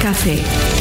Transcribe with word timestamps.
Café. 0.00 0.77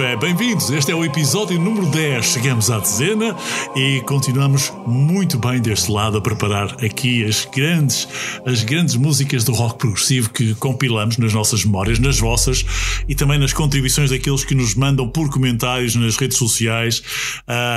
fé. 0.00 0.09
Bem-vindos, 0.20 0.68
este 0.68 0.92
é 0.92 0.94
o 0.94 1.02
episódio 1.02 1.58
número 1.58 1.86
10. 1.86 2.26
Chegamos 2.26 2.70
à 2.70 2.78
dezena 2.78 3.34
e 3.74 4.02
continuamos 4.02 4.70
muito 4.86 5.38
bem 5.38 5.62
deste 5.62 5.90
lado 5.90 6.18
a 6.18 6.20
preparar 6.20 6.76
aqui 6.84 7.24
as 7.24 7.46
grandes, 7.46 8.06
as 8.44 8.62
grandes 8.62 8.96
músicas 8.96 9.44
do 9.44 9.52
rock 9.52 9.78
progressivo 9.78 10.28
que 10.28 10.54
compilamos 10.56 11.16
nas 11.16 11.32
nossas 11.32 11.64
memórias, 11.64 11.98
nas 11.98 12.18
vossas 12.18 12.66
e 13.08 13.14
também 13.14 13.38
nas 13.38 13.54
contribuições 13.54 14.10
daqueles 14.10 14.44
que 14.44 14.54
nos 14.54 14.74
mandam 14.74 15.08
por 15.08 15.30
comentários 15.30 15.94
nas 15.94 16.18
redes 16.18 16.36
sociais 16.36 17.02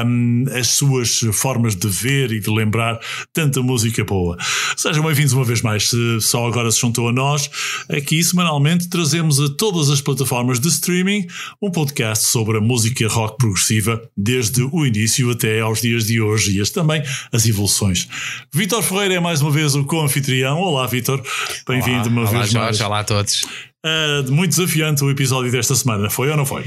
um, 0.06 0.44
as 0.54 0.68
suas 0.68 1.22
formas 1.31 1.78
de 1.78 1.88
ver 1.88 2.30
e 2.34 2.42
de 2.42 2.50
lembrar 2.50 3.00
tanta 3.31 3.62
música 3.62 4.04
boa. 4.04 4.38
Sejam 4.75 5.01
bem-vindos 5.06 5.31
uma 5.31 5.46
vez 5.46 5.62
mais. 5.62 5.88
Se 5.88 6.19
só 6.19 6.46
agora 6.46 6.69
se 6.72 6.81
juntou 6.81 7.07
a 7.07 7.13
nós, 7.13 7.50
aqui 7.89 8.22
semanalmente 8.22 8.89
trazemos 8.89 9.39
a 9.39 9.48
todas 9.48 9.89
as 9.89 10.01
plataformas 10.01 10.60
de 10.60 10.68
streaming 10.68 11.25
um 11.62 11.72
podcast 11.72 12.32
sobre 12.33 12.57
a 12.57 12.62
música 12.62 13.07
rock 13.07 13.38
progressiva 13.38 14.01
desde 14.18 14.63
o 14.63 14.85
início 14.88 15.30
até 15.30 15.59
aos 15.59 15.81
dias 15.81 16.06
de 16.06 16.19
hoje 16.19 16.57
e 16.57 16.62
as 16.62 16.71
também 16.71 17.03
as 17.31 17.45
evoluções. 17.45 18.09
Vítor 18.51 18.81
Ferreira 18.81 19.13
é 19.13 19.19
mais 19.19 19.39
uma 19.39 19.51
vez 19.51 19.75
o 19.75 19.83
co-anfitrião. 19.83 20.57
Olá, 20.57 20.88
Vítor. 20.88 21.24
Bem-vindo 21.68 22.09
uma 22.09 22.21
olá, 22.21 22.31
vez 22.31 22.50
Jorge, 22.50 22.57
mais. 22.57 22.81
Olá 22.81 23.00
a 23.01 23.03
todos. 23.03 23.44
Uh, 23.85 24.31
muito 24.31 24.50
desafiante 24.50 25.03
o 25.03 25.12
episódio 25.12 25.51
desta 25.51 25.75
semana, 25.75 26.09
foi 26.09 26.31
ou 26.31 26.35
não 26.35 26.45
foi? 26.45 26.65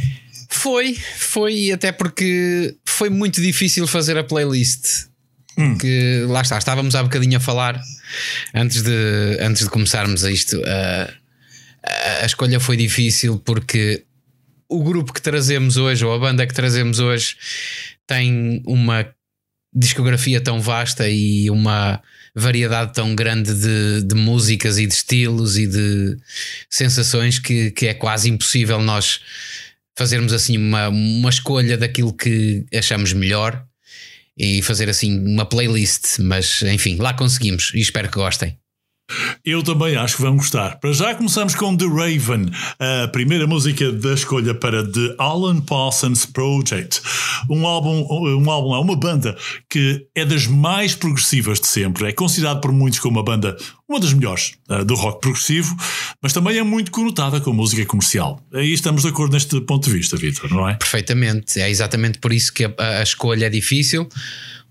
Foi, 0.49 0.95
foi, 1.19 1.73
até 1.73 1.91
porque 1.91 2.77
foi 2.85 3.11
muito 3.11 3.43
difícil 3.43 3.89
fazer 3.89 4.17
a 4.17 4.23
playlist. 4.23 5.07
Hum. 5.59 5.77
Que 5.77 6.25
lá 6.29 6.43
está, 6.43 6.59
estávamos 6.59 6.95
há 6.95 7.03
bocadinho 7.03 7.39
a 7.39 7.41
falar 7.41 7.81
antes 8.55 8.83
de, 8.83 9.39
antes 9.41 9.65
de 9.65 9.71
começarmos 9.71 10.25
a 10.25 10.31
isto. 10.31 10.59
Uh, 10.59 11.13
a 12.23 12.27
escolha 12.27 12.61
foi 12.61 12.77
difícil 12.77 13.39
porque 13.45 14.06
o 14.69 14.83
grupo 14.83 15.13
que 15.13 15.23
trazemos 15.23 15.77
hoje, 15.77 16.05
ou 16.05 16.13
a 16.13 16.19
banda 16.19 16.47
que 16.47 16.55
trazemos 16.55 16.99
hoje, 16.99 17.37
tem 18.07 18.63
uma 18.67 19.07
discografia 19.73 20.41
tão 20.41 20.61
vasta 20.61 21.09
e 21.09 21.51
uma 21.51 22.01
variedade 22.35 22.95
tão 22.95 23.15
grande 23.15 23.55
de, 23.55 24.03
de 24.03 24.15
músicas 24.15 24.79
e 24.79 24.87
de 24.87 24.93
estilos 24.93 25.59
e 25.59 25.67
de 25.67 26.17
sensações 26.71 27.39
que, 27.39 27.71
que 27.71 27.87
é 27.87 27.95
quase 27.95 28.31
impossível 28.31 28.81
nós 28.81 29.21
fazermos 29.97 30.33
assim 30.33 30.57
uma, 30.57 30.89
uma 30.89 31.31
escolha 31.31 31.77
daquilo 31.77 32.13
que 32.13 32.65
achamos 32.75 33.13
melhor 33.13 33.65
e 34.37 34.61
fazer 34.63 34.89
assim 34.89 35.19
uma 35.19 35.47
playlist, 35.47 36.19
mas 36.21 36.63
enfim, 36.63 36.97
lá 36.97 37.15
conseguimos 37.15 37.73
e 37.75 37.81
espero 37.81 38.09
que 38.09 38.17
gostem. 38.17 38.59
Eu 39.45 39.63
também 39.63 39.97
acho 39.97 40.17
que 40.17 40.23
vão 40.23 40.37
gostar. 40.37 40.79
Para 40.81 40.93
já 40.93 41.15
começamos 41.15 41.55
com 41.55 41.77
The 41.77 41.87
Raven, 41.87 42.51
a 43.05 43.09
primeira 43.09 43.47
música 43.47 43.93
da 43.93 44.15
escolha 44.15 44.55
para 44.55 44.85
The 44.85 45.15
Alan 45.19 45.61
Parsons 45.61 46.27
Project. 46.27 47.01
Um 47.49 47.67
álbum, 47.67 48.07
um 48.11 48.51
álbum, 48.51 48.75
é 48.75 48.79
uma 48.81 48.97
banda 48.97 49.37
que 49.71 50.07
é 50.15 50.25
das 50.25 50.47
mais 50.47 50.95
progressivas 50.95 51.61
de 51.61 51.69
sempre. 51.69 52.09
É 52.09 52.13
considerado 52.13 52.61
por 52.61 52.73
muitos 52.73 52.99
como 52.99 53.19
uma 53.19 53.25
banda, 53.25 53.57
uma 53.89 54.01
das 54.01 54.13
melhores 54.13 54.55
uh, 54.69 54.85
do 54.85 54.95
rock 54.95 55.21
progressivo, 55.21 55.77
mas 56.21 56.33
também 56.33 56.59
é 56.59 56.63
muito 56.65 56.91
conotada 56.91 57.41
com 57.41 57.53
música 57.53 57.87
comercial. 57.87 58.41
Aí 58.53 58.73
estamos 58.73 59.03
de 59.03 59.09
acordo 59.09 59.35
neste 59.35 59.61
ponto 59.61 59.85
de 59.85 59.97
vista, 59.97 60.17
Vitor, 60.17 60.51
não 60.51 60.69
é? 60.69 60.75
Perfeitamente. 60.75 61.61
É 61.61 61.71
exatamente 61.71 62.19
por 62.19 62.33
isso 62.33 62.53
que 62.53 62.65
a, 62.65 62.75
a 62.79 63.03
escolha 63.03 63.47
é 63.47 63.51
difícil, 63.51 64.09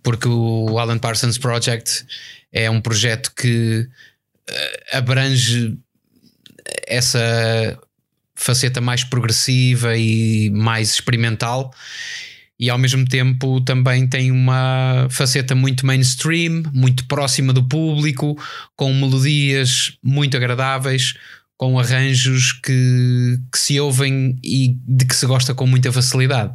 porque 0.04 0.28
o 0.28 0.78
Alan 0.78 0.98
Parsons 0.98 1.38
Project 1.38 2.06
é 2.52 2.70
um 2.70 2.82
projeto 2.82 3.32
que 3.36 3.88
abrange 4.92 5.78
essa 6.88 7.80
faceta 8.36 8.82
mais 8.82 9.04
progressiva 9.04 9.98
e 9.98 10.50
mais 10.52 10.90
experimental 10.92 11.72
e 12.60 12.70
ao 12.70 12.78
mesmo 12.78 13.06
tempo 13.06 13.60
também 13.62 14.08
tem 14.08 14.32
uma 14.32 15.08
faceta 15.10 15.54
muito 15.54 15.86
mainstream, 15.86 16.64
muito 16.74 17.06
próxima 17.06 17.52
do 17.52 17.64
público, 17.64 18.42
com 18.76 18.94
melodias 18.94 19.98
muito 20.02 20.38
agradáveis, 20.38 21.14
com 21.58 21.78
arranjos 21.78 22.54
que, 22.54 23.40
que 23.52 23.60
se 23.60 23.80
ouvem 23.80 24.40
e 24.44 24.78
de 24.88 25.06
que 25.06 25.16
se 25.16 25.26
gosta 25.26 25.54
com 25.54 25.68
muita 25.68 25.92
facilidade. 25.92 26.54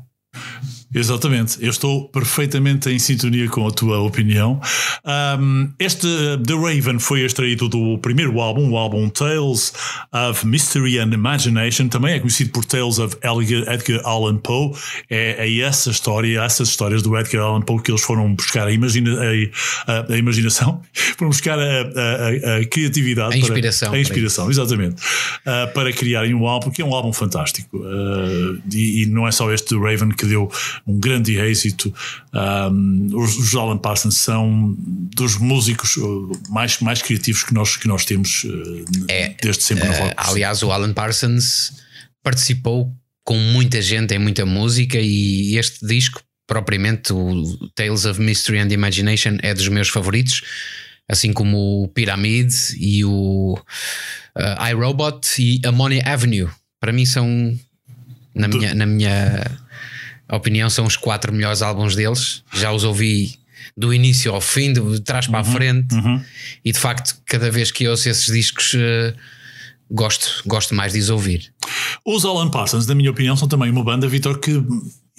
Exatamente, 0.92 1.56
eu 1.62 1.70
estou 1.70 2.08
perfeitamente 2.08 2.90
em 2.90 2.98
sintonia 2.98 3.48
com 3.48 3.64
a 3.66 3.70
tua 3.70 4.00
opinião. 4.00 4.60
Um, 5.38 5.70
este 5.78 6.08
The 6.44 6.54
Raven 6.54 6.98
foi 6.98 7.20
extraído 7.20 7.68
do 7.68 7.96
primeiro 7.98 8.40
álbum, 8.40 8.70
o 8.70 8.76
álbum 8.76 9.08
Tales 9.08 9.72
of 10.12 10.44
Mystery 10.44 10.98
and 10.98 11.12
Imagination, 11.12 11.86
também 11.86 12.14
é 12.14 12.18
conhecido 12.18 12.50
por 12.50 12.64
Tales 12.64 12.98
of 12.98 13.16
Edgar 13.22 14.00
Allan 14.04 14.38
Poe. 14.38 14.72
É, 15.08 15.46
é 15.46 15.60
essa 15.60 15.90
história, 15.90 16.40
essas 16.40 16.68
histórias 16.68 17.02
do 17.02 17.16
Edgar 17.16 17.44
Allan 17.44 17.62
Poe 17.62 17.80
que 17.80 17.92
eles 17.92 18.02
foram 18.02 18.34
buscar 18.34 18.66
a, 18.66 18.72
imagina, 18.72 19.16
a, 19.86 20.12
a, 20.12 20.16
imaginação, 20.16 20.82
foram 21.16 21.30
buscar 21.30 21.56
a, 21.56 21.82
a 22.60 22.64
criatividade, 22.66 23.34
a 23.34 23.38
inspiração, 23.38 23.90
para, 23.90 23.98
a 23.98 24.00
inspiração, 24.00 24.50
exatamente, 24.50 25.00
uh, 25.00 25.72
para 25.72 25.92
criarem 25.92 26.34
um 26.34 26.48
álbum 26.48 26.68
que 26.68 26.82
é 26.82 26.84
um 26.84 26.92
álbum 26.92 27.12
fantástico. 27.12 27.76
Uh, 27.76 28.60
e, 28.72 29.02
e 29.02 29.06
não 29.06 29.28
é 29.28 29.30
só 29.30 29.52
este 29.52 29.68
The 29.68 29.76
Raven 29.76 30.10
que 30.10 30.26
deu 30.26 30.50
um 30.86 30.98
grande 30.98 31.36
êxito. 31.38 31.92
Um, 32.32 33.10
os, 33.14 33.36
os, 33.36 33.54
Alan 33.54 33.78
Parsons 33.78 34.16
são 34.16 34.74
dos 34.78 35.36
músicos 35.36 35.96
uh, 35.96 36.32
mais, 36.48 36.78
mais 36.80 37.02
criativos 37.02 37.42
que 37.42 37.54
nós, 37.54 37.76
que 37.76 37.86
nós 37.86 38.04
temos 38.04 38.44
uh, 38.44 38.84
é, 39.08 39.34
desde 39.42 39.62
sempre 39.62 39.86
no 39.86 39.94
uh, 39.94 39.96
rock. 39.96 40.14
Aliás, 40.16 40.62
o 40.62 40.70
Alan 40.70 40.92
Parsons 40.92 41.72
participou 42.22 42.92
com 43.24 43.36
muita 43.36 43.80
gente 43.80 44.14
em 44.14 44.18
muita 44.18 44.44
música 44.44 44.98
e 45.00 45.56
este 45.56 45.86
disco, 45.86 46.22
propriamente 46.46 47.12
o 47.12 47.68
Tales 47.74 48.04
of 48.04 48.20
Mystery 48.20 48.58
and 48.58 48.72
Imagination, 48.72 49.38
é 49.42 49.54
dos 49.54 49.68
meus 49.68 49.88
favoritos. 49.88 50.42
Assim 51.08 51.32
como 51.32 51.84
o 51.84 51.88
Pyramid 51.88 52.52
e 52.78 53.04
o 53.04 53.58
uh, 54.36 54.68
iRobot 54.70 55.20
e 55.38 55.60
a 55.64 55.72
Money 55.72 56.00
Avenue. 56.04 56.48
Para 56.80 56.92
mim 56.92 57.04
são, 57.04 57.58
na 58.34 58.46
minha, 58.46 58.74
na 58.74 58.86
minha 58.86 59.59
a 60.30 60.36
opinião 60.36 60.70
são 60.70 60.86
os 60.86 60.96
quatro 60.96 61.32
melhores 61.32 61.60
álbuns 61.60 61.96
deles. 61.96 62.44
Já 62.54 62.70
os 62.70 62.84
ouvi 62.84 63.36
do 63.76 63.92
início 63.92 64.32
ao 64.32 64.40
fim, 64.40 64.72
de 64.72 65.00
trás 65.00 65.26
para 65.26 65.42
uhum, 65.42 65.50
a 65.50 65.52
frente, 65.52 65.94
uhum. 65.94 66.22
e 66.64 66.70
de 66.70 66.78
facto, 66.78 67.16
cada 67.26 67.50
vez 67.50 67.72
que 67.72 67.88
ouço 67.88 68.08
esses 68.08 68.32
discos, 68.32 68.74
uh, 68.74 69.12
gosto, 69.90 70.42
gosto 70.46 70.72
mais 70.72 70.92
de 70.92 71.00
os 71.00 71.10
ouvir. 71.10 71.52
Os 72.06 72.24
Alan 72.24 72.48
Parsons, 72.48 72.86
na 72.86 72.94
minha 72.94 73.10
opinião, 73.10 73.36
são 73.36 73.48
também 73.48 73.70
uma 73.70 73.82
banda, 73.82 74.06
Vitor, 74.06 74.38
que 74.38 74.62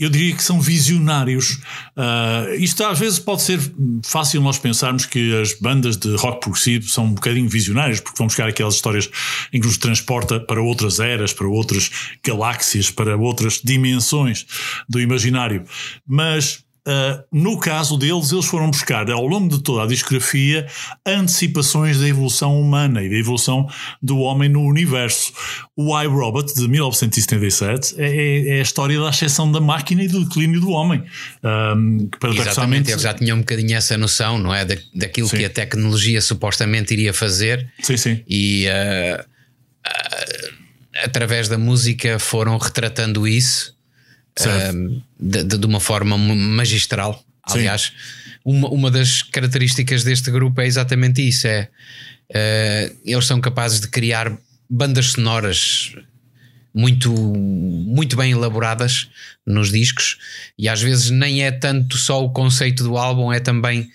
eu 0.03 0.09
diria 0.09 0.36
que 0.36 0.44
são 0.44 0.59
visionários. 0.59 1.59
Uh, 1.95 2.56
isto 2.57 2.83
às 2.83 2.98
vezes 2.98 3.19
pode 3.19 3.44
ser 3.44 3.59
fácil 4.03 4.42
nós 4.42 4.57
pensarmos 4.57 5.06
que 5.06 5.39
as 5.39 5.53
bandas 5.53 5.95
de 5.95 6.15
rock 6.15 6.42
progressivo 6.42 6.88
são 6.89 7.06
um 7.06 7.13
bocadinho 7.13 7.48
visionárias, 7.48 8.00
porque 8.00 8.18
vão 8.18 8.27
buscar 8.27 8.50
aquelas 8.50 8.75
histórias 8.75 9.09
em 9.53 9.62
que 9.62 9.68
nos 9.68 9.77
transporta 9.77 10.39
para 10.39 10.62
outras 10.62 11.00
eras, 11.00 11.33
para 11.33 11.48
outras 11.48 11.92
galáxias, 12.25 12.89
para 12.89 13.15
outras 13.15 13.62
dimensões 13.63 14.45
do 14.89 15.00
imaginário. 15.00 15.63
Mas 16.07 16.63
Uh, 16.88 17.24
no 17.31 17.60
caso 17.60 17.95
deles, 17.95 18.31
eles 18.31 18.45
foram 18.45 18.72
buscar 18.72 19.07
ao 19.12 19.28
longo 19.28 19.56
de 19.56 19.62
toda 19.62 19.83
a 19.83 19.88
discografia 19.88 20.66
antecipações 21.06 22.00
da 22.00 22.07
evolução 22.07 22.60
humana 22.60 23.04
e 23.04 23.10
da 23.10 23.16
evolução 23.18 23.68
do 24.01 24.18
homem 24.18 24.50
no 24.50 24.63
universo. 24.63 25.31
O 25.75 26.00
iRobot 26.01 26.51
de 26.56 26.68
1977 26.68 28.01
é, 28.01 28.10
é, 28.10 28.48
é 28.57 28.60
a 28.60 28.62
história 28.63 29.00
da 29.00 29.10
ascensão 29.10 29.51
da 29.51 29.62
máquina 29.62 30.04
e 30.04 30.07
do 30.07 30.25
declínio 30.25 30.60
do 30.60 30.72
homem. 30.72 31.04
Um, 31.44 32.10
Exatamente, 32.36 32.89
eles 32.89 33.04
já 33.04 33.13
tinham 33.13 33.38
um 33.38 33.42
bocadinho 33.42 33.77
essa 33.77 33.96
noção, 33.96 34.39
não 34.39 34.51
é? 34.51 34.65
Da, 34.65 34.75
daquilo 34.96 35.27
sim. 35.27 35.38
que 35.38 35.46
a 35.46 35.50
tecnologia 35.51 36.20
supostamente 36.20 36.94
iria 36.94 37.13
fazer. 37.13 37.72
Sim, 37.79 37.98
sim. 37.98 38.24
E 38.27 38.65
uh, 38.65 39.22
uh, 39.22 40.53
através 41.03 41.48
da 41.48 41.60
música 41.60 42.17
foram 42.17 42.58
retratando 42.58 43.27
isso 43.27 43.79
de, 45.19 45.43
de, 45.43 45.65
uma 45.65 45.79
forma 45.79 46.17
magistral. 46.17 47.24
Aliás, 47.43 47.91
uma, 48.45 48.69
uma 48.69 48.91
das 48.91 49.21
características 49.21 50.03
deste 50.03 50.31
grupo 50.31 50.62
é 50.62 50.67
exatamente 50.67 51.27
isso: 51.27 51.48
é 51.48 51.69
uh, 52.31 52.98
eles 53.05 53.25
são 53.25 53.41
capazes 53.41 53.79
de 53.79 53.88
criar 53.88 54.31
bandas 54.69 55.07
sonoras 55.07 55.93
muito, 56.74 57.12
muito 57.12 58.15
bem 58.15 58.31
elaboradas 58.31 59.10
nos 59.45 59.71
discos, 59.71 60.17
e 60.57 60.69
às 60.69 60.81
vezes 60.81 61.10
nem 61.10 61.43
é 61.43 61.51
tanto 61.51 61.98
só 61.98 62.24
o 62.24 62.31
conceito 62.31 62.83
do 62.83 62.98
álbum, 62.98 63.31
é 63.31 63.39
também 63.39 63.89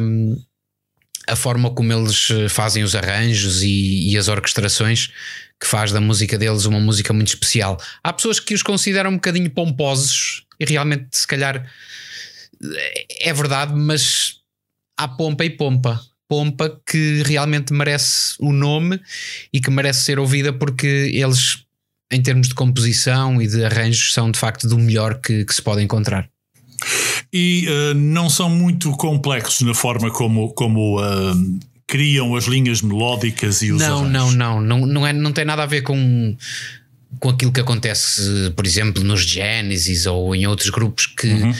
um, 0.00 0.40
a 1.26 1.36
forma 1.36 1.70
como 1.70 1.92
eles 1.92 2.28
fazem 2.48 2.82
os 2.82 2.94
arranjos 2.94 3.62
e, 3.62 4.10
e 4.10 4.16
as 4.16 4.28
orquestrações 4.28 5.10
que 5.60 5.66
faz 5.66 5.92
da 5.92 6.00
música 6.00 6.38
deles 6.38 6.64
uma 6.64 6.80
música 6.80 7.12
muito 7.12 7.28
especial. 7.28 7.80
Há 8.02 8.12
pessoas 8.12 8.38
que 8.38 8.54
os 8.54 8.62
consideram 8.62 9.10
um 9.10 9.14
bocadinho 9.14 9.50
pomposos 9.50 10.44
e 10.58 10.64
realmente, 10.64 11.08
se 11.12 11.26
calhar, 11.26 11.68
é 13.20 13.32
verdade, 13.32 13.74
mas 13.74 14.36
há 14.96 15.08
pompa 15.08 15.44
e 15.44 15.50
pompa. 15.50 16.00
Pompa 16.28 16.80
que 16.86 17.22
realmente 17.24 17.72
merece 17.72 18.34
o 18.38 18.52
nome 18.52 19.00
e 19.52 19.60
que 19.60 19.70
merece 19.70 20.04
ser 20.04 20.18
ouvida 20.18 20.52
porque 20.52 21.10
eles, 21.14 21.64
em 22.12 22.22
termos 22.22 22.48
de 22.48 22.54
composição 22.54 23.40
e 23.40 23.46
de 23.46 23.64
arranjos, 23.64 24.12
são 24.12 24.30
de 24.30 24.38
facto 24.38 24.68
do 24.68 24.78
melhor 24.78 25.20
que, 25.20 25.44
que 25.44 25.54
se 25.54 25.62
pode 25.62 25.82
encontrar 25.82 26.28
e 27.32 27.66
uh, 27.68 27.94
não 27.94 28.30
são 28.30 28.48
muito 28.48 28.90
complexos 28.92 29.60
na 29.60 29.74
forma 29.74 30.10
como, 30.10 30.52
como 30.54 31.00
uh, 31.00 31.58
criam 31.88 32.36
as 32.36 32.44
linhas 32.44 32.82
melódicas 32.82 33.62
e 33.62 33.72
os 33.72 33.80
não, 33.80 34.00
arranjos. 34.00 34.34
Não, 34.34 34.60
não, 34.60 34.78
não, 34.78 34.86
não, 34.86 35.06
é, 35.06 35.12
não 35.12 35.32
tem 35.32 35.44
nada 35.44 35.62
a 35.62 35.66
ver 35.66 35.80
com, 35.80 36.36
com 37.18 37.30
aquilo 37.30 37.50
que 37.50 37.60
acontece, 37.60 38.52
por 38.54 38.66
exemplo, 38.66 39.02
nos 39.02 39.22
Genesis 39.22 40.06
ou 40.06 40.36
em 40.36 40.46
outros 40.46 40.70
grupos 40.70 41.06
que 41.06 41.26
uhum. 41.26 41.54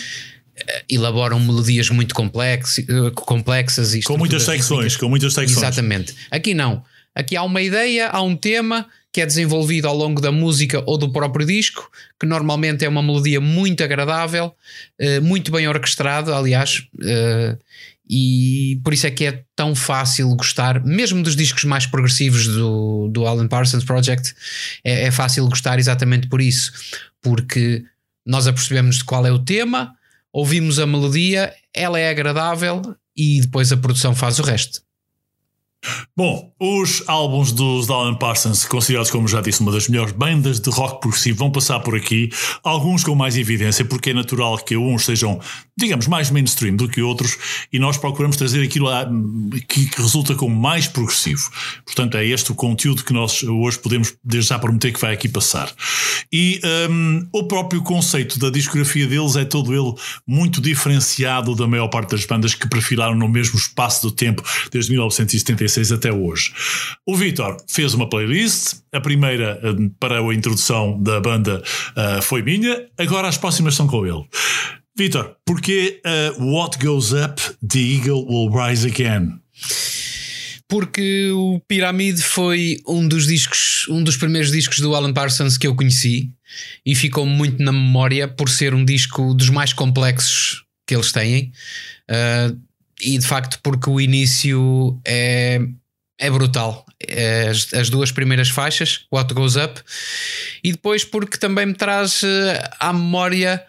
Eh, 0.66 0.85
elaboram 0.90 1.38
melodias 1.38 1.88
muito 1.88 2.12
complexas, 2.12 2.85
complexas 3.14 3.94
e 3.94 4.02
com 4.02 4.18
muitas 4.18 4.42
secções, 4.42 4.97
com 4.97 5.08
muitas 5.08 5.32
secções. 5.32 5.56
Exatamente. 5.56 6.14
Aqui 6.32 6.52
não. 6.52 6.82
Aqui 7.14 7.37
há 7.37 7.44
uma 7.44 7.62
ideia, 7.62 8.08
há 8.08 8.20
um 8.23 8.35
tema 8.35 8.87
que 9.12 9.20
é 9.20 9.26
desenvolvido 9.26 9.87
ao 9.87 9.97
longo 9.97 10.20
da 10.20 10.30
música 10.30 10.82
ou 10.85 10.99
do 10.99 11.11
próprio 11.11 11.47
disco, 11.47 11.90
que 12.20 12.26
normalmente 12.26 12.85
é 12.85 12.88
uma 12.88 13.02
melodia 13.02 13.40
muito 13.40 13.82
agradável, 13.82 14.54
eh, 14.99 15.20
muito 15.20 15.50
bem 15.50 15.66
orquestrada, 15.66 16.37
aliás, 16.37 16.87
eh, 17.02 17.56
e 18.08 18.80
por 18.82 18.94
isso 18.94 19.06
é 19.06 19.10
que 19.10 19.26
é 19.26 19.44
tão 19.54 19.74
fácil 19.74 20.34
gostar, 20.34 20.82
mesmo 20.84 21.22
dos 21.22 21.36
discos 21.36 21.64
mais 21.64 21.86
progressivos 21.86 22.46
do, 22.46 23.08
do 23.08 23.26
Alan 23.26 23.46
Parsons 23.46 23.84
Project, 23.84 24.34
é, 24.82 25.04
é 25.04 25.10
fácil 25.10 25.46
gostar 25.46 25.78
exatamente 25.78 26.26
por 26.28 26.40
isso, 26.40 26.72
porque 27.20 27.84
nós 28.24 28.46
apercebemos 28.46 28.98
de 28.98 29.04
qual 29.04 29.26
é 29.26 29.32
o 29.32 29.38
tema, 29.38 29.94
ouvimos 30.32 30.78
a 30.78 30.86
melodia, 30.86 31.52
ela 31.74 31.98
é 31.98 32.08
agradável 32.08 32.82
e 33.16 33.40
depois 33.40 33.72
a 33.72 33.76
produção 33.76 34.14
faz 34.14 34.38
o 34.38 34.42
resto. 34.42 34.80
Bom, 36.16 36.52
os 36.58 37.04
álbuns 37.06 37.52
dos 37.52 37.88
Alan 37.88 38.14
Parsons, 38.14 38.64
considerados 38.64 39.11
como 39.11 39.28
já 39.28 39.40
disse 39.40 39.61
uma 39.61 39.70
das 39.70 39.87
melhores 39.87 40.12
bandas 40.12 40.58
de 40.58 40.68
rock 40.68 41.00
progressivo, 41.00 41.38
vão 41.38 41.52
passar 41.52 41.78
por 41.78 41.94
aqui, 41.94 42.28
alguns 42.64 43.04
com 43.04 43.14
mais 43.14 43.37
evidência, 43.37 43.85
porque 43.85 44.11
é 44.11 44.14
natural 44.14 44.58
que 44.58 44.76
uns 44.76 45.04
sejam, 45.04 45.40
digamos, 45.76 46.08
mais 46.08 46.28
mainstream 46.30 46.75
do 46.75 46.88
que 46.88 47.00
outros, 47.00 47.38
e 47.73 47.78
nós 47.78 47.97
procuramos 47.97 48.37
trazer 48.37 48.64
aquilo 48.64 48.88
que, 49.68 49.88
resulta 49.97 50.35
como 50.35 50.54
mais 50.56 50.88
progressivo. 50.88 51.49
Portanto, 51.87 52.16
é 52.16 52.26
este 52.26 52.50
o 52.50 52.54
conteúdo 52.54 53.04
que 53.04 53.12
nós 53.12 53.44
hoje 53.44 53.78
podemos 53.78 54.14
desde 54.25 54.49
já 54.49 54.58
prometer 54.58 54.92
que 54.92 55.00
vai 55.00 55.14
aqui 55.14 55.28
passar. 55.28 55.73
E 56.32 56.61
um, 56.90 57.28
o 57.32 57.44
próprio 57.44 57.80
conceito 57.82 58.40
da 58.40 58.50
discografia 58.50 59.06
deles 59.06 59.37
é 59.37 59.44
todo 59.44 59.73
ele 59.73 59.94
muito 60.26 60.61
diferenciado 60.61 61.54
da 61.54 61.68
maior 61.68 61.88
parte 61.88 62.11
das 62.11 62.25
bandas 62.25 62.54
que 62.54 62.68
perfilaram 62.68 63.14
no 63.14 63.28
mesmo 63.28 63.56
espaço 63.56 64.02
do 64.02 64.11
tempo, 64.11 64.42
desde 64.73 64.90
1976 64.90 65.67
até 65.92 66.12
hoje. 66.12 66.52
O 67.06 67.16
Vitor 67.16 67.56
fez 67.68 67.94
uma 67.94 68.08
playlist, 68.08 68.76
a 68.92 69.00
primeira 69.00 69.60
hum, 69.64 69.90
para 70.00 70.20
a 70.20 70.34
introdução 70.34 71.00
da 71.02 71.20
banda 71.20 71.62
uh, 71.96 72.22
foi 72.22 72.42
minha, 72.42 72.87
agora 72.96 73.28
as 73.28 73.37
próximas 73.37 73.75
são 73.75 73.87
com 73.87 74.06
ele. 74.06 74.25
Vitor, 74.96 75.37
porquê 75.44 76.00
uh, 76.04 76.44
What 76.44 76.78
Goes 76.84 77.12
Up, 77.12 77.40
The 77.66 77.78
Eagle 77.78 78.26
Will 78.28 78.50
Rise 78.50 78.88
Again? 78.88 79.38
Porque 80.68 81.30
o 81.32 81.60
Pyramid 81.66 82.20
foi 82.20 82.78
um 82.87 83.08
dos 83.08 83.26
discos, 83.26 83.87
um 83.88 84.02
dos 84.02 84.16
primeiros 84.16 84.50
discos 84.50 84.80
do 84.80 84.94
Alan 84.94 85.14
Parsons 85.14 85.56
que 85.56 85.66
eu 85.66 85.75
conheci 85.75 86.30
e 86.84 86.94
ficou 86.94 87.25
muito 87.25 87.62
na 87.62 87.72
memória 87.72 88.28
por 88.28 88.50
ser 88.50 88.75
um 88.75 88.84
disco 88.84 89.32
dos 89.34 89.48
mais 89.48 89.72
complexos 89.72 90.64
que 90.87 90.94
eles 90.94 91.12
têm. 91.12 91.52
Uh, 92.10 92.58
e 93.00 93.18
de 93.18 93.26
facto, 93.26 93.58
porque 93.62 93.88
o 93.88 94.00
início 94.00 95.00
é 95.04 95.60
é 96.18 96.30
brutal. 96.30 96.84
É 97.00 97.48
as, 97.48 97.72
as, 97.72 97.88
duas 97.88 98.10
primeiras 98.10 98.48
faixas, 98.48 99.06
What 99.12 99.32
Goes 99.32 99.54
Up, 99.54 99.80
e 100.64 100.72
depois 100.72 101.04
porque 101.04 101.38
também 101.38 101.66
me 101.66 101.74
traz 101.74 102.22
eh, 102.24 102.70
à 102.80 102.92
memória 102.92 103.64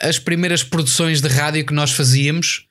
as 0.00 0.18
primeiras 0.18 0.64
produções 0.64 1.20
de 1.20 1.28
rádio 1.28 1.64
que 1.64 1.72
nós 1.72 1.92
fazíamos. 1.92 2.66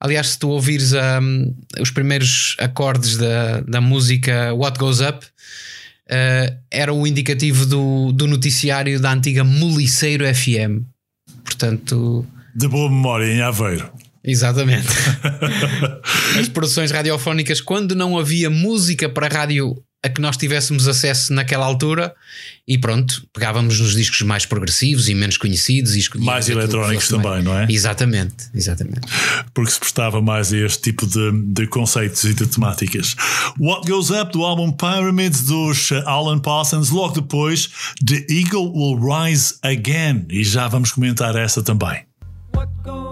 Aliás, 0.00 0.28
se 0.28 0.38
tu 0.38 0.48
ouvires 0.48 0.92
um, 0.92 1.52
os 1.80 1.90
primeiros 1.90 2.56
acordes 2.60 3.16
da, 3.16 3.60
da 3.62 3.80
música 3.80 4.54
What 4.54 4.78
Goes 4.78 5.00
Up, 5.00 5.26
uh, 5.26 6.56
era 6.70 6.92
o 6.92 7.04
indicativo 7.04 7.66
do, 7.66 8.12
do 8.12 8.28
noticiário 8.28 9.00
da 9.00 9.12
antiga 9.12 9.42
Moliceiro 9.42 10.24
FM. 10.32 10.84
Portanto. 11.44 12.24
De 12.54 12.68
boa 12.68 12.88
memória 12.88 13.26
em 13.26 13.42
Aveiro. 13.42 13.90
Exatamente. 14.28 14.88
As 16.38 16.48
produções 16.48 16.90
radiofónicas, 16.90 17.60
quando 17.60 17.94
não 17.94 18.18
havia 18.18 18.50
música 18.50 19.08
para 19.08 19.26
rádio 19.26 19.82
a 20.00 20.08
que 20.08 20.20
nós 20.20 20.36
tivéssemos 20.36 20.86
acesso 20.86 21.32
naquela 21.32 21.66
altura, 21.66 22.14
e 22.66 22.78
pronto, 22.78 23.26
pegávamos 23.32 23.80
nos 23.80 23.94
discos 23.94 24.22
mais 24.22 24.46
progressivos 24.46 25.08
e 25.08 25.14
menos 25.14 25.36
conhecidos 25.36 25.96
e 25.96 26.18
mais 26.18 26.48
eletrónicos 26.48 27.08
também, 27.08 27.42
não 27.42 27.58
é? 27.58 27.66
Exatamente, 27.68 28.48
exatamente. 28.54 29.00
Porque 29.52 29.72
se 29.72 29.80
prestava 29.80 30.22
mais 30.22 30.52
a 30.52 30.56
este 30.58 30.82
tipo 30.82 31.04
de, 31.04 31.32
de 31.52 31.66
conceitos 31.66 32.22
e 32.24 32.32
de 32.32 32.46
temáticas. 32.46 33.16
What 33.58 33.90
Goes 33.90 34.10
Up 34.10 34.30
do 34.32 34.44
álbum 34.44 34.70
Pyramids 34.70 35.42
dos 35.42 35.90
Alan 36.06 36.38
Parsons, 36.38 36.90
logo 36.90 37.20
depois 37.20 37.68
The 38.06 38.24
Eagle 38.30 38.70
Will 38.72 39.00
Rise 39.00 39.54
Again, 39.64 40.26
e 40.30 40.44
já 40.44 40.68
vamos 40.68 40.92
comentar 40.92 41.34
essa 41.34 41.60
também. 41.60 42.06
What 42.54 42.70
goes 42.84 43.07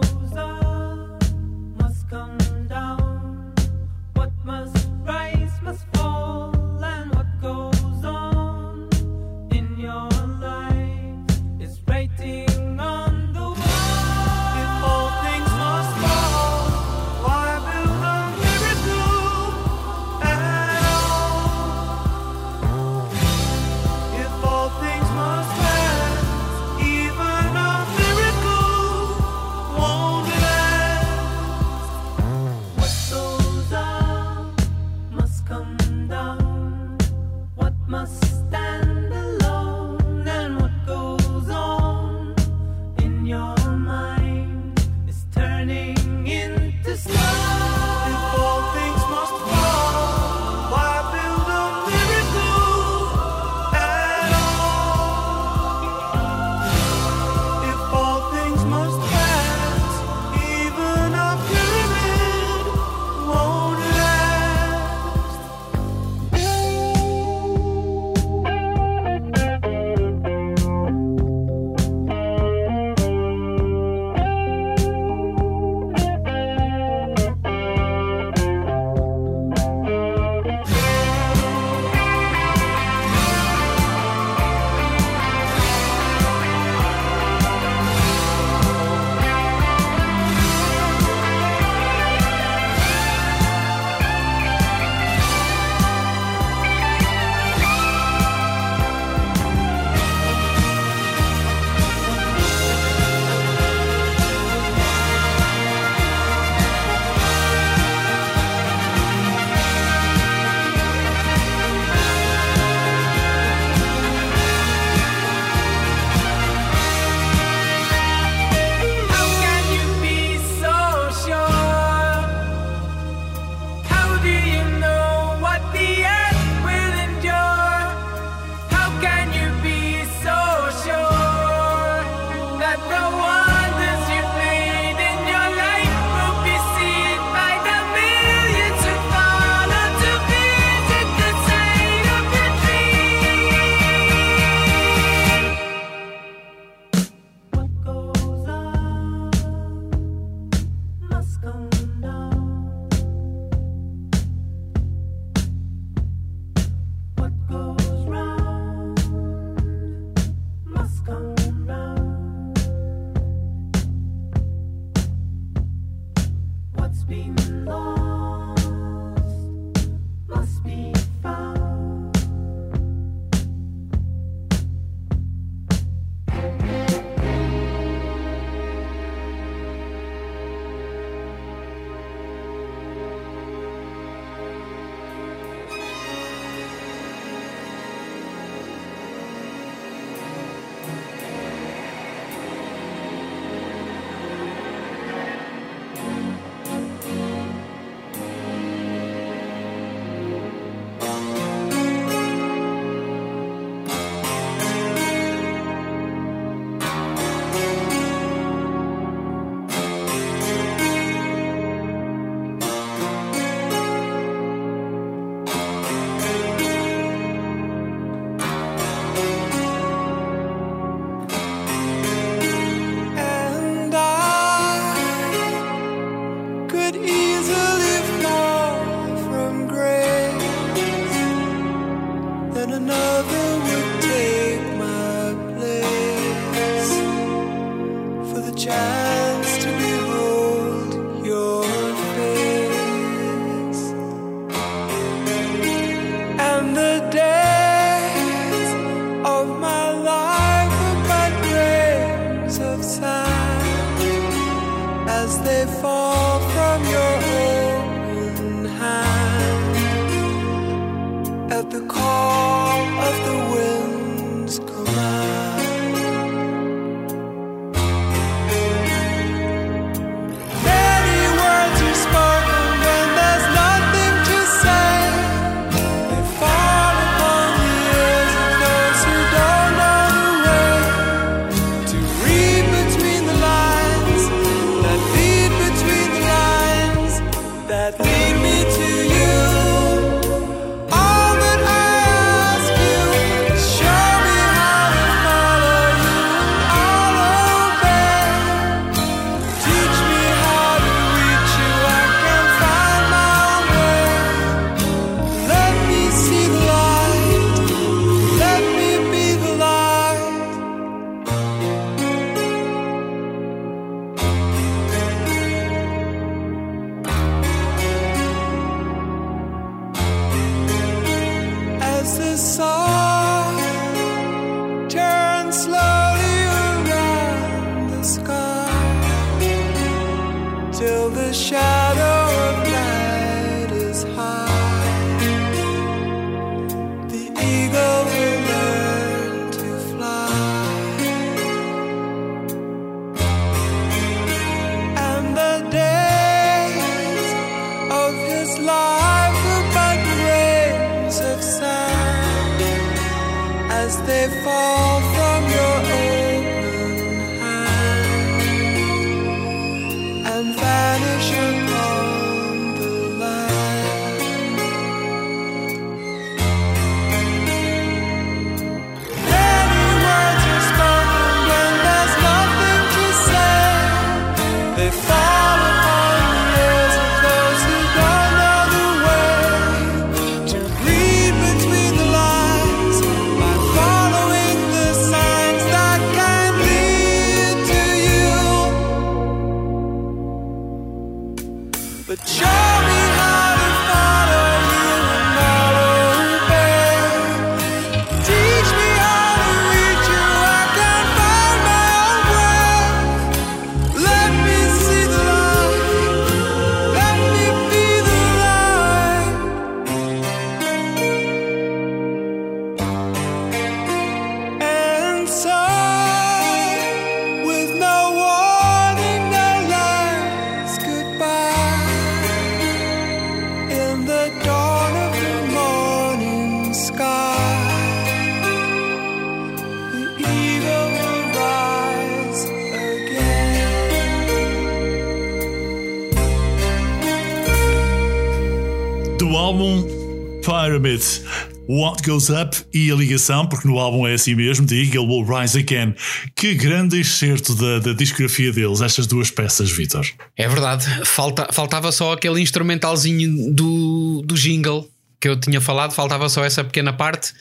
What 441.77 442.03
Goes 442.03 442.31
Up 442.31 442.57
e 442.73 442.91
a 442.91 442.95
ligação, 442.95 443.47
porque 443.47 443.69
no 443.69 443.79
álbum 443.79 444.07
é 444.07 444.15
assim 444.15 444.35
mesmo, 444.35 444.65
de 444.65 444.83
Eagle 444.83 445.07
Will 445.07 445.27
Rise 445.27 445.59
Again. 445.59 445.95
Que 446.35 446.55
grande 446.55 446.99
excerto 446.99 447.55
da, 447.55 447.79
da 447.81 447.93
discografia 447.93 448.51
deles, 448.53 448.81
estas 448.81 449.07
duas 449.07 449.31
peças, 449.31 449.71
Vitor. 449.71 450.07
É 450.37 450.49
verdade, 450.49 450.87
Falta, 451.05 451.49
faltava 451.53 451.93
só 451.93 452.13
aquele 452.13 452.41
instrumentalzinho 452.41 453.53
do, 453.53 454.23
do 454.25 454.35
jingle 454.35 454.89
que 455.21 455.29
eu 455.29 455.39
tinha 455.39 455.61
falado, 455.61 455.93
faltava 455.93 456.29
só 456.29 456.45
essa 456.45 456.65
pequena 456.65 456.93
parte, 456.93 457.33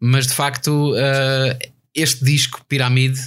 mas 0.00 0.26
de 0.26 0.34
facto 0.34 0.92
uh, 0.92 1.68
este 1.94 2.24
disco, 2.24 2.64
Piramide, 2.68 3.20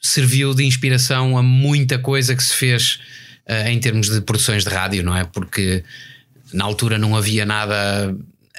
serviu 0.00 0.54
de 0.54 0.64
inspiração 0.64 1.38
a 1.38 1.42
muita 1.42 1.98
coisa 1.98 2.34
que 2.34 2.42
se 2.42 2.54
fez 2.54 2.98
uh, 3.48 3.68
em 3.68 3.78
termos 3.78 4.08
de 4.08 4.20
produções 4.20 4.64
de 4.64 4.70
rádio, 4.70 5.02
não 5.02 5.16
é? 5.16 5.24
Porque 5.24 5.84
na 6.52 6.64
altura 6.64 6.98
não 6.98 7.16
havia 7.16 7.46
nada 7.46 8.14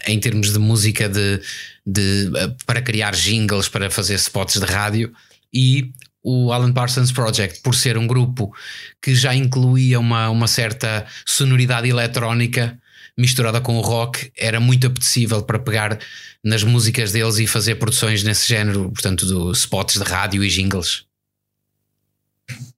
em 0.05 0.19
termos 0.19 0.51
de 0.51 0.59
música 0.59 1.07
de, 1.07 1.39
de, 1.85 2.31
eh, 2.35 2.55
para 2.65 2.81
criar 2.81 3.15
jingles, 3.15 3.67
para 3.67 3.89
fazer 3.89 4.15
spots 4.15 4.59
de 4.59 4.65
rádio 4.65 5.13
e 5.53 5.91
o 6.23 6.53
Alan 6.53 6.71
Parsons 6.71 7.11
Project, 7.11 7.61
por 7.61 7.75
ser 7.75 7.97
um 7.97 8.07
grupo 8.07 8.53
que 9.01 9.13
já 9.13 9.35
incluía 9.35 9.99
uma, 9.99 10.29
uma 10.29 10.47
certa 10.47 11.05
sonoridade 11.25 11.89
eletrónica 11.89 12.79
misturada 13.17 13.61
com 13.61 13.77
o 13.77 13.81
rock, 13.81 14.31
era 14.35 14.59
muito 14.59 14.87
apetecível 14.87 15.43
para 15.43 15.59
pegar 15.59 15.99
nas 16.43 16.63
músicas 16.63 17.11
deles 17.11 17.37
e 17.37 17.45
fazer 17.45 17.75
produções 17.75 18.23
nesse 18.23 18.47
género, 18.47 18.89
portanto, 18.91 19.25
de 19.25 19.57
spots 19.57 19.99
de 19.99 20.03
rádio 20.03 20.43
e 20.43 20.49
jingles. 20.49 21.05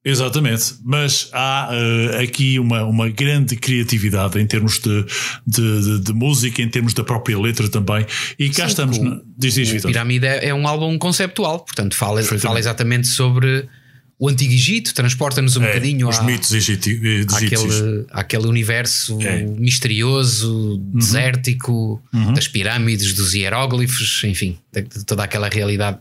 Exatamente, 0.08 0.76
mas 0.84 1.28
há 1.32 1.68
uh, 1.72 2.22
aqui 2.22 2.60
uma, 2.60 2.84
uma 2.84 3.08
grande 3.08 3.56
criatividade 3.56 4.38
em 4.38 4.46
termos 4.46 4.78
de, 4.78 5.04
de, 5.44 5.82
de, 5.82 6.00
de, 6.00 6.12
música, 6.12 6.62
em 6.62 6.68
termos 6.68 6.94
da 6.94 7.02
própria 7.02 7.36
letra 7.36 7.68
também. 7.68 8.06
E 8.38 8.48
cá 8.50 8.62
Sim, 8.62 8.68
estamos. 8.68 8.98
O, 8.98 9.02
na... 9.02 9.20
diz, 9.36 9.54
diz, 9.54 9.84
o 9.84 9.88
Pirâmide 9.88 10.24
é, 10.24 10.50
é 10.50 10.54
um 10.54 10.68
álbum 10.68 10.96
conceptual, 10.96 11.58
portanto, 11.58 11.96
fala, 11.96 12.22
fala 12.22 12.60
exatamente 12.60 13.08
sobre 13.08 13.68
o 14.16 14.28
Antigo 14.28 14.52
Egito, 14.52 14.94
transporta-nos 14.94 15.56
um 15.56 15.64
é, 15.64 15.66
bocadinho 15.66 16.08
os 16.08 16.18
à, 16.18 16.22
mitos 16.22 16.52
egípcios. 16.52 17.34
Àquele, 17.34 18.06
àquele 18.12 18.46
universo 18.46 19.18
é. 19.20 19.42
misterioso, 19.42 20.76
uhum. 20.76 20.92
desértico, 20.94 22.00
uhum. 22.14 22.32
das 22.32 22.46
pirâmides, 22.46 23.12
dos 23.12 23.34
hieróglifos, 23.34 24.22
enfim, 24.22 24.56
de, 24.72 24.82
de 24.82 25.04
toda 25.04 25.24
aquela 25.24 25.48
realidade 25.48 25.98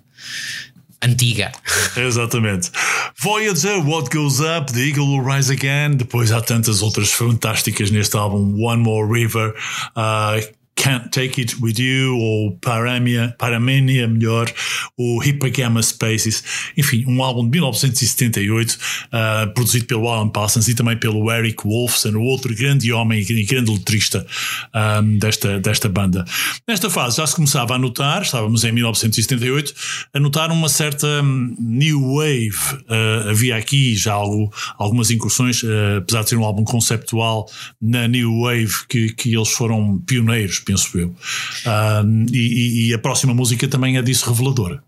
antiga. 1.06 1.52
Exatamente. 1.96 2.72
Voyager, 3.18 3.78
What 3.80 4.10
Goes 4.10 4.40
Up, 4.40 4.72
The 4.72 4.80
Eagle 4.80 5.08
Will 5.08 5.24
Rise 5.24 5.52
Again. 5.52 5.96
Depois 5.96 6.32
há 6.32 6.42
tantas 6.42 6.82
outras 6.82 7.12
fantásticas 7.12 7.92
neste 7.92 8.18
álbum, 8.18 8.62
One 8.62 8.82
More 8.82 9.08
River. 9.08 9.54
Uh, 9.96 10.42
Can't 10.76 11.10
Take 11.10 11.42
It 11.42 11.56
With 11.62 11.80
You, 11.80 12.18
ou 12.18 12.58
Paramia, 12.58 13.34
Paramania, 13.40 14.08
melhor, 14.08 14.52
o 14.98 15.24
Hippogama 15.24 15.82
Spaces, 15.82 16.44
enfim, 16.78 17.06
um 17.08 17.24
álbum 17.24 17.44
de 17.44 17.52
1978, 17.52 18.72
uh, 18.72 19.54
produzido 19.54 19.86
pelo 19.86 20.08
Alan 20.08 20.30
Parsons 20.30 20.68
e 20.68 20.76
também 20.76 20.98
pelo 20.98 21.32
Eric 21.32 21.64
Wolfson, 21.64 22.16
o 22.16 22.24
outro 22.24 22.54
grande 22.54 22.92
homem 22.92 23.22
e 23.22 23.46
grande 23.46 23.72
letrista 23.72 24.26
um, 25.02 25.18
desta, 25.18 25.60
desta 25.60 25.90
banda. 25.90 26.26
Nesta 26.68 26.90
fase 26.90 27.18
já 27.18 27.26
se 27.26 27.36
começava 27.36 27.76
a 27.76 27.78
notar, 27.78 28.22
estávamos 28.22 28.64
em 28.64 28.72
1978, 28.72 29.74
a 30.14 30.20
notar 30.20 30.52
uma 30.52 30.70
certa 30.70 31.08
hum, 31.24 31.56
new 31.58 32.16
wave. 32.16 32.84
Uh, 32.90 33.30
havia 33.30 33.56
aqui 33.56 33.96
já 33.96 34.14
algo, 34.14 34.54
algumas 34.78 35.10
incursões, 35.10 35.64
uh, 35.64 35.98
apesar 36.00 36.24
de 36.24 36.30
ser 36.30 36.36
um 36.36 36.44
álbum 36.44 36.64
conceptual 36.64 37.50
na 37.82 38.08
new 38.08 38.42
wave 38.42 38.74
que, 38.90 39.14
que 39.14 39.36
eles 39.36 39.50
foram 39.50 40.00
pioneiros, 40.06 40.60
penso 40.66 40.98
eu. 40.98 41.10
Uh, 41.10 42.26
e, 42.34 42.90
e, 42.90 42.94
a 42.94 43.00
próxima 43.00 43.34
música 43.34 43.68
também 43.68 43.98
é 43.98 44.02
disso 44.02 44.30
reveladora. 44.30 44.84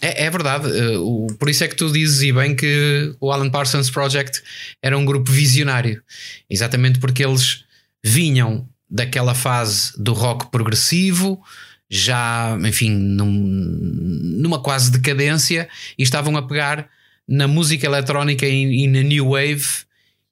É, 0.00 0.24
é 0.24 0.30
verdade, 0.30 0.66
uh, 0.66 1.26
por 1.38 1.50
isso 1.50 1.62
é 1.62 1.68
que 1.68 1.76
tu 1.76 1.92
dizes 1.92 2.22
e 2.22 2.32
bem 2.32 2.56
que 2.56 3.14
o 3.20 3.30
Alan 3.30 3.50
Parsons 3.50 3.90
Project 3.90 4.42
era 4.82 4.96
um 4.96 5.04
grupo 5.04 5.30
visionário, 5.30 6.02
exatamente 6.48 6.98
porque 6.98 7.24
eles 7.24 7.64
vinham 8.02 8.66
daquela 8.88 9.34
fase 9.34 9.92
do 9.98 10.12
rock 10.12 10.50
progressivo, 10.50 11.42
já, 11.90 12.56
enfim, 12.66 12.90
num, 12.90 13.30
numa 13.30 14.62
quase 14.62 14.90
decadência, 14.90 15.68
e 15.98 16.02
estavam 16.02 16.36
a 16.36 16.42
pegar 16.42 16.88
na 17.28 17.46
música 17.46 17.86
eletrónica 17.86 18.46
e, 18.46 18.84
e 18.84 18.86
na 18.88 19.02
new 19.02 19.30
wave 19.30 19.64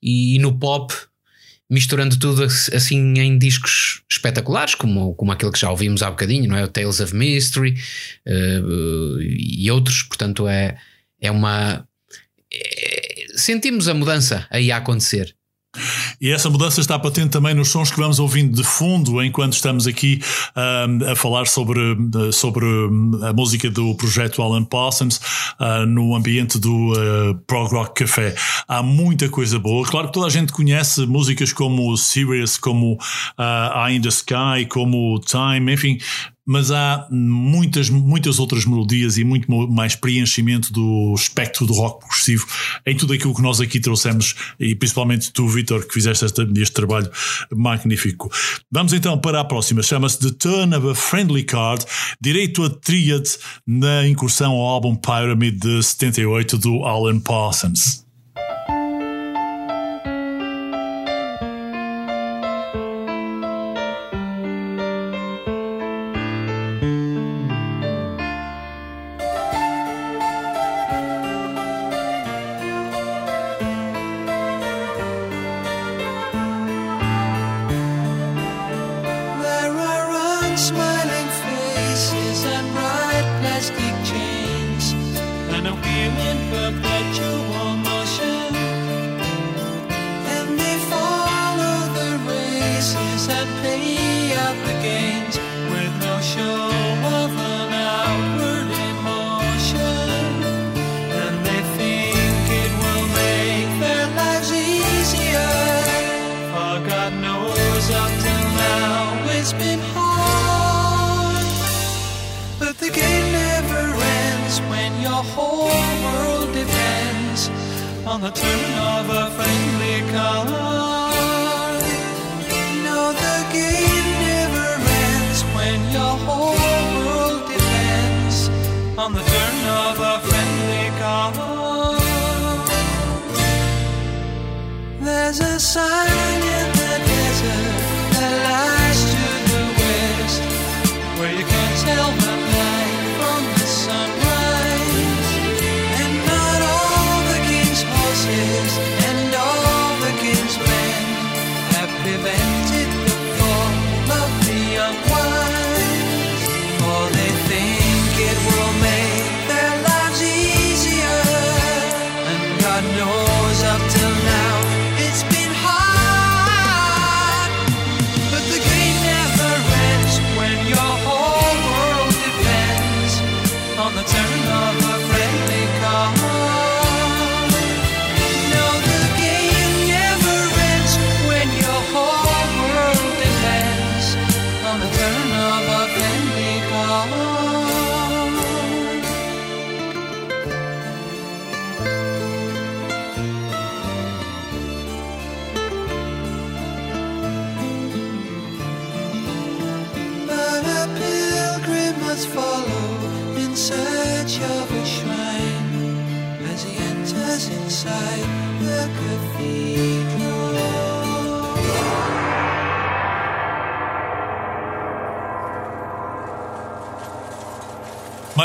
e, 0.03 0.37
e, 0.37 0.39
no 0.39 0.59
pop, 0.59 0.95
misturando 1.71 2.19
tudo 2.19 2.45
assim 2.45 3.19
em 3.19 3.39
discos 3.39 4.03
espetaculares, 4.11 4.75
como, 4.75 5.15
como 5.15 5.33
aquele 5.33 5.53
que 5.53 5.59
já 5.59 5.71
ouvimos 5.71 6.03
há 6.03 6.11
bocadinho, 6.11 6.49
não 6.49 6.57
é? 6.57 6.65
O 6.65 6.69
Tales 6.69 7.01
of 7.01 7.15
Mystery 7.15 7.75
uh, 8.27 9.21
e 9.21 9.71
outros. 9.71 10.03
Portanto, 10.03 10.49
é, 10.49 10.79
é 11.21 11.31
uma. 11.31 11.87
É, 12.53 13.27
sentimos 13.37 13.89
a 13.89 13.95
mudança 13.95 14.47
aí 14.51 14.73
a 14.73 14.79
acontecer. 14.79 15.35
E 16.21 16.31
essa 16.31 16.51
mudança 16.51 16.81
está 16.81 16.99
patente 16.99 17.31
também 17.31 17.55
nos 17.55 17.69
sons 17.69 17.91
que 17.91 17.99
vamos 17.99 18.19
ouvindo 18.19 18.57
de 18.57 18.65
fundo 18.65 19.23
enquanto 19.23 19.53
estamos 19.53 19.87
aqui 19.87 20.21
a 20.55 21.15
falar 21.15 21.47
sobre, 21.47 21.81
sobre 22.33 22.65
a 23.23 23.33
música 23.33 23.71
do 23.71 23.95
projeto 23.95 24.43
Alan 24.43 24.65
Parsons 24.65 25.21
uh, 25.61 25.87
no 25.87 26.17
ambiente 26.17 26.59
do 26.59 26.93
uh, 26.93 27.35
Prog 27.47 27.71
Rock 27.71 28.05
Café. 28.05 28.35
Há 28.67 28.83
muita 28.83 29.29
coisa 29.29 29.59
boa. 29.59 29.87
Claro 29.87 30.09
que 30.09 30.15
toda 30.15 30.27
a 30.27 30.31
gente 30.31 30.53
conhece 30.53 31.07
músicas 31.07 31.53
como 31.53 31.97
Serious, 31.97 32.57
como 32.59 32.99
Eye 33.39 33.97
in 33.97 34.01
the 34.01 34.09
Sky, 34.09 34.67
como 34.69 35.21
Time, 35.21 35.73
enfim, 35.73 35.99
mas 36.49 36.71
há 36.71 37.07
muitas, 37.11 37.91
muitas 37.91 38.39
outras 38.39 38.65
melodias 38.65 39.19
e 39.19 39.25
muito 39.25 39.53
mais 39.69 39.95
preenchimento 39.95 40.73
do 40.73 41.15
espectro 41.15 41.67
do 41.67 41.75
rock 41.75 42.01
progressivo 42.01 42.47
em 42.87 42.97
tudo 42.97 43.13
aquilo 43.13 43.35
que 43.35 43.43
nós 43.43 43.61
aqui 43.61 43.79
trouxemos 43.79 44.35
e 44.59 44.75
principalmente 44.75 45.31
tu, 45.31 45.47
Vitor, 45.47 45.87
que 45.87 45.93
fizeste 45.93 46.25
este, 46.25 46.41
este 46.57 46.73
trabalho 46.73 47.11
magnífico. 47.55 48.33
Vamos 48.73 48.95
então 48.95 49.19
para 49.19 49.41
a 49.41 49.45
próxima, 49.45 49.83
chama-se 49.83 50.19
The 50.21 50.31
Turn 50.39 50.75
of 50.75 50.89
a 50.89 50.95
Friendly 50.95 51.45
Card, 51.45 51.85
direito 52.19 52.65
a 52.65 52.71
tríade 52.71 53.37
na 53.67 54.09
incursão 54.09 54.53
ao 54.53 54.67
álbum 54.67 54.97
Pyramid 54.97 55.59
de 55.59 55.83
78 55.83 56.57
do 56.57 56.83
Alan 56.85 57.21
Parsons. 57.21 58.08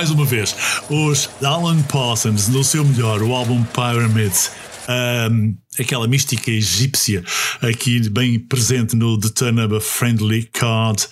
Mais 0.04 0.12
uma 0.12 0.26
vez, 0.26 0.54
os 0.90 1.30
Alan 1.42 1.82
Parsons 1.84 2.50
no 2.50 2.62
seu 2.62 2.84
melhor, 2.84 3.22
o 3.22 3.34
álbum 3.34 3.64
Pyramids. 3.64 4.52
Um, 5.32 5.56
aquela 5.80 6.10
mística 6.10 6.52
egípcia 6.52 7.24
aqui 7.62 8.10
bem 8.10 8.38
presente 8.38 8.98
no 8.98 9.18
The 9.18 9.30
Turn 9.30 9.62
of 9.62 9.76
a 9.78 9.80
Friendly 9.80 10.50
Card, 10.52 11.08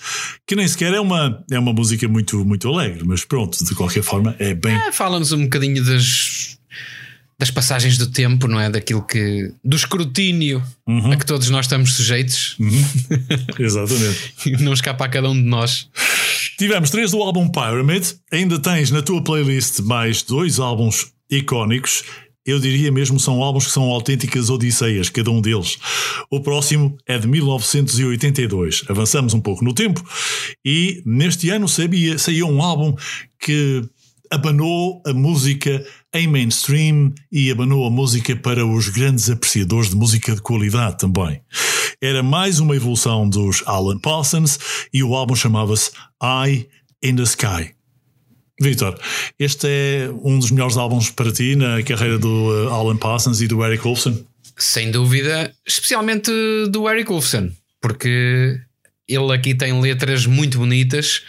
que 0.46 0.54
nem 0.54 0.68
sequer 0.68 0.92
é 0.92 1.00
uma, 1.00 1.42
é 1.50 1.58
uma 1.58 1.72
música 1.72 2.06
muito, 2.06 2.44
muito 2.44 2.68
alegre, 2.68 3.02
mas 3.06 3.24
pronto, 3.24 3.64
de 3.64 3.74
qualquer 3.74 4.02
forma 4.02 4.36
é 4.38 4.52
bem. 4.52 4.74
É, 4.74 4.92
Fala-nos 4.92 5.32
um 5.32 5.44
bocadinho 5.44 5.82
das 5.82 6.58
das 7.42 7.50
passagens 7.50 7.98
do 7.98 8.06
tempo, 8.06 8.46
não 8.46 8.60
é? 8.60 8.70
Daquilo 8.70 9.02
que. 9.02 9.52
do 9.64 9.74
escrutínio 9.74 10.62
uhum. 10.86 11.10
a 11.10 11.16
que 11.16 11.26
todos 11.26 11.50
nós 11.50 11.64
estamos 11.64 11.94
sujeitos. 11.94 12.56
Uhum. 12.60 12.84
Exatamente. 13.58 14.32
não 14.62 14.72
escapa 14.72 15.06
a 15.06 15.08
cada 15.08 15.28
um 15.28 15.34
de 15.34 15.42
nós. 15.42 15.88
Tivemos 16.56 16.90
três 16.90 17.10
do 17.10 17.20
álbum 17.20 17.48
Pyramid. 17.48 18.14
Ainda 18.32 18.60
tens 18.60 18.92
na 18.92 19.02
tua 19.02 19.24
playlist 19.24 19.80
mais 19.80 20.22
dois 20.22 20.60
álbuns 20.60 21.08
icónicos. 21.28 22.04
Eu 22.46 22.60
diria 22.60 22.92
mesmo 22.92 23.18
são 23.18 23.42
álbuns 23.42 23.66
que 23.66 23.72
são 23.72 23.84
autênticas 23.84 24.48
odisseias, 24.48 25.08
cada 25.08 25.30
um 25.32 25.40
deles. 25.40 25.78
O 26.30 26.40
próximo 26.40 26.96
é 27.08 27.18
de 27.18 27.26
1982. 27.26 28.84
Avançamos 28.88 29.34
um 29.34 29.40
pouco 29.40 29.64
no 29.64 29.74
tempo 29.74 30.00
e 30.64 31.02
neste 31.04 31.50
ano 31.50 31.68
sabia, 31.68 32.18
saiu 32.18 32.46
um 32.46 32.62
álbum 32.62 32.94
que 33.40 33.82
abanou 34.32 35.02
a 35.06 35.12
música 35.12 35.84
em 36.14 36.26
mainstream 36.26 37.12
e 37.30 37.50
abanou 37.50 37.86
a 37.86 37.90
música 37.90 38.34
para 38.34 38.64
os 38.64 38.88
grandes 38.88 39.28
apreciadores 39.28 39.90
de 39.90 39.96
música 39.96 40.34
de 40.34 40.40
qualidade 40.40 40.96
também. 40.96 41.42
Era 42.00 42.22
mais 42.22 42.58
uma 42.58 42.74
evolução 42.74 43.28
dos 43.28 43.62
Alan 43.66 43.98
Parsons 43.98 44.58
e 44.92 45.04
o 45.04 45.14
álbum 45.14 45.36
chamava-se 45.36 45.90
Eye 46.22 46.66
in 47.02 47.16
the 47.16 47.24
Sky. 47.24 47.74
Victor, 48.58 48.98
este 49.38 49.66
é 49.68 50.10
um 50.22 50.38
dos 50.38 50.50
melhores 50.50 50.78
álbuns 50.78 51.10
para 51.10 51.30
ti 51.30 51.54
na 51.54 51.82
carreira 51.82 52.18
do 52.18 52.28
uh, 52.28 52.70
Alan 52.70 52.96
Parsons 52.96 53.42
e 53.42 53.46
do 53.46 53.62
Eric 53.62 53.84
Wolfson? 53.84 54.16
Sem 54.56 54.90
dúvida, 54.90 55.52
especialmente 55.66 56.30
do 56.70 56.88
Eric 56.88 57.10
Wolfson, 57.10 57.50
porque 57.82 58.58
ele 59.14 59.32
aqui 59.32 59.54
tem 59.54 59.78
letras 59.80 60.26
muito 60.26 60.58
bonitas. 60.58 61.22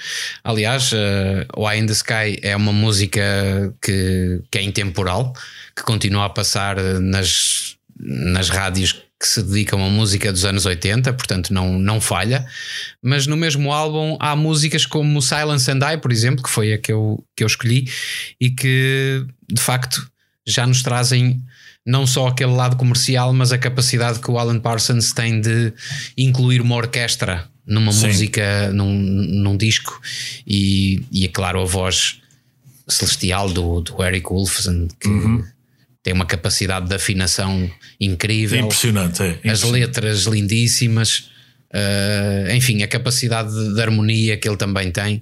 Aliás, 0.43 0.91
uh, 0.91 1.45
o 1.55 1.69
Eye 1.69 1.81
in 1.81 1.85
the 1.85 1.93
Sky 1.93 2.39
é 2.41 2.55
uma 2.55 2.73
música 2.73 3.21
que, 3.81 4.41
que 4.51 4.57
é 4.57 4.61
intemporal, 4.61 5.33
que 5.75 5.83
continua 5.83 6.25
a 6.25 6.29
passar 6.29 6.77
nas, 6.99 7.75
nas 7.99 8.49
rádios 8.49 9.03
que 9.23 9.27
se 9.29 9.41
dedicam 9.41 9.81
a 9.85 9.89
música 9.89 10.33
dos 10.33 10.43
anos 10.43 10.65
80, 10.65 11.13
portanto 11.13 11.53
não, 11.53 11.79
não 11.79 12.01
falha. 12.01 12.45
Mas 13.01 13.25
no 13.25 13.37
mesmo 13.37 13.71
álbum 13.71 14.17
há 14.19 14.35
músicas 14.35 14.85
como 14.85 15.21
Silence 15.21 15.71
and 15.71 15.79
I, 15.93 15.97
por 15.97 16.11
exemplo, 16.11 16.43
que 16.43 16.49
foi 16.49 16.73
a 16.73 16.77
que 16.77 16.91
eu, 16.91 17.23
que 17.33 17.41
eu 17.41 17.47
escolhi, 17.47 17.89
e 18.39 18.49
que 18.49 19.25
de 19.49 19.61
facto 19.61 20.05
já 20.45 20.67
nos 20.67 20.83
trazem 20.83 21.41
não 21.85 22.05
só 22.05 22.27
aquele 22.27 22.51
lado 22.51 22.75
comercial, 22.75 23.33
mas 23.33 23.53
a 23.53 23.57
capacidade 23.57 24.19
que 24.19 24.29
o 24.29 24.37
Alan 24.37 24.59
Parsons 24.59 25.13
tem 25.13 25.39
de 25.39 25.73
incluir 26.17 26.59
uma 26.59 26.75
orquestra 26.75 27.49
numa 27.65 27.91
Sim. 27.91 28.07
música, 28.07 28.71
num, 28.73 28.93
num 28.93 29.57
disco, 29.57 29.99
e, 30.45 31.01
e 31.11 31.25
é 31.25 31.27
claro 31.27 31.61
a 31.61 31.65
voz 31.65 32.21
celestial 32.87 33.49
do, 33.49 33.81
do 33.81 34.03
Eric 34.03 34.27
Wolfson, 34.27 34.87
que 34.99 35.07
uhum. 35.07 35.43
tem 36.01 36.13
uma 36.13 36.25
capacidade 36.25 36.87
de 36.87 36.95
afinação 36.95 37.69
incrível. 37.99 38.59
Impressionante, 38.59 39.39
é. 39.43 39.49
As 39.49 39.63
letras 39.63 40.23
lindíssimas, 40.23 41.29
uh, 41.73 42.51
enfim, 42.53 42.83
a 42.83 42.87
capacidade 42.87 43.51
de, 43.53 43.73
de, 43.73 43.81
harmonia 43.81 44.37
que 44.37 44.47
ele 44.47 44.57
também 44.57 44.91
tem 44.91 45.17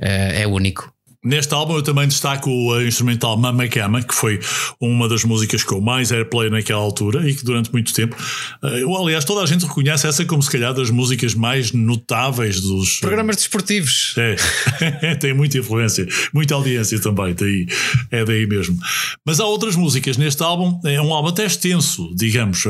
uh, 0.00 0.32
é 0.34 0.46
único. 0.46 0.92
Neste 1.24 1.52
álbum 1.52 1.74
eu 1.74 1.82
também 1.82 2.06
destaco 2.06 2.48
o 2.48 2.80
instrumental 2.80 3.36
Mama 3.36 3.66
Cama, 3.66 4.00
que 4.00 4.14
foi 4.14 4.38
uma 4.80 5.08
das 5.08 5.24
músicas 5.24 5.64
com 5.64 5.80
mais 5.80 6.12
airplay 6.12 6.48
naquela 6.48 6.80
altura 6.80 7.28
e 7.28 7.34
que 7.34 7.44
durante 7.44 7.72
muito 7.72 7.92
tempo, 7.92 8.16
eh, 8.62 8.82
eu, 8.82 8.96
aliás, 8.96 9.24
toda 9.24 9.42
a 9.42 9.46
gente 9.46 9.66
reconhece 9.66 10.06
essa 10.06 10.24
como 10.24 10.40
se 10.40 10.50
calhar 10.50 10.72
das 10.72 10.90
músicas 10.90 11.34
mais 11.34 11.72
notáveis 11.72 12.60
dos 12.60 13.00
programas 13.00 13.34
desportivos. 13.36 14.14
É, 14.16 15.14
tem 15.18 15.34
muita 15.34 15.58
influência, 15.58 16.06
muita 16.32 16.54
audiência 16.54 17.00
também, 17.00 17.34
daí, 17.34 17.66
é 18.12 18.24
daí 18.24 18.46
mesmo. 18.46 18.78
Mas 19.26 19.40
há 19.40 19.44
outras 19.44 19.74
músicas 19.74 20.16
neste 20.16 20.42
álbum, 20.44 20.80
é 20.84 21.00
um 21.00 21.12
álbum 21.12 21.30
até 21.30 21.44
extenso, 21.44 22.14
digamos. 22.14 22.64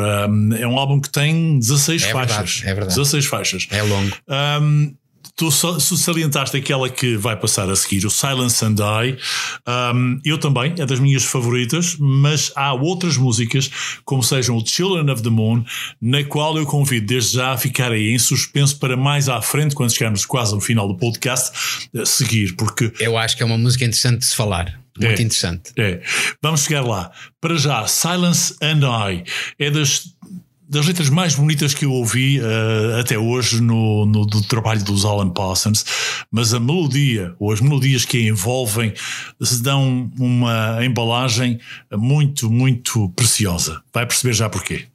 É 0.58 0.66
um 0.66 0.78
álbum 0.78 1.00
que 1.00 1.11
tem 1.11 1.58
16 1.58 2.02
é 2.02 2.12
faixas. 2.12 2.37
Verdade, 2.37 2.62
é 2.62 2.74
verdade. 2.74 2.94
16 2.94 3.26
faixas. 3.26 3.66
É 3.70 3.82
longo. 3.82 4.16
Um, 4.62 4.94
tu 5.38 5.51
salientaste 5.53 6.57
aquela 6.57 6.90
que 6.90 7.16
vai 7.16 7.37
passar 7.37 7.70
a 7.70 7.77
seguir, 7.77 8.05
o 8.05 8.11
Silence 8.11 8.64
and 8.64 8.74
I. 8.81 9.16
Um, 9.94 10.20
eu 10.24 10.37
também, 10.37 10.74
é 10.79 10.85
das 10.85 10.98
minhas 10.98 11.24
favoritas, 11.24 11.96
mas 11.98 12.51
há 12.57 12.74
outras 12.74 13.16
músicas, 13.16 13.70
como 14.05 14.20
sejam 14.22 14.57
o 14.57 14.66
Children 14.66 15.09
of 15.12 15.22
the 15.22 15.31
Moon, 15.31 15.64
na 16.03 16.24
qual 16.24 16.59
eu 16.59 16.66
convido 16.66 17.07
desde 17.07 17.37
já 17.37 17.53
a 17.53 17.57
ficar 17.57 17.92
aí 17.92 18.11
em 18.11 18.18
suspenso 18.18 18.79
para 18.81 18.96
mais 18.96 19.29
à 19.29 19.40
frente, 19.40 19.77
quando 19.77 19.92
chegarmos 19.92 20.27
quase 20.27 20.53
ao 20.53 20.61
final 20.61 20.88
do 20.88 20.96
podcast, 20.96 21.88
a 21.96 22.05
seguir, 22.05 22.57
porque. 22.57 22.92
Eu 22.98 23.16
acho 23.16 23.37
que 23.37 23.42
é 23.44 23.46
uma 23.46 23.59
música 23.59 23.85
interessante 23.85 24.18
de 24.18 24.27
se 24.27 24.35
falar. 24.35 24.81
Muito 24.98 25.20
é, 25.20 25.22
interessante. 25.22 25.72
É. 25.77 26.01
Vamos 26.42 26.64
chegar 26.64 26.83
lá. 26.83 27.12
Para 27.40 27.57
já, 27.57 27.87
Silence 27.87 28.57
and 28.61 28.81
I 28.83 29.22
é 29.57 29.70
das 29.70 30.12
das 30.68 30.87
letras 30.87 31.09
mais 31.09 31.35
bonitas 31.35 31.72
que 31.72 31.85
eu 31.85 31.92
ouvi 31.92 32.40
uh, 32.40 33.00
até 33.00 33.18
hoje 33.18 33.61
no, 33.62 34.04
no 34.04 34.26
do 34.26 34.42
trabalho 34.42 34.85
dos 34.85 35.04
Alan 35.04 35.31
Parsons, 35.31 35.85
mas 36.31 36.52
a 36.52 36.61
melodia 36.61 37.35
ou 37.38 37.52
as 37.52 37.61
melodias 37.61 38.04
que 38.04 38.18
a 38.18 38.28
envolvem 38.28 38.92
se 39.40 39.62
dão 39.62 40.11
uma 40.18 40.85
embalagem 40.85 41.59
muito, 41.92 42.50
muito 42.50 43.09
preciosa. 43.11 43.81
Vai 43.92 44.07
perceber 44.07 44.35
já 44.35 44.48
porquê. 44.48 44.87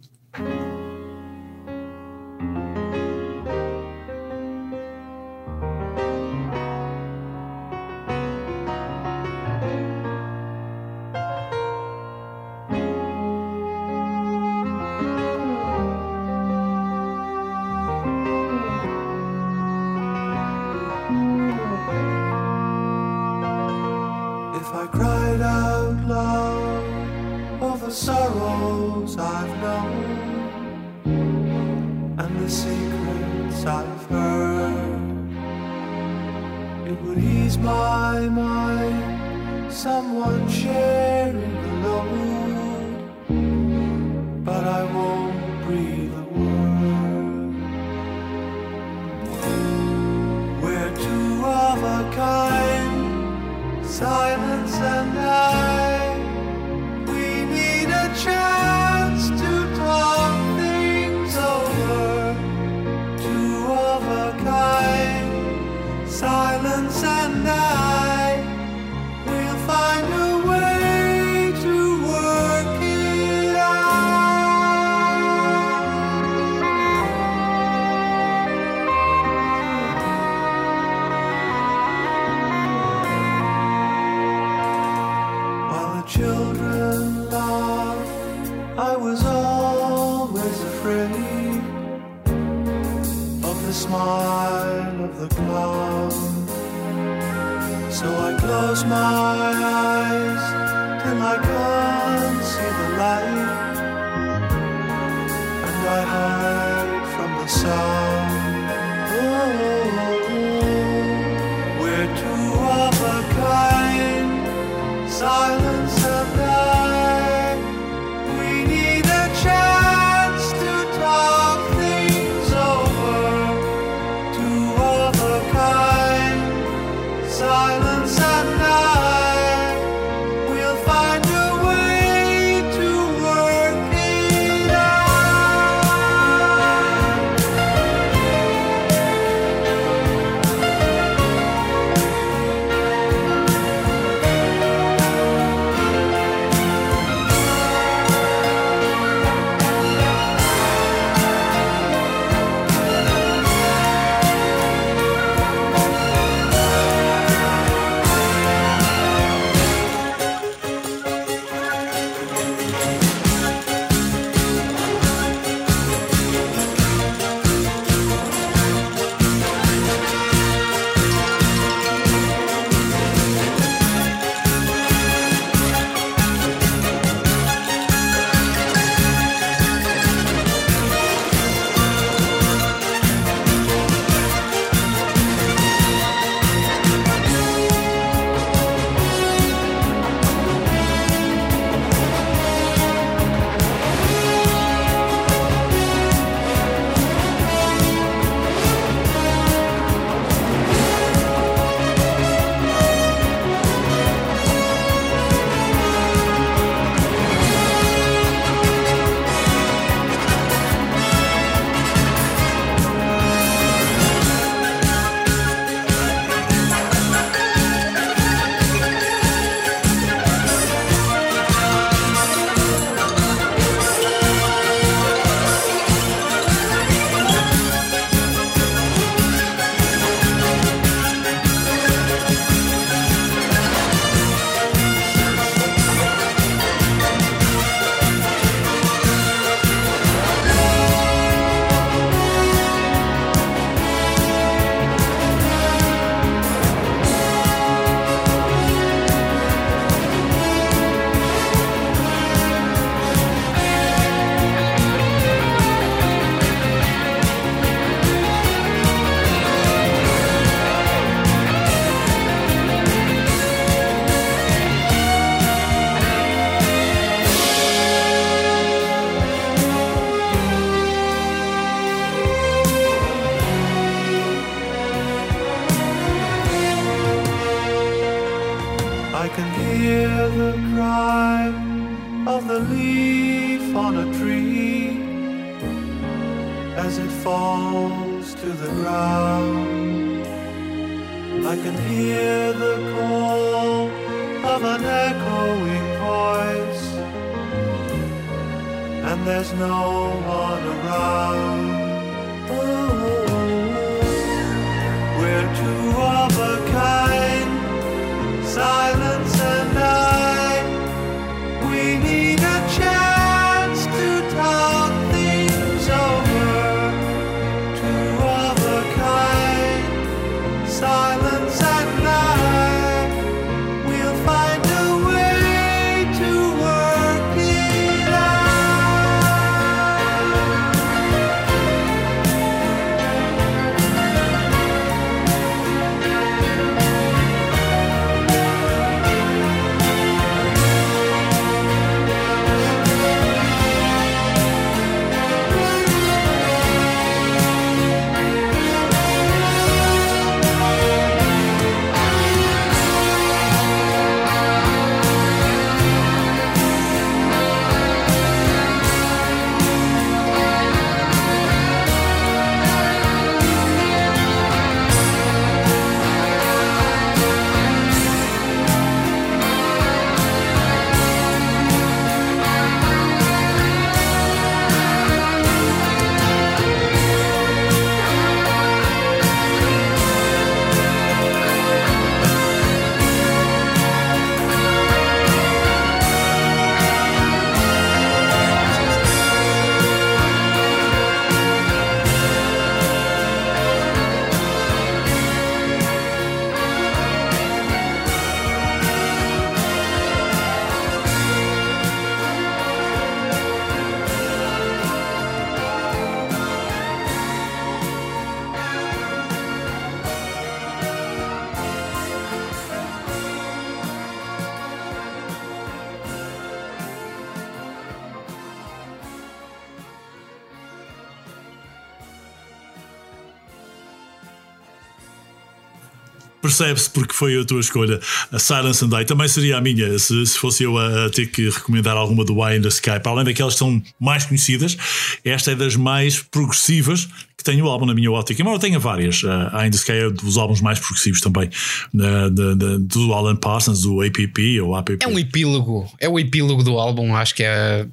Percebe-se 426.53 426.89
porque 426.91 427.13
foi 427.13 427.39
a 427.39 427.43
tua 427.43 427.59
escolha. 427.59 427.99
A 428.31 428.37
Silence 428.37 428.85
and 428.85 428.89
I 429.01 429.05
também 429.05 429.27
seria 429.27 429.57
a 429.57 429.61
minha, 429.61 429.97
se, 429.97 430.25
se 430.27 430.37
fosse 430.37 430.63
eu 430.63 430.77
a, 430.77 431.05
a 431.05 431.09
ter 431.09 431.25
que 431.27 431.49
recomendar 431.49 431.97
alguma 431.97 432.23
do 432.23 432.35
Why 432.39 432.57
in 432.57 432.61
the 432.61 432.67
Sky. 432.67 432.99
Para 433.01 433.11
além 433.11 433.25
daquelas 433.25 433.53
que 433.53 433.59
são 433.59 433.81
mais 433.99 434.25
conhecidas, 434.25 434.77
esta 435.25 435.51
é 435.51 435.55
das 435.55 435.75
mais 435.75 436.19
progressivas 436.21 437.07
que 437.35 437.43
tem 437.43 437.59
o 437.61 437.67
álbum 437.67 437.87
na 437.87 437.95
minha 437.95 438.11
ótica. 438.11 438.39
Embora 438.39 438.59
tenha 438.59 438.77
várias, 438.79 439.23
a 439.23 439.61
Eye 439.61 439.67
in 439.67 439.71
the 439.71 439.77
Sky 439.77 439.91
é 439.93 440.09
dos 440.11 440.37
álbuns 440.37 440.61
mais 440.61 440.79
progressivos 440.79 441.19
também, 441.21 441.49
da- 441.93 442.29
da- 442.29 442.53
da- 442.53 442.77
do 442.77 443.13
Alan 443.13 443.35
Parsons, 443.35 443.81
do 443.81 444.01
APP 444.01 444.61
ou 444.61 444.75
APP. 444.75 445.03
É 445.03 445.07
um 445.07 445.17
epílogo, 445.17 445.91
é 445.99 446.07
o 446.07 446.19
epílogo 446.19 446.63
do 446.63 446.77
álbum, 446.77 447.15
acho 447.15 447.33
que 447.33 447.43
é 447.43 447.87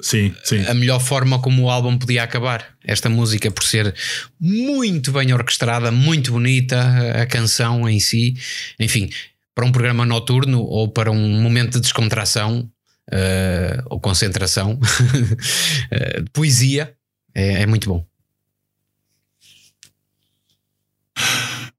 Sim, 0.00 0.34
sim. 0.44 0.64
a 0.66 0.74
melhor 0.74 1.00
forma 1.00 1.40
como 1.40 1.64
o 1.64 1.70
álbum 1.70 1.98
podia 1.98 2.22
acabar. 2.22 2.64
Esta 2.84 3.08
música, 3.08 3.50
por 3.50 3.64
ser 3.64 3.94
muito 4.40 5.12
bem 5.12 5.32
orquestrada, 5.32 5.90
muito 5.90 6.32
bonita, 6.32 6.80
a 7.20 7.26
canção 7.26 7.88
em 7.88 8.00
si, 8.00 8.34
enfim, 8.78 9.10
para 9.54 9.64
um 9.64 9.72
programa 9.72 10.06
noturno 10.06 10.60
ou 10.62 10.88
para 10.88 11.10
um 11.10 11.40
momento 11.40 11.74
de 11.74 11.80
descontração 11.80 12.70
eh, 13.10 13.82
ou 13.86 13.98
concentração, 13.98 14.78
de 16.22 16.30
poesia, 16.32 16.94
é, 17.34 17.62
é 17.62 17.66
muito 17.66 17.88
bom. 17.88 18.04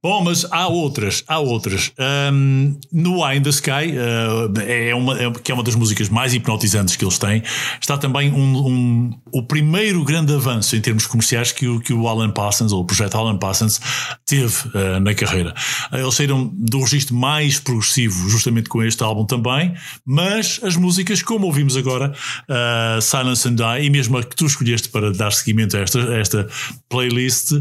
Bom, 0.02 0.24
mas 0.24 0.46
há 0.50 0.66
outras, 0.70 1.26
há 1.28 1.40
outras. 1.40 1.92
Um, 2.32 2.80
no 2.90 3.18
Eye 3.28 3.38
in 3.38 3.42
the 3.42 3.50
Sky, 3.50 3.92
uh, 3.98 4.58
é 4.66 4.96
uma, 4.96 5.20
é, 5.22 5.30
que 5.30 5.52
é 5.52 5.54
uma 5.54 5.62
das 5.64 5.76
músicas 5.76 6.08
mais 6.08 6.34
hipnotizantes 6.34 6.96
que 6.96 7.04
eles 7.04 7.18
têm, 7.18 7.44
está 7.82 7.98
também 7.98 8.32
um, 8.32 8.66
um- 8.66 9.10
o 9.34 9.44
primeiro 9.44 10.02
grande 10.06 10.34
avanço 10.34 10.74
em 10.78 10.80
termos 10.80 11.06
comerciais 11.06 11.52
que 11.52 11.68
o, 11.68 11.82
que 11.82 11.92
o 11.92 12.08
Alan 12.08 12.30
Parsons, 12.32 12.72
ou 12.72 12.82
o 12.82 12.86
projeto 12.86 13.16
Alan 13.16 13.38
Parsons, 13.38 13.82
teve 14.26 14.54
uh, 14.70 15.02
na 15.02 15.14
carreira. 15.14 15.54
Uh, 15.92 15.98
Eles 15.98 16.16
saíram 16.16 16.50
do 16.54 16.80
registro 16.80 17.14
mais 17.14 17.60
progressivo, 17.60 18.30
justamente 18.30 18.70
com 18.70 18.82
este 18.82 19.04
álbum 19.04 19.26
também, 19.26 19.74
mas 20.06 20.62
as 20.64 20.78
músicas, 20.78 21.22
como 21.22 21.46
ouvimos 21.46 21.76
agora, 21.76 22.14
uh, 22.50 23.02
Silence 23.02 23.46
and 23.50 23.56
Die, 23.56 23.86
e 23.88 23.90
mesmo 23.90 24.18
a 24.18 24.24
que 24.24 24.34
tu 24.34 24.46
escolheste 24.46 24.88
para 24.88 25.12
dar 25.12 25.32
seguimento 25.34 25.76
a 25.76 25.82
esta, 25.82 26.00
a 26.10 26.18
esta 26.18 26.48
playlist, 26.88 27.52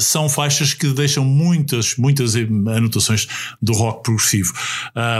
são 0.00 0.28
faixas 0.28 0.72
que 0.72 0.86
deixam 0.92 1.24
muitas, 1.56 1.96
muitas 1.96 2.34
anotações 2.36 3.26
do 3.60 3.72
rock 3.72 4.02
progressivo. 4.02 4.52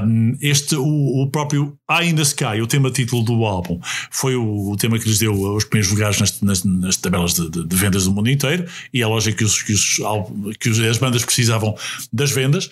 Um, 0.05 0.37
este, 0.41 0.77
o, 0.77 1.23
o 1.23 1.31
próprio 1.31 1.77
Eye 1.91 2.11
in 2.11 2.15
the 2.17 2.23
Sky, 2.23 2.61
o 2.63 2.67
tema 2.67 2.91
título 2.91 3.23
do 3.23 3.45
álbum, 3.45 3.81
foi 4.11 4.35
o, 4.37 4.71
o 4.73 4.77
tema 4.77 4.99
que 4.99 5.09
lhes 5.09 5.19
deu 5.19 5.33
os 5.55 5.65
primeiros 5.65 5.91
lugares 5.93 6.19
nas, 6.21 6.41
nas, 6.41 6.65
nas 6.65 6.97
tabelas 6.97 7.35
de, 7.35 7.51
de- 7.51 7.67
de 7.67 7.77
vendas 7.77 8.05
do 8.05 8.13
mundo 8.13 8.31
inteiro, 8.31 8.65
e 8.93 9.03
é 9.03 9.07
lógico 9.07 9.39
que, 9.39 9.45
os, 9.45 9.63
que, 9.63 9.73
os, 9.73 9.99
que 10.61 10.69
os- 10.71 10.81
as 10.81 10.99
bandas 10.99 11.25
precisavam 11.25 11.75
das 12.13 12.31
vendas, 12.31 12.69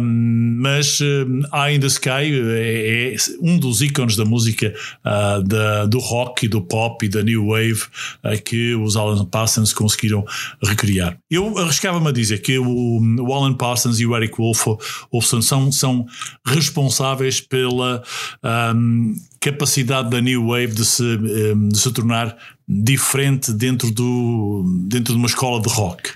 um, 0.00 0.56
mas 0.60 1.00
um, 1.00 1.40
Eye 1.54 1.76
in 1.76 1.80
the 1.80 1.86
Sky 1.86 2.10
é, 2.10 3.14
é 3.14 3.16
um 3.40 3.58
dos 3.58 3.80
ícones 3.80 4.16
da 4.16 4.24
música 4.24 4.74
ah, 5.04 5.40
da, 5.44 5.86
do 5.86 5.98
rock 5.98 6.46
e 6.46 6.48
do 6.48 6.60
pop 6.60 7.04
e 7.04 7.08
da 7.08 7.22
new 7.22 7.48
wave 7.48 7.82
ah, 8.22 8.36
que 8.36 8.74
os 8.74 8.96
Alan 8.96 9.24
Parsons 9.24 9.72
conseguiram 9.72 10.24
recriar. 10.62 11.16
Eu 11.30 11.56
arriscava-me 11.58 12.08
a 12.08 12.12
dizer 12.12 12.38
que 12.42 12.58
o, 12.58 12.66
o 12.78 13.34
Alan 13.34 13.54
Parsons 13.54 14.00
e 14.00 14.06
o 14.06 14.16
Eric 14.16 14.36
Wolf, 14.38 14.66
Wolfson 15.12 15.42
são, 15.42 15.72
são 15.72 16.06
responsáveis 16.44 17.40
pela 17.40 18.02
ahm, 18.42 19.14
capacidade 19.40 20.10
da 20.10 20.20
new 20.20 20.48
wave 20.48 20.68
de 20.68 20.84
se, 20.84 21.02
ahm, 21.02 21.68
de 21.68 21.78
se 21.78 21.92
tornar 21.92 22.36
diferente 22.68 23.52
dentro, 23.52 23.90
do, 23.90 24.62
dentro 24.86 25.14
de 25.14 25.18
uma 25.18 25.26
escola 25.26 25.62
de 25.62 25.68
rock. 25.68 26.10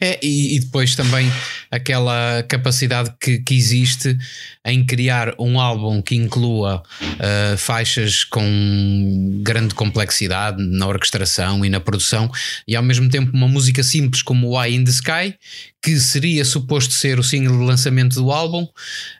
É, 0.00 0.18
e, 0.22 0.56
e 0.56 0.60
depois 0.60 0.94
também 0.94 1.30
aquela 1.70 2.42
capacidade 2.48 3.12
que, 3.20 3.38
que 3.38 3.54
existe 3.54 4.16
em 4.64 4.84
criar 4.84 5.34
um 5.38 5.58
álbum 5.58 6.02
que 6.02 6.14
inclua 6.14 6.82
ah, 7.18 7.56
faixas 7.56 8.24
com 8.24 9.40
grande 9.42 9.74
complexidade 9.74 10.62
na 10.62 10.86
orquestração 10.86 11.64
e 11.64 11.70
na 11.70 11.80
produção, 11.80 12.30
e 12.66 12.76
ao 12.76 12.82
mesmo 12.82 13.08
tempo 13.08 13.32
uma 13.34 13.48
música 13.48 13.82
simples 13.82 14.22
como 14.22 14.50
o 14.50 14.62
Eye 14.62 14.76
in 14.76 14.84
the 14.84 14.90
Sky, 14.90 15.34
que 15.82 15.98
seria 15.98 16.44
suposto 16.44 16.92
ser 16.92 17.18
o 17.18 17.22
single 17.22 17.58
de 17.58 17.64
lançamento 17.64 18.14
do 18.14 18.30
álbum. 18.30 18.66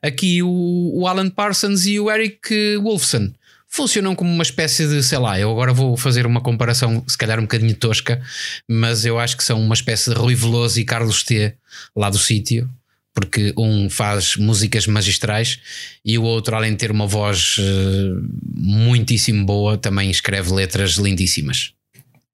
Aqui 0.02 0.42
o, 0.42 0.92
o 0.94 1.06
Alan 1.06 1.30
Parsons 1.30 1.86
e 1.86 1.98
o 1.98 2.10
Eric 2.10 2.76
Wolfson 2.78 3.32
funcionam 3.76 4.14
como 4.14 4.32
uma 4.32 4.42
espécie 4.42 4.88
de, 4.88 5.02
sei 5.02 5.18
lá, 5.18 5.38
eu 5.38 5.50
agora 5.50 5.72
vou 5.72 5.96
fazer 5.96 6.26
uma 6.26 6.40
comparação, 6.40 7.04
se 7.06 7.16
calhar 7.16 7.38
um 7.38 7.42
bocadinho 7.42 7.74
tosca, 7.74 8.20
mas 8.68 9.04
eu 9.04 9.18
acho 9.18 9.36
que 9.36 9.44
são 9.44 9.60
uma 9.60 9.74
espécie 9.74 10.10
de 10.10 10.16
Rui 10.16 10.34
Veloso 10.34 10.80
e 10.80 10.84
Carlos 10.84 11.22
T 11.22 11.54
lá 11.94 12.08
do 12.08 12.18
sítio, 12.18 12.68
porque 13.14 13.52
um 13.56 13.88
faz 13.90 14.36
músicas 14.36 14.86
magistrais 14.86 15.60
e 16.04 16.18
o 16.18 16.22
outro, 16.22 16.56
além 16.56 16.72
de 16.72 16.78
ter 16.78 16.90
uma 16.90 17.06
voz 17.06 17.56
eh, 17.58 18.12
muitíssimo 18.54 19.44
boa, 19.44 19.76
também 19.76 20.10
escreve 20.10 20.52
letras 20.52 20.92
lindíssimas. 20.92 21.75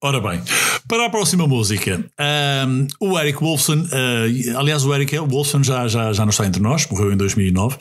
Ora 0.04 0.20
bem, 0.20 0.42
Para 0.88 1.06
a 1.06 1.10
próxima 1.10 1.46
música, 1.46 2.04
um, 2.66 2.88
o 2.98 3.16
Eric 3.16 3.38
Wolfson, 3.38 3.82
uh, 3.82 4.58
aliás, 4.58 4.84
o 4.84 4.92
Eric 4.92 5.16
Wolfson 5.16 5.62
já, 5.62 5.86
já, 5.86 6.12
já 6.12 6.24
não 6.24 6.30
está 6.30 6.44
entre 6.44 6.60
nós, 6.60 6.88
morreu 6.88 7.12
em 7.12 7.16
2009, 7.16 7.76
uh, 7.76 7.78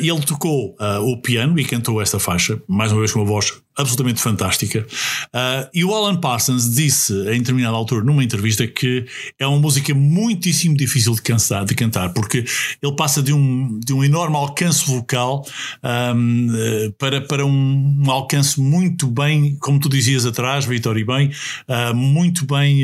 e 0.00 0.08
ele 0.08 0.22
tocou 0.22 0.74
uh, 0.80 1.00
o 1.02 1.20
piano 1.20 1.60
e 1.60 1.64
cantou 1.66 2.00
esta 2.00 2.18
faixa, 2.18 2.58
mais 2.66 2.92
uma 2.92 3.00
vez 3.00 3.12
com 3.12 3.18
uma 3.18 3.26
voz 3.26 3.52
absolutamente 3.76 4.22
fantástica. 4.22 4.86
Uh, 5.34 5.68
e 5.74 5.84
o 5.84 5.92
Alan 5.92 6.16
Parsons 6.16 6.72
disse 6.72 7.12
em 7.28 7.38
determinada 7.38 7.76
altura 7.76 8.04
numa 8.04 8.22
entrevista 8.22 8.66
que 8.66 9.04
é 9.38 9.46
uma 9.46 9.58
música 9.58 9.92
muitíssimo 9.94 10.76
difícil 10.76 11.14
de, 11.14 11.22
cansar, 11.22 11.64
de 11.64 11.74
cantar, 11.74 12.12
porque 12.12 12.44
ele 12.82 12.96
passa 12.96 13.22
de 13.22 13.32
um, 13.32 13.80
de 13.84 13.92
um 13.92 14.04
enorme 14.04 14.36
alcance 14.36 14.86
vocal 14.86 15.44
um, 15.82 16.48
uh, 16.50 16.92
para, 16.92 17.20
para 17.20 17.44
um, 17.44 18.02
um, 18.04 18.10
alcance 18.10 18.60
muito 18.60 19.08
bem, 19.08 19.56
como 19.60 19.80
tu 19.80 19.88
dizias 19.88 20.24
atrás, 20.24 20.64
Vitor, 20.64 20.96
e 20.96 21.04
bem, 21.04 21.30
uh, 21.68 21.94
muito 21.94 22.46
bem 22.46 22.82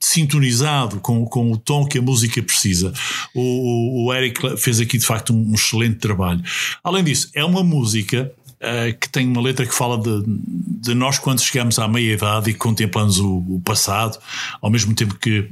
sintonizado 0.00 1.00
com, 1.00 1.24
com 1.24 1.52
o 1.52 1.56
tom 1.56 1.86
que 1.86 1.98
a 1.98 2.02
música 2.02 2.42
precisa. 2.42 2.92
O, 3.34 4.06
o 4.06 4.14
Eric 4.14 4.56
fez 4.58 4.80
aqui 4.80 4.98
de 4.98 5.06
facto 5.06 5.32
um, 5.32 5.50
um 5.50 5.54
excelente 5.54 5.96
trabalho. 5.96 6.42
Além 6.82 7.04
disso, 7.04 7.30
é 7.34 7.44
uma 7.44 7.62
música 7.62 8.32
uh, 8.58 8.98
que 8.98 9.08
tem 9.08 9.26
uma 9.26 9.40
letra 9.40 9.66
que 9.66 9.74
fala 9.74 9.98
de, 9.98 10.22
de 10.26 10.94
nós 10.94 11.18
quando 11.18 11.40
chegamos 11.40 11.78
à 11.78 11.88
meia-idade 11.88 12.50
e 12.50 12.54
contemplamos 12.54 13.18
o, 13.18 13.38
o, 13.48 13.60
passado, 13.64 14.18
ao 14.60 14.70
mesmo 14.70 14.94
tempo 14.94 15.14
que 15.14 15.48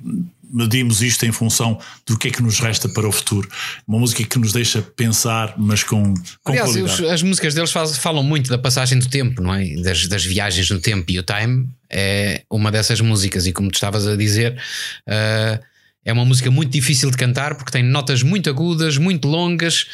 medimos 0.52 1.02
isto 1.02 1.24
em 1.24 1.32
função 1.32 1.78
do 2.06 2.18
que 2.18 2.28
é 2.28 2.30
que 2.30 2.42
nos 2.42 2.58
resta 2.58 2.88
para 2.88 3.08
o 3.08 3.12
futuro. 3.12 3.48
Uma 3.86 3.98
música 3.98 4.24
que 4.24 4.38
nos 4.38 4.52
deixa 4.52 4.82
pensar, 4.82 5.54
mas 5.58 5.82
com, 5.82 6.14
com 6.42 6.52
Aliás, 6.52 6.70
qualidade. 6.70 7.02
Os, 7.02 7.10
as 7.10 7.22
músicas 7.22 7.54
deles 7.54 7.72
faz, 7.72 7.96
falam 7.98 8.22
muito 8.22 8.50
da 8.50 8.58
passagem 8.58 8.98
do 8.98 9.08
tempo, 9.08 9.42
não 9.42 9.54
é? 9.54 9.74
Das, 9.76 10.06
das, 10.08 10.24
viagens 10.24 10.70
no 10.70 10.80
tempo 10.80 11.10
e 11.10 11.18
o 11.18 11.22
Time 11.22 11.68
é 11.90 12.42
uma 12.50 12.70
dessas 12.70 13.00
músicas. 13.00 13.46
E 13.46 13.52
como 13.52 13.70
tu 13.70 13.74
estavas 13.74 14.06
a 14.06 14.16
dizer. 14.16 14.60
Uh, 15.06 15.76
é 16.04 16.12
uma 16.12 16.24
música 16.24 16.52
muito 16.52 16.70
difícil 16.70 17.10
de 17.10 17.16
cantar 17.16 17.56
porque 17.56 17.72
tem 17.72 17.82
notas 17.82 18.22
muito 18.22 18.48
agudas, 18.48 18.96
muito 18.96 19.26
longas 19.26 19.86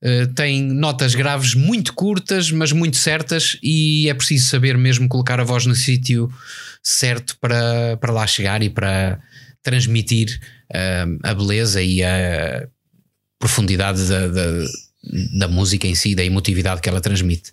Uh, 0.00 0.32
tem 0.32 0.62
notas 0.62 1.16
graves 1.16 1.54
muito 1.54 1.92
curtas, 1.92 2.52
mas 2.52 2.70
muito 2.70 2.96
certas, 2.96 3.58
e 3.60 4.08
é 4.08 4.14
preciso 4.14 4.46
saber 4.46 4.78
mesmo 4.78 5.08
colocar 5.08 5.40
a 5.40 5.44
voz 5.44 5.66
no 5.66 5.74
sítio 5.74 6.32
certo 6.80 7.36
para, 7.40 7.96
para 7.96 8.12
lá 8.12 8.24
chegar 8.24 8.62
e 8.62 8.70
para 8.70 9.20
transmitir 9.62 10.40
uh, 10.70 11.18
a 11.22 11.34
beleza 11.34 11.82
e 11.82 12.02
a 12.02 12.68
profundidade 13.38 14.06
da, 14.08 14.28
da, 14.28 14.66
da 15.38 15.48
música 15.48 15.86
em 15.86 15.94
si, 15.94 16.14
da 16.14 16.24
emotividade 16.24 16.80
que 16.80 16.88
ela 16.88 17.00
transmite. 17.00 17.52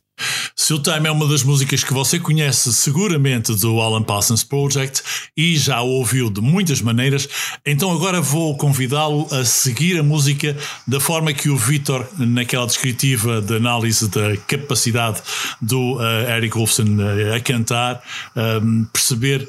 Seu 0.56 0.80
Time 0.80 1.08
é 1.08 1.12
uma 1.12 1.28
das 1.28 1.44
músicas 1.44 1.84
que 1.84 1.94
você 1.94 2.18
conhece 2.18 2.74
seguramente 2.74 3.54
do 3.56 3.82
Alan 3.82 4.02
Parsons 4.02 4.44
Project 4.44 5.04
e 5.36 5.58
já 5.58 5.82
ouviu 5.82 6.30
de 6.30 6.40
muitas 6.40 6.82
maneiras, 6.82 7.28
então 7.66 7.92
agora 7.92 8.22
vou 8.22 8.56
convidá-lo 8.56 9.28
a 9.32 9.44
seguir 9.44 10.00
a 10.00 10.04
música 10.04 10.56
da 10.88 11.02
forma 11.02 11.34
que 11.34 11.50
o 11.50 11.58
Vitor, 11.58 12.08
naquela 12.18 12.66
descritiva 12.66 13.42
de 13.42 13.58
análise 13.58 14.08
da 14.10 14.38
capacidade 14.48 15.22
do 15.62 15.98
uh, 15.98 16.30
Eric 16.30 16.56
Wolfson 16.56 16.84
uh, 16.84 17.34
a 17.36 17.40
cantar, 17.42 18.02
um, 18.36 18.42
ehm, 18.42 18.84
perceber 18.94 19.48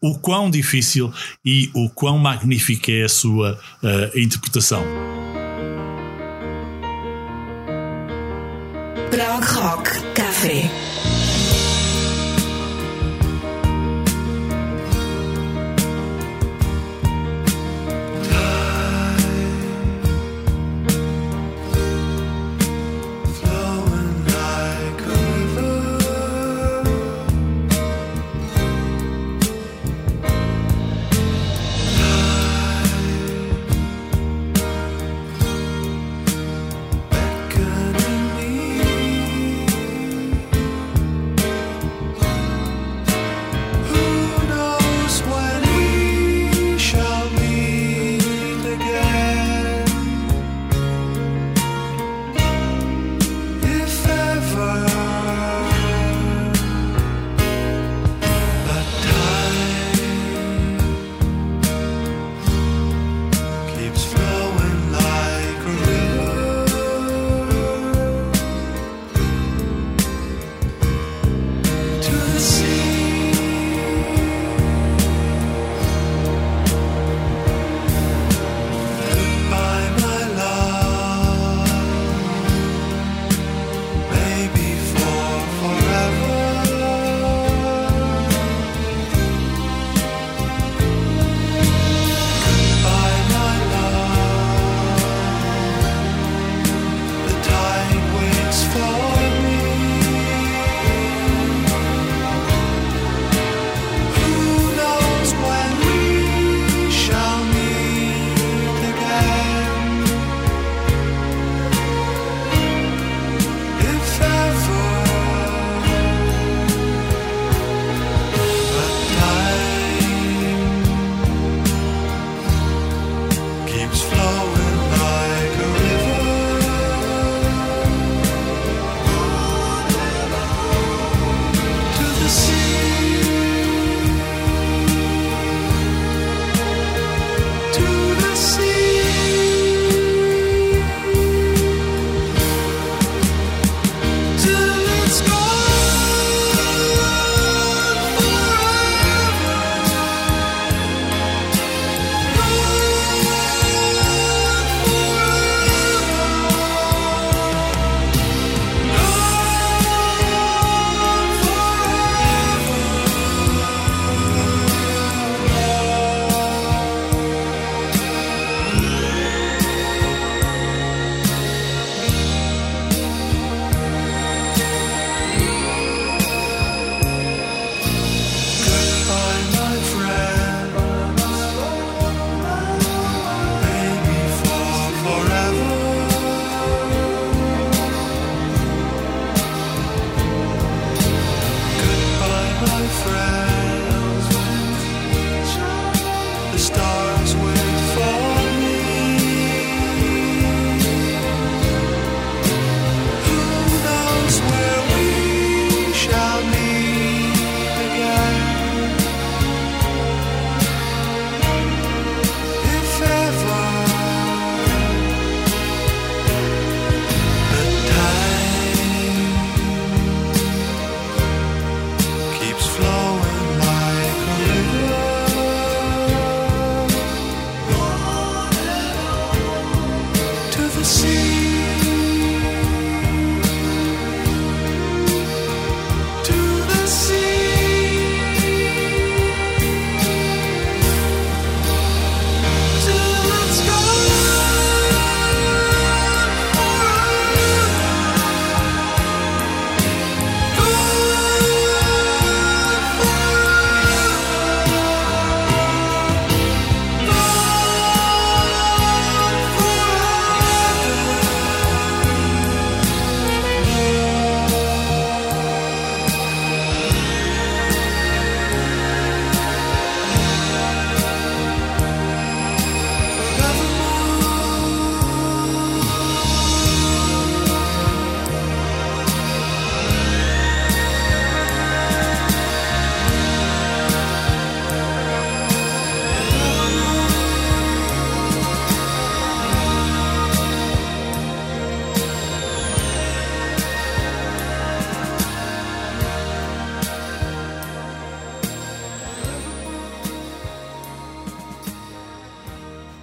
o 0.00 0.18
quão 0.18 0.50
difícil 0.50 1.12
e 1.44 1.70
o 1.74 1.88
quão 1.88 2.18
magnífica 2.18 2.92
é 2.92 3.04
a 3.04 3.08
sua 3.08 3.58
uh, 3.82 4.18
interpretação. 4.18 4.82
Rock 9.58 9.90
Café. 10.14 10.70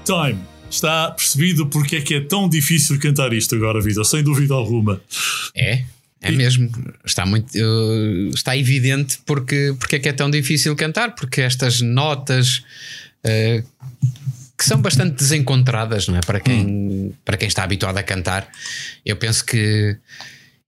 Time. 0.05 0.39
Está 0.69 1.11
percebido 1.11 1.67
porque 1.67 1.97
é 1.97 2.01
que 2.01 2.15
é 2.15 2.21
tão 2.21 2.49
difícil 2.49 2.99
cantar 2.99 3.33
isto 3.33 3.55
agora, 3.55 3.81
Vitor, 3.81 4.05
sem 4.05 4.23
dúvida 4.23 4.53
alguma. 4.53 5.01
É, 5.55 5.83
é 6.21 6.31
mesmo. 6.31 6.69
Está 7.03 7.25
muito. 7.25 7.55
uh, 7.57 8.29
está 8.33 8.57
evidente 8.57 9.19
porque, 9.25 9.75
porque 9.79 9.97
é 9.97 9.99
que 9.99 10.09
é 10.09 10.13
tão 10.13 10.29
difícil 10.29 10.75
cantar, 10.75 11.15
porque 11.15 11.41
estas 11.41 11.81
notas. 11.81 12.63
uh, 13.25 13.63
que 14.57 14.63
são 14.63 14.81
bastante 14.81 15.15
desencontradas, 15.15 16.07
não 16.07 16.15
é? 16.15 16.21
Para 16.21 16.39
quem, 16.39 17.13
para 17.25 17.35
quem 17.35 17.47
está 17.47 17.63
habituado 17.63 17.97
a 17.97 18.03
cantar. 18.03 18.49
Eu 19.05 19.17
penso 19.17 19.45
que. 19.45 19.97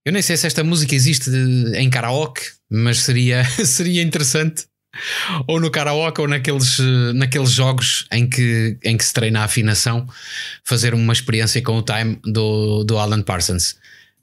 Eu 0.04 0.12
nem 0.12 0.22
sei 0.22 0.36
se 0.36 0.46
esta 0.46 0.62
música 0.62 0.94
existe 0.94 1.30
em 1.74 1.90
karaoke, 1.90 2.42
mas 2.70 3.00
seria, 3.00 3.44
seria 3.64 4.02
interessante. 4.02 4.66
Ou 5.46 5.60
no 5.60 5.70
karaoke 5.70 6.20
ou 6.20 6.28
naqueles, 6.28 6.78
naqueles 7.14 7.50
jogos 7.50 8.06
em 8.10 8.28
que, 8.28 8.78
em 8.82 8.96
que 8.96 9.04
se 9.04 9.12
treina 9.12 9.40
a 9.40 9.44
afinação, 9.44 10.06
fazer 10.64 10.94
uma 10.94 11.12
experiência 11.12 11.62
com 11.62 11.78
o 11.78 11.82
time 11.82 12.18
do, 12.24 12.84
do 12.84 12.98
Alan 12.98 13.22
Parsons. 13.22 13.76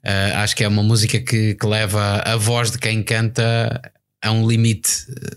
Uh, 0.04 0.36
acho 0.36 0.54
que 0.54 0.62
é 0.62 0.68
uma 0.68 0.82
música 0.82 1.20
que, 1.20 1.54
que 1.54 1.66
leva 1.66 2.22
a 2.24 2.36
voz 2.36 2.70
de 2.70 2.78
quem 2.78 3.02
canta 3.02 3.80
a 4.22 4.30
um 4.30 4.46
limite 4.46 4.90
eh, 5.08 5.36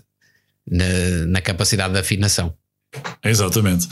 na, 0.66 1.26
na 1.26 1.40
capacidade 1.40 1.92
de 1.92 1.98
afinação. 1.98 2.56
Exatamente. 3.22 3.88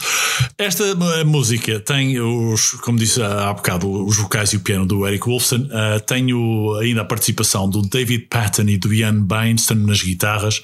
Esta 0.56 0.84
uh, 0.94 1.26
música 1.26 1.78
tem 1.80 2.18
os, 2.18 2.72
como 2.80 2.98
disse 2.98 3.22
há 3.22 3.52
bocado, 3.52 3.88
os 4.04 4.16
vocais 4.16 4.52
e 4.52 4.56
o 4.56 4.60
piano 4.60 4.86
do 4.86 5.06
Eric 5.06 5.26
Wolfson. 5.26 5.56
Uh, 5.56 6.00
tem 6.06 6.32
o, 6.32 6.76
ainda 6.80 7.02
a 7.02 7.04
participação 7.04 7.68
do 7.68 7.82
David 7.82 8.26
Patton 8.28 8.62
e 8.62 8.78
do 8.78 8.92
Ian 8.92 9.22
Bainston 9.22 9.74
nas 9.74 10.02
guitarras. 10.02 10.62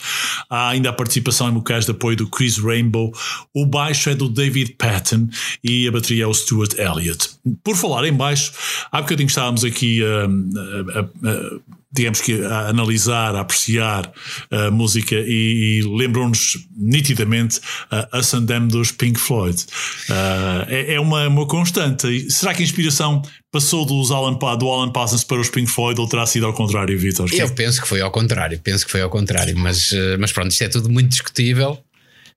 Há 0.51 0.70
ainda 0.70 0.91
a 0.91 0.93
participação 0.93 1.49
em 1.49 1.55
vocais 1.55 1.85
de 1.85 1.93
apoio 1.93 2.16
do 2.16 2.28
Chris 2.28 2.59
Rainbow. 2.59 3.12
O 3.55 3.66
baixo 3.66 4.11
é 4.11 4.14
do 4.14 4.28
David 4.28 4.76
Patton 4.78 5.28
e 5.62 5.87
a 5.87 5.93
bateria 5.93 6.24
é 6.24 6.26
o 6.26 6.35
Stuart 6.35 6.74
Elliott. 6.78 7.30
Por 7.62 7.76
falar 7.76 8.07
em 8.07 8.12
baixo, 8.12 8.53
há 8.91 9.01
bocadinho 9.01 9.28
estávamos 9.28 9.62
aqui 9.62 10.03
a. 10.03 10.26
Uh, 10.26 11.62
digamos 11.95 12.20
que 12.20 12.45
a 12.45 12.68
analisar, 12.68 13.34
a 13.36 13.40
apreciar 13.40 14.12
a 14.51 14.70
música 14.70 15.14
e, 15.14 15.80
e 15.80 15.82
lembram-nos 15.82 16.59
nitidamente 16.76 17.61
a 17.90 18.18
Us 18.18 18.34
and 18.34 18.47
Them 18.47 18.68
dos 18.68 18.90
Pink 18.90 19.18
Floyd. 19.18 19.64
Uh, 20.09 20.66
é, 20.68 20.95
é 20.95 21.01
uma, 21.01 21.28
uma 21.28 21.47
constante. 21.47 22.07
E 22.09 22.30
será 22.30 22.53
que 22.53 22.62
a 22.62 22.64
inspiração 22.64 23.22
passou 23.53 23.86
dos 23.86 24.11
Alan, 24.11 24.34
do 24.34 24.68
Alan 24.68 24.90
Parsons 24.90 25.22
para 25.22 25.40
os 25.40 25.49
Pink 25.49 25.70
Floyd 25.70 26.01
ou 26.01 26.09
terá 26.09 26.26
sido 26.26 26.47
ao 26.47 26.53
contrário, 26.53 26.99
Vitor? 26.99 27.28
Eu 27.32 27.49
penso 27.55 27.80
que 27.80 27.86
foi 27.86 28.01
ao 28.01 28.11
contrário, 28.11 28.59
penso 28.59 28.84
que 28.84 28.90
foi 28.90 29.01
ao 29.01 29.09
contrário, 29.09 29.57
mas, 29.57 29.92
eh, 29.92 30.16
mas 30.18 30.32
pronto, 30.32 30.51
isto 30.51 30.64
é 30.64 30.68
tudo 30.68 30.90
muito 30.90 31.09
discutível. 31.09 31.78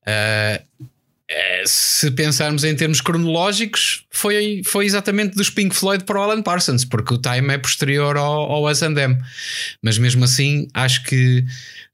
Ah, 0.05 0.11
eh, 0.11 0.61
se 1.65 2.09
pensarmos 2.11 2.63
em 2.63 2.73
termos 2.75 3.01
cronológicos, 3.01 4.05
foi, 4.09 4.61
foi 4.65 4.85
exatamente 4.85 5.35
dos 5.35 5.49
Pink 5.49 5.75
Floyd 5.75 6.03
para 6.05 6.17
o 6.19 6.21
Alan 6.23 6.41
Parsons, 6.41 6.85
porque 6.85 7.13
o 7.13 7.17
time 7.17 7.53
é 7.53 7.57
posterior 7.57 8.15
ao, 8.15 8.49
ao 8.51 8.69
Us 8.71 8.81
and 8.81 8.93
Them. 8.93 9.17
Mas 9.81 9.97
mesmo 9.97 10.23
assim, 10.23 10.67
acho 10.73 11.03
que 11.03 11.43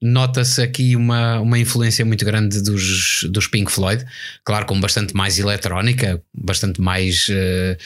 nota-se 0.01 0.61
aqui 0.61 0.95
uma, 0.95 1.39
uma 1.39 1.57
influência 1.57 2.05
muito 2.05 2.23
grande 2.25 2.61
dos, 2.61 3.23
dos 3.29 3.47
Pink 3.47 3.71
Floyd, 3.71 4.05
claro, 4.43 4.65
com 4.67 4.79
bastante 4.79 5.15
mais 5.15 5.39
eletrónica, 5.39 6.21
bastante 6.33 6.79
mais. 6.79 7.27
eh, 7.31 7.77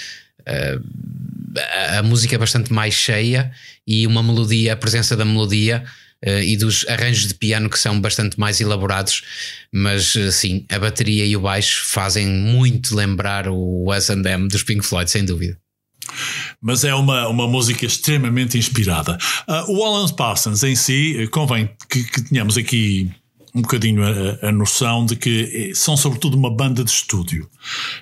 a- 0.45 1.99
a 1.99 2.03
música 2.03 2.35
é 2.35 2.37
bastante 2.37 2.71
mais 2.71 2.93
cheia 2.93 3.51
e 3.85 4.05
uma 4.05 4.21
melodia, 4.21 4.73
a 4.73 4.75
presença 4.75 5.15
da 5.15 5.25
melodia 5.25 5.83
eh, 5.83 5.87
e 6.23 6.57
dos 6.57 6.87
arranjos 6.87 7.27
de 7.27 7.33
piano 7.35 7.69
que 7.69 7.77
são 7.77 7.99
bastante 7.99 8.39
mais 8.39 8.59
elaborados, 8.59 9.21
mas 9.71 10.15
eh, 10.15 10.31
sim, 10.31 10.65
a 10.69 10.79
bateria 10.79 11.25
e 11.25 11.35
o 11.35 11.41
baixo 11.41 11.85
fazem 11.85 12.27
muito 12.27 12.95
lembrar 12.95 13.47
o 13.47 13.93
Us 13.93 14.09
and 14.09 14.23
Them 14.23 14.47
dos 14.47 14.63
Pink 14.63 14.85
Floyd, 14.85 15.09
sem 15.09 15.23
dúvida. 15.25 15.57
Mas 16.61 16.83
é 16.83 16.95
uma, 16.95 17.27
uma 17.27 17.47
música 17.47 17.85
extremamente 17.85 18.57
inspirada. 18.57 19.17
Ah, 19.47 19.65
o 19.67 19.83
Alan 19.83 20.07
Parsons 20.09 20.63
em 20.63 20.75
si, 20.75 21.15
eh, 21.19 21.27
convém 21.27 21.69
que, 21.89 22.03
que 22.03 22.21
tenhamos 22.21 22.57
aqui 22.57 23.11
um 23.53 23.61
bocadinho 23.61 24.03
a, 24.03 24.47
a 24.47 24.51
noção 24.51 25.05
de 25.05 25.15
que 25.15 25.69
eh, 25.71 25.75
são 25.75 25.97
sobretudo 25.97 26.37
uma 26.37 26.53
banda 26.53 26.83
de 26.83 26.91
estúdio. 26.91 27.49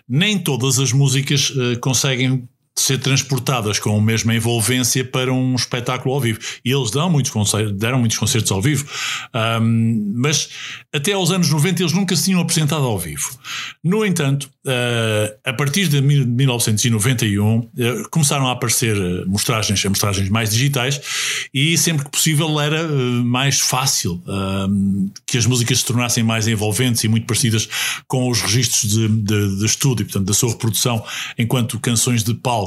Nem 0.07 0.37
todas 0.37 0.79
as 0.79 0.91
músicas 0.91 1.51
eh, 1.55 1.75
conseguem 1.77 2.47
ser 2.77 2.97
transportadas 2.99 3.79
com 3.79 3.97
a 3.97 4.01
mesma 4.01 4.35
envolvência 4.35 5.03
para 5.03 5.31
um 5.33 5.55
espetáculo 5.55 6.13
ao 6.13 6.19
vivo. 6.21 6.39
E 6.63 6.71
eles 6.71 6.91
dão 6.91 7.09
muitos 7.09 7.31
concertos, 7.31 7.71
deram 7.77 7.99
muitos 7.99 8.17
concertos 8.17 8.51
ao 8.51 8.61
vivo, 8.61 8.85
ahm, 9.33 10.11
mas 10.15 10.49
até 10.93 11.13
aos 11.13 11.31
anos 11.31 11.49
90 11.49 11.81
eles 11.81 11.93
nunca 11.93 12.15
se 12.15 12.25
tinham 12.25 12.41
apresentado 12.41 12.83
ao 12.83 12.97
vivo. 12.99 13.31
No 13.83 14.05
entanto, 14.05 14.49
ah, 14.67 15.33
a 15.49 15.53
partir 15.53 15.87
de 15.87 16.01
mil- 16.01 16.25
1991 16.27 17.69
eh, 17.77 18.03
começaram 18.11 18.47
a 18.47 18.51
aparecer 18.51 18.95
eh, 18.97 19.25
mostragens, 19.25 19.83
mostragens 19.85 20.29
mais 20.29 20.49
digitais 20.49 20.99
e 21.53 21.77
sempre 21.77 22.05
que 22.05 22.11
possível 22.11 22.59
era 22.59 22.87
mais 22.87 23.59
fácil 23.59 24.21
que 25.25 25.37
as 25.37 25.45
músicas 25.45 25.79
se 25.79 25.85
tornassem 25.85 26.23
mais 26.23 26.47
envolventes 26.47 27.03
e 27.03 27.07
muito 27.07 27.25
parecidas 27.25 27.67
com 28.07 28.29
os 28.29 28.41
registros 28.41 28.91
de, 28.91 29.07
de, 29.07 29.59
de 29.59 29.65
estúdio, 29.65 30.05
portanto, 30.05 30.25
da 30.25 30.33
sua 30.33 30.49
reprodução 30.51 31.03
enquanto 31.37 31.79
canções 31.79 32.23
de 32.23 32.33
palco. 32.33 32.64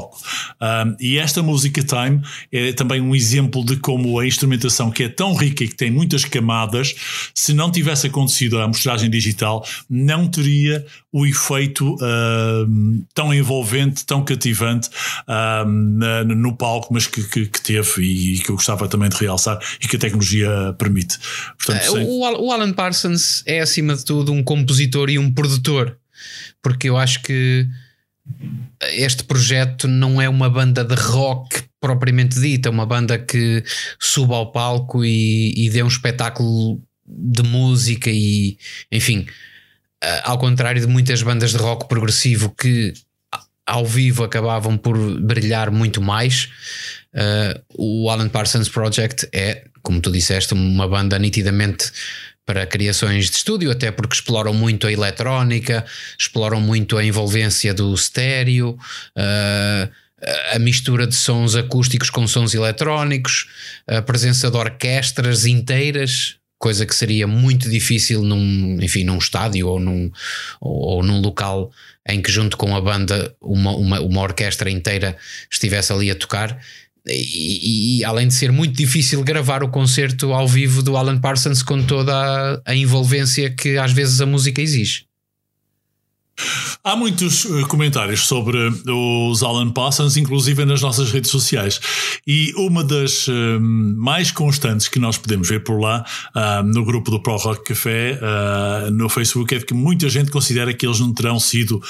Ahm, 0.59 0.95
e 0.99 1.17
esta 1.17 1.41
música 1.41 1.81
Time 1.83 2.21
é 2.51 2.71
também 2.73 3.01
um 3.01 3.15
exemplo 3.15 3.63
de 3.65 3.75
como 3.77 4.19
a 4.19 4.25
instrumentação, 4.27 4.91
que 4.91 5.03
é 5.03 5.09
tão 5.09 5.33
rica 5.35 5.63
e 5.63 5.67
que 5.67 5.75
tem 5.75 5.91
muitas 5.91 6.23
camadas, 6.25 6.95
se 7.33 7.53
não 7.53 7.71
tivesse 7.71 8.07
acontecido 8.07 8.59
a 8.59 8.67
mostragem 8.67 9.09
digital, 9.09 9.65
não 9.89 10.27
teria 10.27 10.85
o 11.11 11.25
efeito 11.25 11.95
ahm, 12.01 13.01
tão 13.13 13.33
envolvente, 13.33 14.05
tão 14.05 14.23
cativante 14.23 14.89
ahm, 15.27 15.97
na- 15.97 16.23
no 16.23 16.55
palco, 16.55 16.93
mas 16.93 17.07
que, 17.07 17.23
que- 17.23 17.45
que 17.47 17.61
teve 17.61 18.01
e 18.03 18.39
que 18.39 18.49
eu 18.51 18.55
gostava 18.55 18.87
também 18.87 19.09
de 19.09 19.17
realçar 19.17 19.59
e 19.81 19.87
que 19.87 19.95
a 19.95 19.99
tecnologia 19.99 20.49
permite. 20.77 21.17
Portanto, 21.57 21.81
sem- 21.91 22.05
O, 22.05 22.25
Al- 22.25 22.43
o 22.45 22.51
Alan 22.51 22.73
Parsons 22.73 23.43
é, 23.45 23.59
acima 23.61 23.95
de 23.95 24.05
tudo, 24.05 24.31
um 24.31 24.43
compositor 24.43 25.09
e 25.09 25.17
um 25.17 25.31
produtor, 25.31 25.97
porque 26.61 26.89
eu 26.89 26.97
acho 26.97 27.21
que 27.23 27.67
este 28.93 29.23
projeto 29.23 29.87
não 29.87 30.21
é 30.21 30.29
uma 30.29 30.49
banda 30.49 30.83
de 30.83 30.95
rock 30.95 31.63
propriamente 31.81 32.39
dita, 32.39 32.69
é 32.69 32.71
uma 32.71 32.85
banda 32.85 33.17
que 33.17 33.63
suba 33.99 34.35
ao 34.35 34.51
palco 34.51 35.03
e, 35.03 35.53
e 35.55 35.69
dê 35.69 35.81
um 35.83 35.87
espetáculo 35.87 36.81
de 37.05 37.41
música 37.43 38.09
e, 38.11 38.57
enfim, 38.91 39.25
a- 40.03 40.31
ao 40.31 40.37
contrário 40.37 40.81
de 40.81 40.87
muitas 40.87 41.21
bandas 41.21 41.51
de 41.51 41.57
rock 41.57 41.87
progressivo 41.87 42.49
que 42.55 42.93
ao 43.65 43.85
vivo 43.85 44.23
acabavam 44.23 44.75
por 44.77 44.97
brilhar 45.21 45.69
muito 45.69 46.01
mais, 46.01 46.49
uh, 47.13 47.61
o 47.77 48.09
Alan 48.09 48.27
Parsons 48.27 48.67
Project 48.67 49.29
é, 49.31 49.65
como 49.83 50.01
tu 50.01 50.11
disseste, 50.11 50.55
uma 50.55 50.87
banda 50.87 51.19
nitidamente 51.19 51.91
para 52.49 52.65
criações 52.65 53.29
de 53.29 53.35
estúdio, 53.37 53.69
até 53.69 53.91
porque 53.91 54.15
exploram 54.15 54.55
muito 54.55 54.87
a 54.87 54.91
eletrónica, 54.91 55.85
exploram 56.17 56.59
muito 56.59 56.97
a 56.97 57.05
envolvência 57.05 57.75
do 57.75 57.93
estéreo, 57.93 58.71
uh, 59.15 59.91
a 60.55 60.57
mistura 60.57 61.05
de 61.05 61.15
sons 61.15 61.55
acústicos 61.55 62.09
com 62.09 62.25
sons 62.25 62.55
eletrónicos, 62.55 63.45
a 63.85 64.01
presença 64.01 64.49
de 64.49 64.57
orquestras 64.57 65.45
inteiras, 65.45 66.37
coisa 66.57 66.87
que 66.87 66.95
seria 66.95 67.27
muito 67.27 67.69
difícil 67.69 68.23
num, 68.23 68.79
enfim, 68.81 69.03
num 69.03 69.19
estádio 69.19 69.67
ou 69.67 69.79
num, 69.79 70.11
ou, 70.59 70.95
ou 70.95 71.03
num 71.03 71.21
local 71.21 71.71
em 72.09 72.19
que 72.19 72.31
junto 72.31 72.57
com 72.57 72.75
a 72.75 72.81
banda 72.81 73.31
uma, 73.39 73.75
uma, 73.75 74.01
uma 74.01 74.21
orquestra 74.21 74.71
inteira 74.71 75.15
estivesse 75.51 75.93
ali 75.93 76.09
a 76.09 76.15
tocar. 76.15 76.59
E, 77.11 77.99
e- 77.99 78.05
além 78.05 78.27
de 78.27 78.33
ser 78.33 78.51
muito 78.51 78.75
difícil 78.75 79.23
gravar 79.23 79.63
o 79.63 79.69
concerto 79.69 80.33
ao 80.33 80.47
vivo 80.47 80.81
do 80.81 80.95
Alan 80.97 81.19
Parsons 81.19 81.63
com 81.63 81.81
toda 81.83 82.13
a, 82.15 82.61
a 82.71 82.75
envolvência 82.75 83.49
que 83.49 83.77
às 83.77 83.91
vezes 83.91 84.21
a 84.21 84.25
música 84.25 84.61
exige. 84.61 85.09
Há 86.83 86.95
muitos 86.95 87.45
eh, 87.45 87.63
comentários 87.67 88.21
sobre 88.21 88.57
os 88.87 89.43
Alan 89.43 89.69
Parsons, 89.69 90.15
inclusive 90.15 90.63
nas 90.63 90.81
nossas 90.81 91.11
redes 91.11 91.29
sociais. 91.29 91.79
E 92.25 92.53
uma 92.55 92.83
das 92.83 93.27
eh, 93.27 93.59
mais 93.59 94.31
constantes 94.31 94.87
que 94.87 94.99
nós 94.99 95.17
podemos 95.17 95.49
ver 95.49 95.63
por 95.63 95.79
lá, 95.79 96.05
ah, 96.33 96.63
no 96.63 96.85
grupo 96.85 97.11
do 97.11 97.21
Pro 97.21 97.35
Rock 97.35 97.65
Café, 97.65 98.17
ah, 98.21 98.89
no 98.91 99.09
Facebook, 99.09 99.53
é 99.53 99.59
que 99.59 99.73
muita 99.73 100.07
gente 100.07 100.31
considera 100.31 100.73
que 100.73 100.85
eles 100.85 100.99
não 100.99 101.13
terão 101.13 101.39
sido 101.39 101.81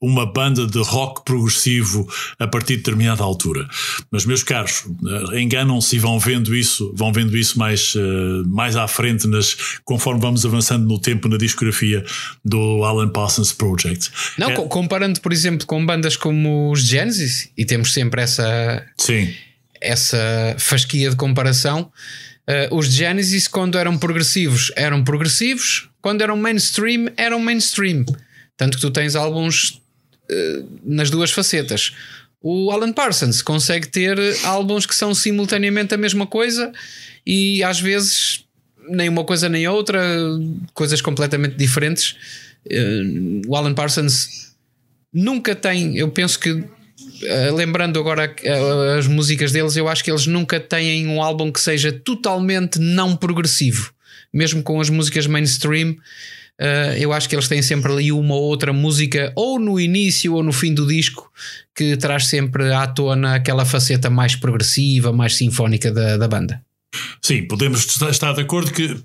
uma 0.00 0.30
banda 0.30 0.66
de 0.66 0.78
rock 0.78 1.24
progressivo 1.24 2.06
a 2.38 2.46
partir 2.46 2.72
de 2.74 2.76
determinada 2.78 3.22
altura. 3.24 3.66
Mas, 4.10 4.26
meus 4.26 4.42
caros, 4.42 4.84
eh, 5.32 5.40
enganam-se 5.40 5.96
e 5.96 5.98
vão 5.98 6.18
vendo 6.18 6.54
isso, 6.54 6.92
vão 6.94 7.12
vendo 7.12 7.36
isso 7.36 7.58
mais, 7.58 7.94
eh, 7.96 8.42
mais 8.46 8.76
à 8.76 8.86
frente, 8.86 9.26
nas, 9.26 9.56
conforme 9.84 10.20
vamos 10.20 10.44
avançando 10.44 10.86
no 10.86 10.98
tempo 10.98 11.28
na 11.28 11.38
discografia 11.38 12.04
do 12.44 12.84
Alan 12.84 13.08
Parsons 13.08 13.52
Project. 13.52 14.10
Não, 14.38 14.50
É- 14.50 14.54
co- 14.54 14.68
comparando, 14.68 15.20
por 15.20 15.32
exemplo, 15.32 15.66
com 15.66 15.84
bandas 15.84 16.14
como 16.16 16.70
os 16.70 16.80
Genesis, 16.84 17.50
e 17.56 17.64
temos 17.64 17.92
sempre 17.94 18.20
essa, 18.20 18.84
Sim. 18.98 19.32
essa 19.80 20.54
fasquia 20.58 21.10
de 21.10 21.16
comparação. 21.16 21.90
eh, 22.48 22.68
os 22.70 22.86
Genesis, 22.86 23.48
quando 23.48 23.76
eram 23.76 23.98
progressivos, 23.98 24.70
eram 24.76 25.02
progressivos, 25.02 25.88
quando 26.00 26.22
eram 26.22 26.36
mainstream, 26.36 27.08
eram 27.16 27.40
mainstream. 27.40 28.04
Tanto 28.56 28.76
que 28.76 28.82
tu 28.82 28.90
tens 28.92 29.16
álbuns 29.16 29.70
uh, 29.70 29.85
nas 30.84 31.10
duas 31.10 31.30
facetas. 31.30 31.94
O 32.42 32.70
Alan 32.70 32.92
Parsons 32.92 33.42
consegue 33.42 33.88
ter 33.88 34.18
álbuns 34.44 34.86
que 34.86 34.94
são 34.94 35.14
simultaneamente 35.14 35.94
a 35.94 35.98
mesma 35.98 36.26
coisa 36.26 36.72
e 37.26 37.62
às 37.64 37.80
vezes 37.80 38.44
nem 38.88 39.08
uma 39.08 39.24
coisa 39.24 39.48
nem 39.48 39.66
outra, 39.66 40.00
coisas 40.72 41.00
completamente 41.00 41.56
diferentes. 41.56 42.16
Uh, 42.66 43.42
o 43.48 43.56
Alan 43.56 43.74
Parsons 43.74 44.54
nunca 45.12 45.54
tem, 45.54 45.96
eu 45.96 46.10
penso 46.10 46.38
que 46.38 46.64
Uh, 47.22 47.54
lembrando 47.54 47.98
agora 47.98 48.34
as 48.98 49.06
músicas 49.06 49.50
deles, 49.50 49.74
eu 49.74 49.88
acho 49.88 50.04
que 50.04 50.10
eles 50.10 50.26
nunca 50.26 50.60
têm 50.60 51.06
um 51.06 51.22
álbum 51.22 51.50
que 51.50 51.60
seja 51.60 51.90
totalmente 51.90 52.78
não 52.78 53.16
progressivo, 53.16 53.90
mesmo 54.32 54.62
com 54.62 54.80
as 54.80 54.90
músicas 54.90 55.26
mainstream. 55.26 55.96
Uh, 56.60 56.96
eu 56.98 57.12
acho 57.12 57.28
que 57.28 57.34
eles 57.34 57.48
têm 57.48 57.60
sempre 57.60 57.92
ali 57.92 58.10
uma 58.10 58.34
ou 58.34 58.42
outra 58.42 58.72
música, 58.72 59.32
ou 59.36 59.58
no 59.58 59.78
início 59.78 60.34
ou 60.34 60.42
no 60.42 60.52
fim 60.52 60.72
do 60.72 60.86
disco, 60.86 61.30
que 61.74 61.96
traz 61.96 62.26
sempre 62.26 62.72
à 62.72 62.86
tona 62.86 63.34
aquela 63.34 63.64
faceta 63.64 64.08
mais 64.08 64.34
progressiva, 64.34 65.12
mais 65.12 65.36
sinfónica 65.36 65.92
da, 65.92 66.16
da 66.16 66.26
banda. 66.26 66.62
Sim, 67.20 67.46
podemos 67.46 68.00
estar 68.00 68.32
de 68.32 68.40
acordo 68.40 68.72
que 68.72 68.96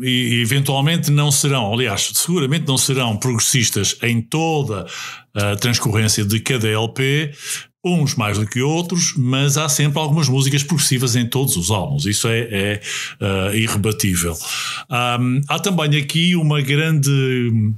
eventualmente 0.00 1.10
não 1.10 1.30
serão, 1.30 1.72
aliás, 1.72 2.10
seguramente 2.14 2.66
não 2.66 2.78
serão 2.78 3.16
progressistas 3.16 3.96
em 4.02 4.22
toda 4.22 4.86
a 5.34 5.54
transcorrência 5.56 6.24
de 6.24 6.40
cada 6.40 6.66
LP, 6.66 7.32
uns 7.86 8.14
mais 8.14 8.38
do 8.38 8.46
que 8.46 8.60
outros, 8.60 9.14
mas 9.16 9.56
há 9.56 9.68
sempre 9.68 9.98
algumas 9.98 10.28
músicas 10.28 10.62
progressivas 10.62 11.16
em 11.16 11.26
todos 11.26 11.56
os 11.56 11.70
álbuns, 11.70 12.06
isso 12.06 12.28
é, 12.28 12.40
é 12.40 12.80
uh, 13.20 13.54
irrebatível. 13.54 14.36
Um, 14.90 15.40
há 15.48 15.58
também 15.58 16.00
aqui 16.00 16.34
uma 16.36 16.60
grande 16.60 17.72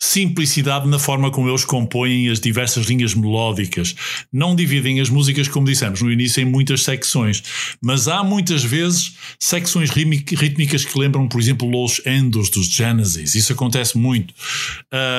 simplicidade 0.00 0.88
na 0.88 0.98
forma 0.98 1.30
como 1.30 1.48
eles 1.48 1.64
compõem 1.64 2.28
as 2.28 2.40
diversas 2.40 2.86
linhas 2.86 3.14
melódicas. 3.14 3.94
Não 4.32 4.54
dividem 4.54 5.00
as 5.00 5.08
músicas, 5.08 5.48
como 5.48 5.66
dissemos 5.66 6.02
no 6.02 6.12
início, 6.12 6.42
em 6.42 6.44
muitas 6.44 6.82
secções, 6.82 7.42
mas 7.80 8.06
há 8.08 8.22
muitas 8.22 8.62
vezes 8.62 9.16
secções 9.38 9.90
rítmicas 9.90 10.84
que 10.84 10.98
lembram, 10.98 11.28
por 11.28 11.40
exemplo, 11.40 11.68
Los 11.68 12.00
Endos 12.06 12.50
dos 12.50 12.66
Genesis. 12.66 13.34
Isso 13.34 13.52
acontece 13.52 13.96
muito. 13.96 14.34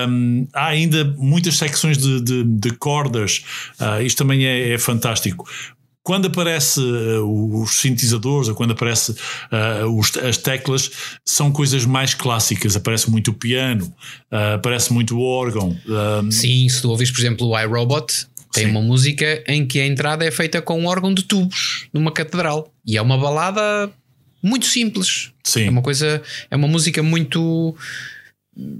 Um, 0.07 0.47
há 0.53 0.67
ainda 0.67 1.03
muitas 1.17 1.57
secções 1.57 1.97
de, 1.97 2.21
de, 2.21 2.43
de 2.43 2.71
cordas. 2.71 3.43
Uh, 3.79 4.01
isto 4.03 4.17
também 4.17 4.45
é, 4.45 4.73
é 4.73 4.77
fantástico 4.77 5.47
quando 6.05 6.27
aparece 6.27 6.79
uh, 6.79 7.61
os 7.61 7.79
sintetizadores 7.79 8.47
ou 8.47 8.53
quando 8.53 8.71
aparece 8.71 9.11
uh, 9.11 9.99
os, 9.99 10.15
as 10.17 10.37
teclas 10.37 10.91
são 11.25 11.51
coisas 11.51 11.83
mais 11.83 12.13
clássicas 12.13 12.75
aparece 12.75 13.09
muito 13.09 13.31
o 13.31 13.33
piano 13.33 13.85
uh, 14.31 14.53
aparece 14.53 14.93
muito 14.93 15.17
o 15.17 15.21
órgão 15.21 15.75
sim 16.29 16.69
se 16.69 16.81
tu 16.81 16.91
ouvis 16.91 17.09
por 17.09 17.19
exemplo 17.19 17.47
o 17.47 17.59
iRobot 17.59 18.27
tem 18.53 18.65
sim. 18.65 18.69
uma 18.69 18.81
música 18.81 19.43
em 19.47 19.65
que 19.65 19.79
a 19.79 19.87
entrada 19.87 20.23
é 20.23 20.29
feita 20.29 20.61
com 20.61 20.79
um 20.79 20.85
órgão 20.85 21.11
de 21.11 21.23
tubos 21.23 21.87
numa 21.91 22.11
catedral 22.11 22.71
e 22.85 22.95
é 22.95 23.01
uma 23.01 23.17
balada 23.17 23.91
muito 24.43 24.67
simples 24.67 25.31
sim. 25.43 25.65
é 25.65 25.69
uma 25.71 25.81
coisa 25.81 26.21
é 26.51 26.55
uma 26.55 26.67
música 26.67 27.01
muito 27.01 27.75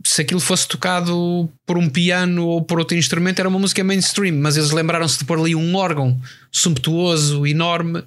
se 0.05 0.21
aquilo 0.21 0.39
fosse 0.39 0.67
tocado 0.67 1.49
por 1.65 1.77
um 1.77 1.89
piano 1.89 2.47
ou 2.47 2.61
por 2.61 2.79
outro 2.79 2.95
instrumento, 2.97 3.39
era 3.39 3.49
uma 3.49 3.59
música 3.59 3.83
mainstream, 3.83 4.35
mas 4.35 4.55
eles 4.55 4.71
lembraram-se 4.71 5.19
de 5.19 5.25
pôr 5.25 5.39
ali 5.39 5.55
um 5.55 5.75
órgão 5.75 6.19
sumptuoso, 6.51 7.45
enorme, 7.45 8.03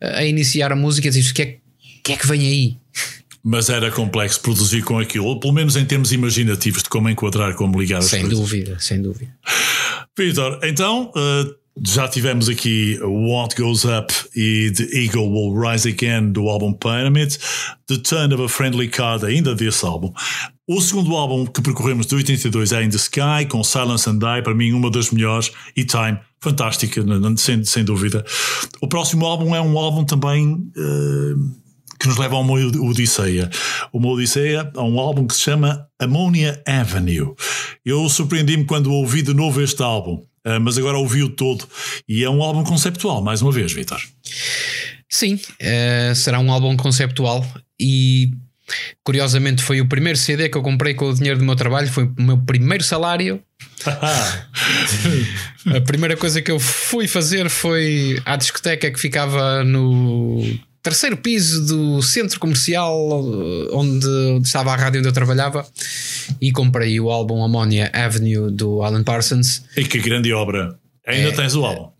a 0.00 0.24
iniciar 0.24 0.72
a 0.72 0.76
música 0.76 1.06
e 1.06 1.10
dizer 1.10 1.30
o 1.30 1.34
que 1.34 1.42
é, 1.42 1.56
que 2.02 2.12
é 2.12 2.16
que 2.16 2.26
vem 2.26 2.40
aí? 2.40 2.76
Mas 3.44 3.68
era 3.68 3.90
complexo 3.90 4.40
produzir 4.40 4.82
com 4.82 4.98
aquilo, 4.98 5.38
pelo 5.38 5.52
menos 5.52 5.76
em 5.76 5.84
termos 5.84 6.12
imaginativos 6.12 6.82
de 6.82 6.88
como 6.88 7.08
enquadrar, 7.08 7.54
como 7.54 7.80
ligar 7.80 7.98
as 7.98 8.06
sem 8.06 8.22
coisas. 8.22 8.38
Sem 8.38 8.46
dúvida, 8.46 8.78
sem 8.80 9.02
dúvida. 9.02 9.32
Vitor, 10.16 10.60
então. 10.62 11.12
Uh, 11.16 11.62
já 11.86 12.06
tivemos 12.06 12.48
aqui 12.48 12.98
What 13.02 13.56
Goes 13.56 13.84
Up 13.84 14.12
e 14.36 14.70
The 14.72 14.84
Eagle 14.94 15.26
Will 15.26 15.58
Rise 15.58 15.88
Again 15.88 16.32
do 16.32 16.48
álbum 16.48 16.72
Pyramid, 16.74 17.38
The 17.86 17.96
Turn 17.98 18.34
of 18.34 18.44
a 18.44 18.48
Friendly 18.48 18.88
Card 18.88 19.24
ainda 19.24 19.54
desse 19.54 19.84
álbum. 19.84 20.12
O 20.74 20.80
segundo 20.80 21.14
álbum 21.14 21.44
que 21.44 21.60
percorremos 21.60 22.06
de 22.06 22.14
82 22.14 22.72
é 22.72 22.82
In 22.82 22.88
the 22.88 22.96
Sky, 22.96 23.44
com 23.46 23.62
Silence 23.62 24.08
and 24.08 24.16
Die, 24.16 24.42
para 24.42 24.54
mim 24.54 24.72
uma 24.72 24.90
das 24.90 25.10
melhores, 25.10 25.50
e 25.76 25.84
Time, 25.84 26.18
fantástica, 26.40 27.04
sem, 27.36 27.62
sem 27.62 27.84
dúvida. 27.84 28.24
O 28.80 28.88
próximo 28.88 29.26
álbum 29.26 29.54
é 29.54 29.60
um 29.60 29.78
álbum 29.78 30.02
também 30.02 30.54
uh, 30.54 31.34
que 32.00 32.08
nos 32.08 32.16
leva 32.16 32.36
a 32.36 32.38
uma 32.38 32.54
Odisseia. 32.54 33.50
Uma 33.92 34.08
Odisseia 34.08 34.72
a 34.74 34.82
um 34.82 34.98
álbum 34.98 35.26
que 35.26 35.34
se 35.34 35.42
chama 35.42 35.86
Ammonia 36.00 36.62
Avenue. 36.66 37.34
Eu 37.84 38.08
surpreendi-me 38.08 38.64
quando 38.64 38.90
ouvi 38.90 39.20
de 39.20 39.34
novo 39.34 39.60
este 39.60 39.82
álbum. 39.82 40.22
Uh, 40.46 40.58
mas 40.58 40.78
agora 40.78 40.96
ouvi-o 40.96 41.28
todo 41.28 41.68
e 42.08 42.24
é 42.24 42.30
um 42.30 42.42
álbum 42.42 42.64
conceptual, 42.64 43.22
mais 43.22 43.42
uma 43.42 43.52
vez, 43.52 43.74
Vitor. 43.74 44.00
Sim, 45.06 45.34
uh, 45.34 46.14
será 46.14 46.40
um 46.40 46.50
álbum 46.50 46.74
conceptual 46.78 47.46
e 47.78 48.30
curiosamente 49.04 49.62
foi 49.62 49.80
o 49.80 49.86
primeiro 49.86 50.18
CD 50.18 50.48
que 50.48 50.56
eu 50.56 50.62
comprei 50.62 50.94
com 50.94 51.08
o 51.08 51.14
dinheiro 51.14 51.38
do 51.38 51.44
meu 51.44 51.56
trabalho, 51.56 51.88
foi 51.88 52.04
o 52.04 52.22
meu 52.22 52.38
primeiro 52.38 52.84
salário. 52.84 53.42
a 55.66 55.80
primeira 55.80 56.16
coisa 56.16 56.40
que 56.40 56.50
eu 56.50 56.58
fui 56.60 57.08
fazer 57.08 57.48
foi 57.48 58.20
à 58.24 58.36
discoteca 58.36 58.90
que 58.90 58.98
ficava 58.98 59.64
no 59.64 60.42
terceiro 60.82 61.16
piso 61.16 61.64
do 61.66 62.02
centro 62.02 62.40
comercial 62.40 63.08
onde, 63.72 64.08
onde, 64.36 64.46
estava 64.46 64.72
a 64.72 64.76
rádio 64.76 64.98
onde 64.98 65.08
eu 65.08 65.12
trabalhava 65.12 65.64
e 66.40 66.50
comprei 66.50 66.98
o 66.98 67.10
álbum 67.10 67.42
Ammonia 67.44 67.90
Avenue 67.94 68.50
do 68.50 68.82
Alan 68.82 69.04
Parsons. 69.04 69.64
E 69.76 69.84
que 69.84 69.98
grande 70.00 70.32
obra! 70.32 70.76
Ainda 71.06 71.28
é, 71.28 71.32
tens 71.32 71.54
o 71.54 71.64
álbum? 71.64 71.90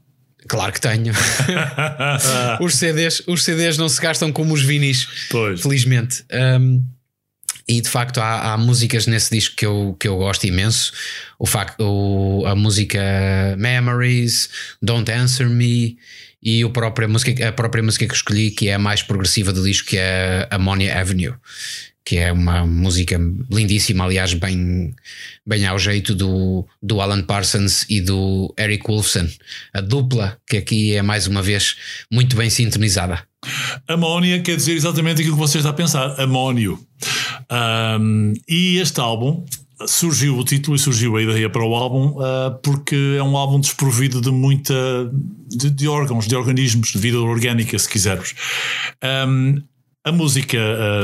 Claro 0.52 0.70
que 0.70 0.82
tenho. 0.82 1.14
os, 2.60 2.74
CDs, 2.74 3.22
os 3.26 3.42
CDs 3.42 3.78
não 3.78 3.88
se 3.88 3.98
gastam 3.98 4.30
como 4.30 4.52
os 4.52 4.62
vinis, 4.62 5.08
pois. 5.30 5.62
felizmente. 5.62 6.22
Um, 6.30 6.84
e 7.66 7.80
de 7.80 7.88
facto 7.88 8.20
há, 8.20 8.52
há, 8.52 8.58
músicas 8.58 9.06
nesse 9.06 9.30
disco 9.30 9.56
que 9.56 9.64
eu, 9.64 9.96
que 9.98 10.06
eu 10.06 10.18
gosto 10.18 10.46
imenso. 10.46 10.92
O 11.38 11.46
facto, 11.46 11.80
o, 11.80 12.44
a 12.44 12.54
música 12.54 13.00
Memories, 13.56 14.50
Don't 14.82 15.10
Answer 15.10 15.48
Me 15.48 15.96
e 16.42 16.62
o 16.66 16.70
própria 16.70 17.08
música, 17.08 17.48
a 17.48 17.52
própria 17.52 17.82
música 17.82 18.06
que 18.06 18.14
escolhi, 18.14 18.50
que 18.50 18.68
é 18.68 18.74
a 18.74 18.78
mais 18.78 19.02
progressiva 19.02 19.54
do 19.54 19.62
disco, 19.64 19.88
que 19.88 19.96
é 19.96 20.46
Ammonia 20.50 21.00
Avenue, 21.00 21.32
que 22.04 22.16
é 22.16 22.32
uma 22.32 22.66
música 22.66 23.20
lindíssima, 23.50 24.04
aliás, 24.04 24.34
bem, 24.34 24.94
bem 25.46 25.66
ao 25.66 25.78
jeito 25.78 26.14
do, 26.14 26.66
do 26.82 27.00
Alan 27.00 27.22
Parsons 27.22 27.86
e 27.88 28.00
do 28.00 28.52
Eric 28.58 28.86
Wolfson, 28.86 29.28
a 29.72 29.80
dupla 29.80 30.36
que 30.46 30.56
aqui 30.56 30.94
é 30.94 31.02
mais 31.02 31.26
uma 31.26 31.42
vez 31.42 31.76
muito 32.10 32.36
bem 32.36 32.50
sintonizada. 32.50 33.22
Amónia 33.88 34.40
quer 34.40 34.56
dizer 34.56 34.72
exatamente 34.72 35.20
aquilo 35.20 35.36
que 35.36 35.40
você 35.40 35.58
está 35.58 35.70
a 35.70 35.74
pensar, 35.74 36.20
amónio. 36.20 36.78
Um, 37.50 38.34
e 38.48 38.78
este 38.78 39.00
álbum 39.00 39.44
surgiu 39.86 40.38
o 40.38 40.44
título 40.44 40.76
e 40.76 40.78
surgiu 40.78 41.16
a 41.16 41.22
ideia 41.22 41.50
para 41.50 41.64
o 41.64 41.74
álbum 41.74 42.10
uh, 42.18 42.56
porque 42.62 43.16
é 43.18 43.22
um 43.22 43.36
álbum 43.36 43.60
desprovido 43.60 44.20
de 44.20 44.30
muita 44.30 44.74
de, 45.48 45.70
de, 45.70 45.88
órgãos, 45.88 46.26
de 46.26 46.36
organismos, 46.36 46.92
de 46.92 46.98
vida 46.98 47.18
orgânica, 47.18 47.78
se 47.78 47.88
quisermos. 47.88 48.34
Um, 49.02 49.62
a 50.04 50.12
música, 50.12 50.58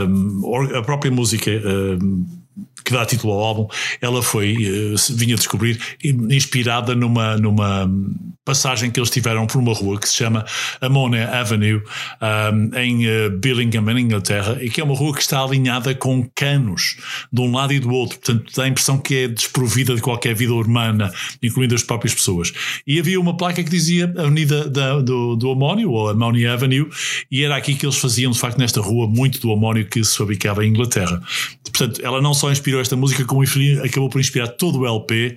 um, 0.08 0.54
a 0.76 0.82
própria 0.82 1.10
música 1.10 1.50
um, 1.50 2.37
que 2.84 2.92
dá 2.92 3.04
título 3.04 3.32
ao 3.32 3.40
álbum, 3.40 3.66
ela 4.00 4.22
foi, 4.22 4.54
uh, 4.54 4.94
vinha 5.14 5.36
descobrir, 5.36 5.80
inspirada 6.02 6.94
numa, 6.94 7.36
numa 7.36 7.90
passagem 8.44 8.90
que 8.90 8.98
eles 8.98 9.10
tiveram 9.10 9.46
por 9.46 9.58
uma 9.58 9.74
rua 9.74 10.00
que 10.00 10.08
se 10.08 10.16
chama 10.16 10.44
Ammonia 10.80 11.28
Avenue, 11.28 11.82
um, 12.22 12.78
em 12.78 13.06
uh, 13.06 13.30
Billingham, 13.38 13.82
na 13.82 14.00
Inglaterra, 14.00 14.58
e 14.60 14.70
que 14.70 14.80
é 14.80 14.84
uma 14.84 14.94
rua 14.94 15.14
que 15.14 15.20
está 15.20 15.42
alinhada 15.42 15.94
com 15.94 16.26
canos 16.34 16.96
de 17.32 17.40
um 17.40 17.52
lado 17.54 17.72
e 17.72 17.78
do 17.78 17.90
outro. 17.90 18.18
Portanto, 18.18 18.50
dá 18.56 18.64
a 18.64 18.68
impressão 18.68 18.98
que 18.98 19.24
é 19.24 19.28
desprovida 19.28 19.94
de 19.94 20.00
qualquer 20.00 20.34
vida 20.34 20.54
humana, 20.54 21.12
incluindo 21.42 21.74
as 21.74 21.82
próprias 21.82 22.14
pessoas. 22.14 22.52
E 22.86 22.98
havia 22.98 23.20
uma 23.20 23.36
placa 23.36 23.62
que 23.62 23.70
dizia 23.70 24.12
Avenida 24.16 24.68
da, 24.68 25.00
do, 25.00 25.36
do 25.36 25.50
Amónio, 25.50 25.90
ou 25.90 26.08
Ammonia 26.08 26.54
Avenue, 26.54 26.88
e 27.30 27.44
era 27.44 27.56
aqui 27.56 27.74
que 27.74 27.84
eles 27.84 27.98
faziam, 27.98 28.32
de 28.32 28.38
facto, 28.38 28.58
nesta 28.58 28.80
rua, 28.80 29.06
muito 29.06 29.40
do 29.40 29.52
amónio 29.52 29.86
que 29.86 30.02
se 30.02 30.16
fabricava 30.16 30.64
em 30.64 30.70
Inglaterra. 30.70 31.20
Portanto, 31.64 32.00
ela 32.02 32.20
não 32.20 32.34
só 32.34 32.50
inspirou 32.50 32.67
esta 32.76 32.96
música, 32.96 33.24
como 33.24 33.42
acabou 33.84 34.08
por 34.08 34.20
inspirar 34.20 34.48
todo 34.48 34.80
o 34.80 34.86
LP. 34.86 35.36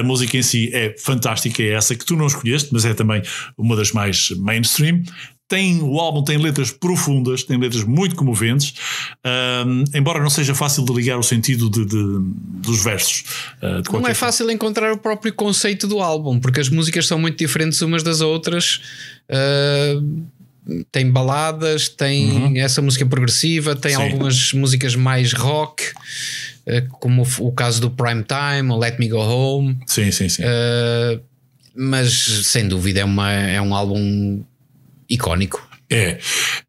A 0.00 0.02
música 0.02 0.36
em 0.36 0.42
si 0.42 0.70
é 0.72 0.94
fantástica, 0.98 1.62
é 1.62 1.72
essa 1.72 1.94
que 1.94 2.04
tu 2.04 2.16
não 2.16 2.26
escolheste, 2.26 2.70
mas 2.72 2.84
é 2.84 2.94
também 2.94 3.22
uma 3.56 3.76
das 3.76 3.92
mais 3.92 4.30
mainstream. 4.38 5.02
Tem, 5.48 5.80
o 5.80 6.00
álbum 6.00 6.24
tem 6.24 6.36
letras 6.38 6.72
profundas, 6.72 7.44
tem 7.44 7.56
letras 7.56 7.84
muito 7.84 8.16
comoventes, 8.16 8.74
um, 9.64 9.84
embora 9.94 10.20
não 10.20 10.28
seja 10.28 10.56
fácil 10.56 10.84
de 10.84 10.92
ligar 10.92 11.16
o 11.18 11.22
sentido 11.22 11.70
de, 11.70 11.84
de 11.84 12.18
dos 12.64 12.82
versos. 12.82 13.22
Uh, 13.62 14.00
não 14.00 14.08
é 14.08 14.14
fácil 14.14 14.50
encontrar 14.50 14.92
o 14.92 14.98
próprio 14.98 15.32
conceito 15.32 15.86
do 15.86 16.00
álbum, 16.00 16.40
porque 16.40 16.58
as 16.58 16.68
músicas 16.68 17.06
são 17.06 17.16
muito 17.16 17.38
diferentes 17.38 17.80
umas 17.80 18.02
das 18.02 18.20
outras. 18.20 18.80
Uh, 19.30 20.26
tem 20.90 21.10
baladas, 21.10 21.88
tem 21.88 22.30
uhum. 22.32 22.56
essa 22.56 22.82
música 22.82 23.06
progressiva, 23.06 23.76
tem 23.76 23.94
Sim. 23.94 24.02
algumas 24.02 24.52
músicas 24.52 24.96
mais 24.96 25.32
rock. 25.32 25.84
Uh, 26.68 26.88
como 26.90 27.26
o, 27.40 27.52
caso 27.52 27.80
do 27.80 27.90
Prime 27.90 28.24
Time 28.24 28.70
ou 28.70 28.78
Let 28.78 28.98
Me 28.98 29.08
Go 29.08 29.18
Home. 29.18 29.78
Sim, 29.86 30.10
sim, 30.10 30.28
sim. 30.28 30.42
Uh, 30.42 31.20
mas 31.74 32.12
sem 32.46 32.66
dúvida 32.66 33.00
é, 33.00 33.04
uma, 33.04 33.30
é 33.30 33.60
um 33.60 33.74
álbum 33.74 34.42
icónico. 35.08 35.66
É, 35.88 36.18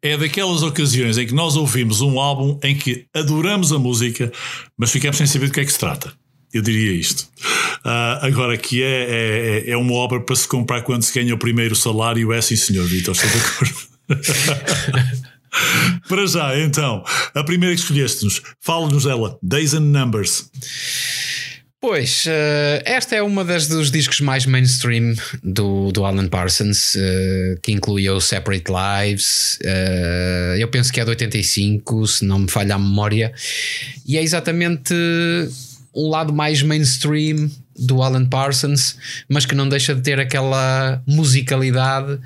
é 0.00 0.16
daquelas 0.16 0.62
ocasiões 0.62 1.18
em 1.18 1.26
que 1.26 1.34
nós 1.34 1.56
ouvimos 1.56 2.00
um 2.00 2.20
álbum 2.20 2.58
em 2.62 2.76
que 2.76 3.06
adoramos 3.12 3.72
a 3.72 3.78
música, 3.78 4.30
mas 4.76 4.92
ficamos 4.92 5.16
sem 5.16 5.26
saber 5.26 5.48
do 5.48 5.52
que 5.52 5.60
é 5.60 5.64
que 5.64 5.72
se 5.72 5.78
trata. 5.78 6.12
Eu 6.52 6.62
diria 6.62 6.92
isto. 6.92 7.28
Uh, 7.84 8.22
agora, 8.22 8.56
que 8.56 8.82
é, 8.82 9.64
é, 9.66 9.70
é 9.70 9.76
uma 9.76 9.92
obra 9.94 10.20
para 10.20 10.36
se 10.36 10.46
comprar 10.48 10.82
quando 10.82 11.02
se 11.02 11.12
ganha 11.12 11.34
o 11.34 11.38
primeiro 11.38 11.74
salário, 11.74 12.32
é 12.32 12.40
sim, 12.40 12.56
senhor 12.56 12.86
Vitor, 12.86 13.14
estou 13.14 13.30
de 13.30 13.38
acordo. 13.38 13.88
para 16.08 16.26
já, 16.26 16.58
então, 16.58 17.04
a 17.34 17.44
primeira 17.44 17.74
que 17.74 17.80
escolheste-nos, 17.80 18.42
fala-nos 18.60 19.04
dela, 19.04 19.38
Days 19.42 19.74
and 19.74 19.80
Numbers. 19.80 20.50
Pois, 21.80 22.26
uh, 22.26 22.82
esta 22.84 23.14
é 23.14 23.22
uma 23.22 23.44
das 23.44 23.68
dos 23.68 23.92
discos 23.92 24.20
mais 24.20 24.44
mainstream 24.44 25.14
do, 25.44 25.92
do 25.92 26.04
Alan 26.04 26.26
Parsons, 26.26 26.96
uh, 26.96 27.60
que 27.62 27.70
inclui 27.70 28.10
o 28.10 28.20
Separate 28.20 28.64
Lives. 28.68 29.60
Uh, 29.62 30.56
eu 30.58 30.66
penso 30.68 30.92
que 30.92 31.00
é 31.00 31.04
de 31.04 31.10
85, 31.10 32.06
se 32.08 32.24
não 32.24 32.40
me 32.40 32.50
falha 32.50 32.74
a 32.74 32.78
memória, 32.78 33.32
e 34.04 34.18
é 34.18 34.22
exatamente 34.22 34.92
um 35.94 36.08
lado 36.08 36.32
mais 36.32 36.62
mainstream 36.62 37.48
do 37.78 38.02
Alan 38.02 38.26
Parsons, 38.26 38.96
mas 39.28 39.46
que 39.46 39.54
não 39.54 39.68
deixa 39.68 39.94
de 39.94 40.02
ter 40.02 40.18
aquela 40.18 41.02
musicalidade 41.06 42.18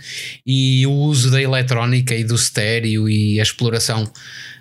e 0.46 0.86
o 0.86 0.92
uso 0.92 1.30
da 1.30 1.40
eletrónica 1.40 2.14
e 2.14 2.24
do 2.24 2.34
estéreo 2.34 3.08
e 3.08 3.38
a 3.38 3.42
exploração 3.42 4.10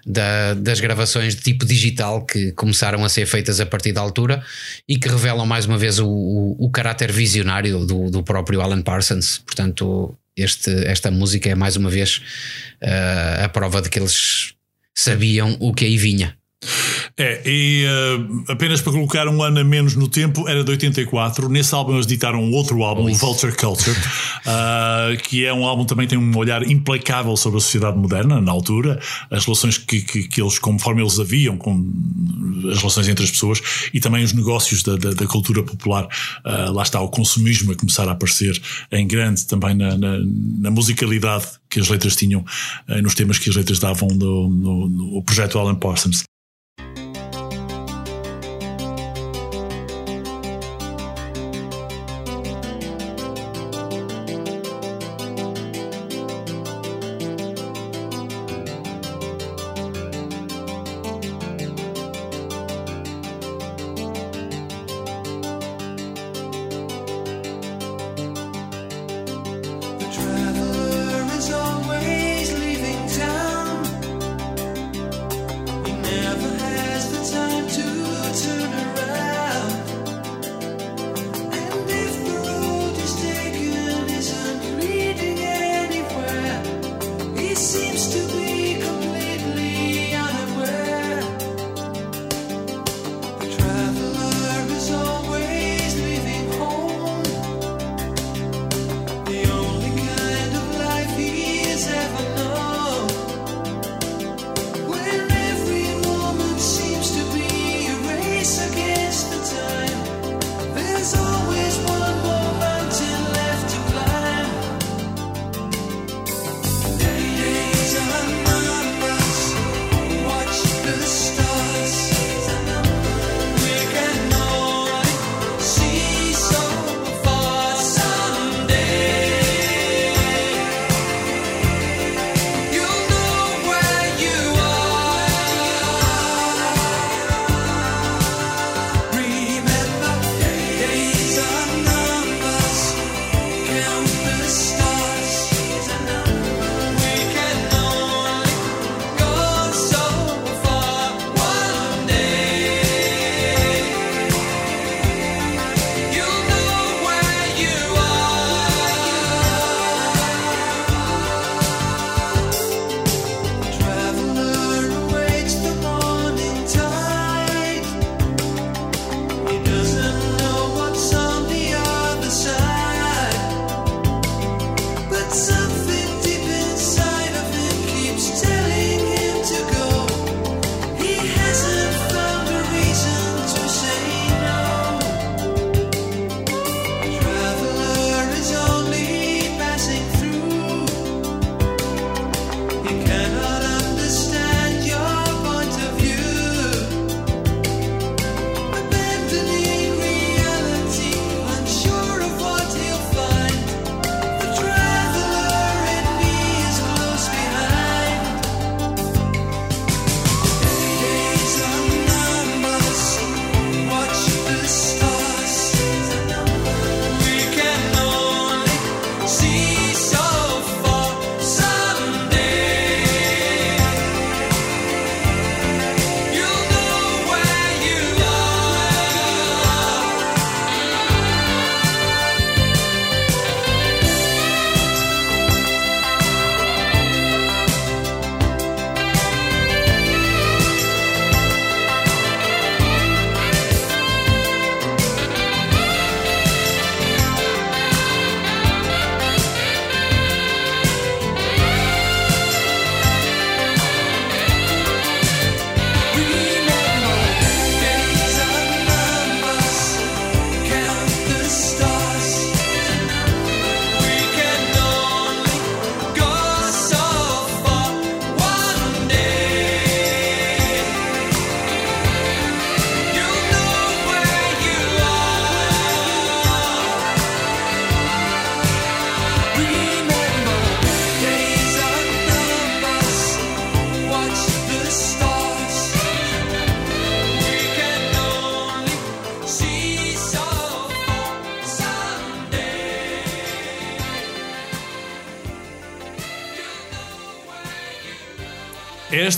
da, 0.05 0.53
das 0.55 0.79
gravações 0.79 1.35
de 1.35 1.41
tipo 1.41 1.65
digital 1.65 2.25
que 2.25 2.51
começaram 2.53 3.03
a 3.03 3.09
ser 3.09 3.25
feitas 3.25 3.59
a 3.59 3.65
partir 3.65 3.91
da 3.91 4.01
altura 4.01 4.43
e 4.87 4.97
que 4.97 5.07
revelam 5.07 5.45
mais 5.45 5.65
uma 5.65 5.77
vez 5.77 5.99
o, 5.99 6.07
o, 6.07 6.65
o 6.65 6.69
caráter 6.69 7.11
visionário 7.11 7.85
do, 7.85 8.09
do, 8.09 8.23
próprio 8.23 8.61
Alan 8.61 8.81
Parsons. 8.81 9.39
Portanto, 9.39 10.15
este, 10.35 10.71
esta 10.85 11.11
música 11.11 11.49
é 11.49 11.55
mais 11.55 11.75
uma 11.75 11.89
vez 11.89 12.21
uh, 12.81 13.45
a 13.45 13.49
prova 13.49 13.81
de 13.81 13.89
que 13.89 13.99
eles 13.99 14.53
sabiam 14.93 15.55
o 15.59 15.73
que 15.73 15.85
aí 15.85 15.97
vinha. 15.97 16.35
É, 17.17 17.41
e 17.45 17.85
uh, 17.85 18.51
apenas 18.51 18.81
para 18.81 18.93
colocar 18.93 19.27
um 19.27 19.43
ano 19.43 19.59
a 19.59 19.63
menos 19.63 19.95
no 19.95 20.07
tempo, 20.07 20.47
era 20.47 20.63
de 20.63 20.71
84. 20.71 21.49
Nesse 21.49 21.75
álbum 21.75 21.93
eles 21.93 22.05
editaram 22.05 22.51
outro 22.51 22.83
álbum, 22.83 23.11
o 23.11 23.13
Vulture 23.13 23.55
Culture, 23.55 23.95
uh, 23.95 25.17
que 25.23 25.45
é 25.45 25.53
um 25.53 25.65
álbum 25.65 25.85
também 25.85 26.07
tem 26.07 26.17
um 26.17 26.37
olhar 26.37 26.67
implacável 26.67 27.35
sobre 27.35 27.57
a 27.57 27.61
sociedade 27.61 27.97
moderna, 27.97 28.39
na 28.39 28.51
altura, 28.51 28.99
as 29.29 29.45
relações 29.45 29.77
que, 29.77 30.01
que, 30.01 30.27
que 30.27 30.41
eles, 30.41 30.57
conforme 30.57 31.01
eles 31.01 31.19
haviam, 31.19 31.57
com 31.57 31.85
as 32.71 32.77
relações 32.77 33.07
entre 33.07 33.23
as 33.23 33.31
pessoas 33.31 33.61
e 33.93 33.99
também 33.99 34.23
os 34.23 34.33
negócios 34.33 34.81
da, 34.81 34.95
da, 34.95 35.11
da 35.11 35.27
cultura 35.27 35.63
popular. 35.63 36.07
Uh, 36.45 36.71
lá 36.71 36.83
está 36.83 37.01
o 37.01 37.09
consumismo 37.09 37.71
a 37.71 37.75
começar 37.75 38.07
a 38.07 38.13
aparecer 38.13 38.59
em 38.91 39.05
grande 39.05 39.45
também 39.45 39.75
na, 39.75 39.97
na, 39.97 40.17
na 40.59 40.71
musicalidade 40.71 41.45
que 41.69 41.79
as 41.79 41.87
letras 41.87 42.15
tinham, 42.17 42.43
nos 43.01 43.15
temas 43.15 43.39
que 43.39 43.49
as 43.49 43.55
letras 43.55 43.79
davam 43.79 44.09
no, 44.09 44.49
no, 44.49 44.89
no 44.89 45.23
projeto 45.23 45.57
Alan 45.57 45.75
Parsons. 45.75 46.23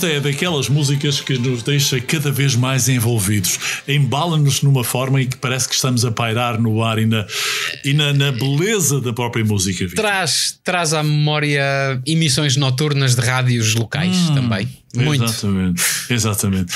Esta 0.04 0.16
é 0.16 0.20
daquelas 0.20 0.68
músicas 0.68 1.18
que 1.18 1.38
nos 1.38 1.62
deixa 1.62 1.98
cada 1.98 2.30
vez 2.30 2.54
mais 2.54 2.90
envolvidos, 2.90 3.58
embala-nos 3.88 4.60
numa 4.60 4.84
forma 4.84 5.22
em 5.22 5.26
que 5.26 5.38
parece 5.38 5.66
que 5.66 5.74
estamos 5.74 6.04
a 6.04 6.12
pairar 6.12 6.60
no 6.60 6.84
ar 6.84 6.98
e 6.98 7.06
na, 7.06 7.24
e 7.82 7.94
na, 7.94 8.12
na 8.12 8.30
beleza 8.30 9.00
da 9.00 9.14
própria 9.14 9.42
música. 9.42 9.86
Victor. 9.86 10.04
Traz, 10.04 10.60
traz 10.62 10.92
à 10.92 11.02
memória 11.02 11.62
emissões 12.06 12.54
noturnas 12.54 13.14
de 13.14 13.22
rádios 13.22 13.74
locais 13.74 14.28
também. 14.34 14.68
Muito. 14.94 15.24
Exatamente, 15.24 15.82
exatamente. 16.10 16.72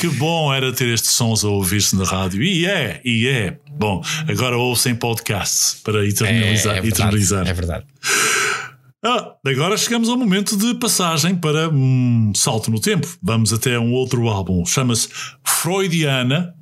Que 0.00 0.08
bom 0.10 0.54
era 0.54 0.72
ter 0.72 0.86
estes 0.88 1.10
sons 1.10 1.44
a 1.44 1.48
ouvir-se 1.48 1.96
na 1.96 2.04
rádio. 2.04 2.42
E 2.44 2.64
é, 2.64 3.00
e 3.04 3.26
é. 3.26 3.56
Bom, 3.76 4.02
agora 4.28 4.56
ouçam 4.56 4.94
podcast 4.94 5.78
para 5.82 6.04
É, 6.04 6.08
eternalizar. 6.08 6.76
é 6.76 6.80
verdade, 6.80 6.88
eternizar. 7.02 7.46
é 7.48 7.52
verdade. 7.52 7.84
Ah, 9.02 9.36
agora 9.46 9.76
chegamos 9.76 10.08
ao 10.08 10.16
momento 10.16 10.56
de 10.56 10.74
passagem 10.74 11.36
para 11.36 11.68
um 11.68 12.32
salto 12.34 12.68
no 12.68 12.80
tempo. 12.80 13.06
Vamos 13.22 13.52
até 13.52 13.78
um 13.78 13.92
outro 13.92 14.28
álbum. 14.28 14.64
Chama-se 14.66 15.08
Freudiana. 15.44 16.54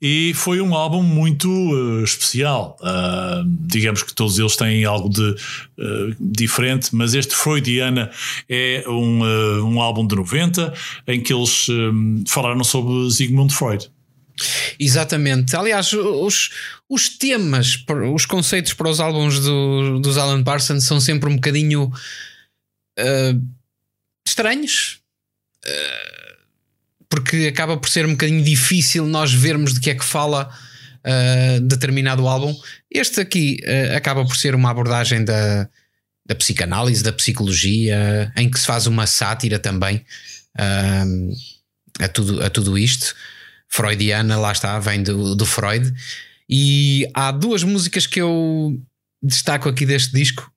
E 0.00 0.32
foi 0.34 0.60
um 0.60 0.74
álbum 0.74 1.02
muito 1.02 1.48
eh, 1.48 2.04
especial. 2.04 2.76
Ah, 2.82 3.42
digamos 3.46 4.02
que 4.02 4.14
todos 4.14 4.38
eles 4.38 4.54
têm 4.56 4.84
algo 4.84 5.08
de 5.08 5.34
eh, 5.78 6.14
diferente, 6.20 6.94
mas 6.94 7.14
este 7.14 7.34
Freudiana 7.34 8.10
é 8.48 8.84
um, 8.86 9.26
eh, 9.26 9.60
um 9.62 9.80
álbum 9.80 10.06
de 10.06 10.14
90 10.14 10.72
em 11.08 11.20
que 11.20 11.32
eles 11.32 11.66
falaram 12.28 12.62
sobre 12.62 13.10
Sigmund 13.10 13.54
Freud. 13.54 13.90
Exatamente. 14.78 15.56
Aliás, 15.56 15.92
os, 15.92 16.50
os 16.88 17.08
temas, 17.08 17.84
os 18.14 18.26
conceitos 18.26 18.72
para 18.74 18.88
os 18.88 19.00
álbuns 19.00 19.40
do, 19.40 19.98
dos 20.00 20.18
Alan 20.18 20.42
Parsons 20.42 20.84
são 20.84 21.00
sempre 21.00 21.28
um 21.28 21.36
bocadinho 21.36 21.92
uh, 22.98 23.42
estranhos. 24.26 25.00
Uh, 25.64 26.36
porque 27.08 27.46
acaba 27.46 27.76
por 27.76 27.88
ser 27.88 28.04
um 28.04 28.12
bocadinho 28.12 28.42
difícil 28.42 29.06
nós 29.06 29.32
vermos 29.32 29.74
de 29.74 29.80
que 29.80 29.90
é 29.90 29.94
que 29.94 30.04
fala 30.04 30.50
uh, 30.50 31.60
determinado 31.60 32.26
álbum. 32.26 32.54
Este 32.90 33.20
aqui 33.20 33.60
acaba 33.94 34.24
por 34.24 34.36
ser 34.36 34.54
uma 34.54 34.70
abordagem 34.70 35.24
da, 35.24 35.68
da 36.26 36.34
psicanálise, 36.34 37.02
da 37.02 37.12
psicologia, 37.12 38.32
em 38.36 38.50
que 38.50 38.58
se 38.58 38.66
faz 38.66 38.86
uma 38.86 39.06
sátira 39.06 39.58
também 39.58 40.04
a, 42.00 42.08
tudo, 42.08 42.44
a 42.44 42.50
tudo 42.50 42.76
isto 42.76 43.14
freudiana, 43.68 44.38
lá 44.38 44.52
está, 44.52 44.78
vem 44.78 45.02
do, 45.02 45.34
do 45.34 45.46
Freud. 45.46 45.92
E 46.48 47.08
há 47.12 47.30
duas 47.30 47.62
músicas 47.62 48.06
que 48.06 48.20
eu 48.20 48.80
destaco 49.22 49.68
aqui 49.68 49.84
deste 49.84 50.12
disco, 50.12 50.50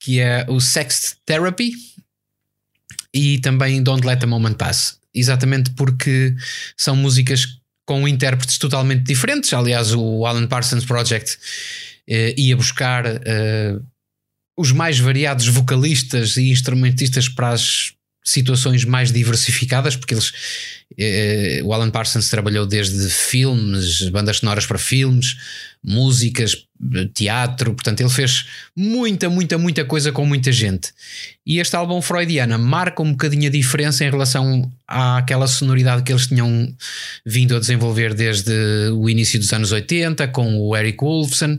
que 0.00 0.20
é 0.20 0.46
o 0.48 0.60
Sex 0.60 1.16
Therapy 1.26 1.72
e 3.12 3.38
também 3.38 3.82
Don't 3.82 4.06
Let 4.06 4.22
a 4.22 4.26
Moment 4.26 4.54
Pass. 4.54 4.98
Exatamente 5.14 5.70
porque 5.72 6.34
são 6.76 6.94
músicas 6.94 7.58
com 7.84 8.06
intérpretes 8.06 8.58
totalmente 8.58 9.04
diferentes. 9.04 9.52
Aliás, 9.52 9.94
o 9.94 10.26
Alan 10.26 10.46
Parsons 10.46 10.84
Project 10.84 11.38
eh, 12.06 12.34
ia 12.36 12.56
buscar 12.56 13.04
eh, 13.06 13.78
os 14.56 14.72
mais 14.72 14.98
variados 14.98 15.46
vocalistas 15.48 16.36
e 16.36 16.50
instrumentistas 16.50 17.28
para 17.28 17.50
as 17.50 17.92
situações 18.30 18.84
mais 18.84 19.10
diversificadas, 19.10 19.96
porque 19.96 20.14
eles 20.14 20.32
eh, 20.96 21.60
o 21.64 21.72
Alan 21.72 21.90
Parsons 21.90 22.28
trabalhou 22.28 22.66
desde 22.66 23.08
filmes, 23.08 24.08
bandas 24.10 24.38
sonoras 24.38 24.66
para 24.66 24.78
filmes, 24.78 25.36
músicas, 25.82 26.66
teatro, 27.14 27.74
portanto, 27.74 28.00
ele 28.00 28.10
fez 28.10 28.46
muita, 28.76 29.28
muita, 29.28 29.58
muita 29.58 29.84
coisa 29.84 30.12
com 30.12 30.24
muita 30.24 30.52
gente. 30.52 30.92
E 31.46 31.58
este 31.58 31.74
álbum 31.74 32.00
Freudiana 32.00 32.56
marca 32.56 33.02
um 33.02 33.12
bocadinho 33.12 33.48
a 33.48 33.50
diferença 33.50 34.04
em 34.04 34.10
relação 34.10 34.70
àquela 34.86 35.46
sonoridade 35.46 36.02
que 36.02 36.12
eles 36.12 36.26
tinham 36.26 36.74
vindo 37.24 37.56
a 37.56 37.60
desenvolver 37.60 38.14
desde 38.14 38.52
o 38.92 39.08
início 39.08 39.38
dos 39.38 39.52
anos 39.52 39.72
80, 39.72 40.28
com 40.28 40.56
o 40.58 40.76
Eric 40.76 40.98
Wolfson, 41.02 41.58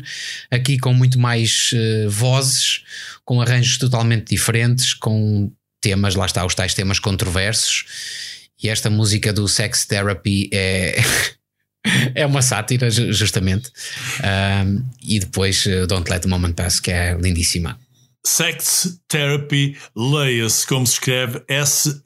aqui 0.49 0.77
com 0.77 0.93
muito 0.93 1.19
mais 1.19 1.71
uh, 1.73 2.09
vozes, 2.09 2.83
com 3.25 3.41
arranjos 3.41 3.77
totalmente 3.77 4.29
diferentes, 4.29 4.93
com 4.93 5.51
temas, 5.81 6.15
lá 6.15 6.25
está, 6.25 6.45
os 6.45 6.55
tais 6.55 6.73
temas 6.73 6.99
controversos. 6.99 7.85
E 8.61 8.69
esta 8.69 8.89
música 8.89 9.31
do 9.31 9.47
Sex 9.47 9.85
Therapy 9.85 10.49
é. 10.51 11.01
é 12.15 12.25
uma 12.25 12.41
sátira, 12.41 12.89
justamente. 12.91 13.71
Um, 14.19 14.83
e 15.01 15.19
depois 15.19 15.65
Don't 15.87 16.11
Let 16.11 16.23
the 16.23 16.27
Moment 16.27 16.53
Pass, 16.53 16.79
que 16.79 16.91
é 16.91 17.15
lindíssima. 17.19 17.79
Sex 18.25 18.99
Therapy, 19.07 19.77
leia-se 19.95 20.67
como 20.67 20.85
se 20.85 20.93
escreve 20.93 21.41
S-E-C-T-S 21.47 22.05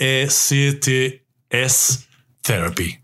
Therapy. 2.43 2.99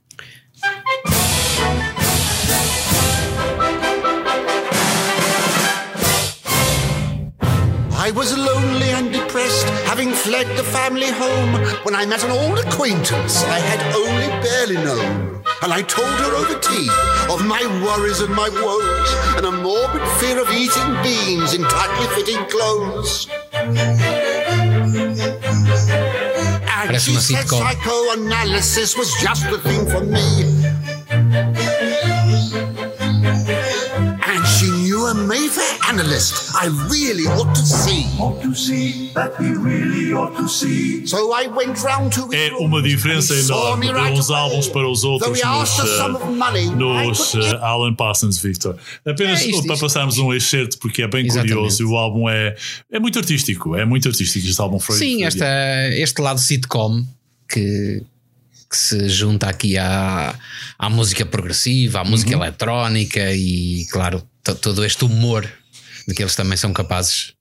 I 8.01 8.11
was 8.11 8.35
lonely 8.37 8.91
and 8.91 9.18
having 9.85 10.11
fled 10.11 10.47
the 10.57 10.63
family 10.63 11.07
home, 11.07 11.53
when 11.83 11.95
I 11.95 12.05
met 12.05 12.23
an 12.23 12.31
old 12.31 12.59
acquaintance 12.59 13.43
I 13.43 13.59
had 13.59 13.81
only 13.95 14.27
barely 14.43 14.77
known. 14.77 15.43
And 15.61 15.73
I 15.73 15.81
told 15.81 16.15
her 16.23 16.35
over 16.35 16.57
tea 16.59 16.89
of 17.33 17.45
my 17.45 17.63
worries 17.83 18.21
and 18.21 18.33
my 18.33 18.49
woes, 18.49 19.09
and 19.37 19.45
a 19.45 19.51
morbid 19.51 20.07
fear 20.19 20.39
of 20.41 20.49
eating 20.51 20.89
beans 21.03 21.53
in 21.53 21.63
tightly 21.63 22.07
fitting 22.15 22.43
clothes. 22.47 23.27
And 26.89 26.99
she 27.01 27.15
said 27.15 27.47
psychoanalysis 27.47 28.97
was 28.97 29.13
just 29.21 29.49
the 29.49 29.59
thing 29.59 29.85
for 29.85 30.01
me. 30.01 30.88
A 35.09 35.13
Mayfair 35.13 35.65
analyst 35.89 36.53
I 36.53 36.67
really 36.87 37.25
ought 37.25 37.55
to 37.55 37.65
see. 37.65 38.05
Ought 38.19 38.41
to 38.43 38.53
see 38.53 39.11
that 39.15 39.39
we 39.39 39.55
really 39.57 40.13
ought 40.13 40.35
to 40.37 40.47
see. 40.47 41.07
So 41.07 41.33
I 41.33 41.47
went 41.47 41.81
round 41.83 42.13
to 42.13 42.29
É 42.31 42.51
uma 42.59 42.79
diferença 42.79 43.33
enorme 43.33 43.87
me 43.87 43.93
de 43.93 44.19
uns 44.19 44.29
álbuns 44.29 44.67
para 44.67 44.87
os 44.87 45.03
outros 45.03 45.31
nos, 45.31 45.79
eh, 45.79 46.65
nos 46.75 47.31
couldn't 47.31 47.55
eh, 47.55 47.59
Alan 47.59 47.95
Parsons, 47.95 48.37
Victor. 48.39 48.77
Apenas 49.03 49.41
É 49.41 49.47
isto, 49.47 49.63
para 49.63 49.73
isto. 49.73 49.83
passarmos 49.83 50.19
um 50.19 50.31
excerto, 50.31 50.77
porque 50.77 51.01
é 51.01 51.07
bem 51.07 51.25
Exatamente. 51.25 51.53
curioso 51.55 51.81
e 51.81 51.85
o 51.85 51.97
álbum 51.97 52.29
é, 52.29 52.55
é 52.91 52.99
muito 52.99 53.17
artístico. 53.17 53.75
É 53.75 53.85
muito 53.85 54.07
artístico 54.07 54.45
este 54.45 54.61
álbum 54.61 54.79
Freud. 54.79 54.99
Sim, 54.99 55.23
esta, 55.23 55.45
este 55.93 56.21
lado 56.21 56.39
sitcom 56.39 57.03
que, 57.47 58.03
que 58.69 58.77
se 58.77 59.09
junta 59.09 59.47
aqui 59.47 59.75
à, 59.75 60.35
à 60.77 60.87
música 60.87 61.25
progressiva, 61.25 62.01
à 62.01 62.03
música 62.03 62.31
eletrónica 62.33 63.33
e, 63.33 63.87
claro, 63.91 64.21
todo 64.43 64.83
este 64.83 65.05
humor 65.05 65.49
de 66.07 66.13
que 66.13 66.23
eles 66.23 66.35
também 66.35 66.57
são 66.57 66.73
capazes. 66.73 67.33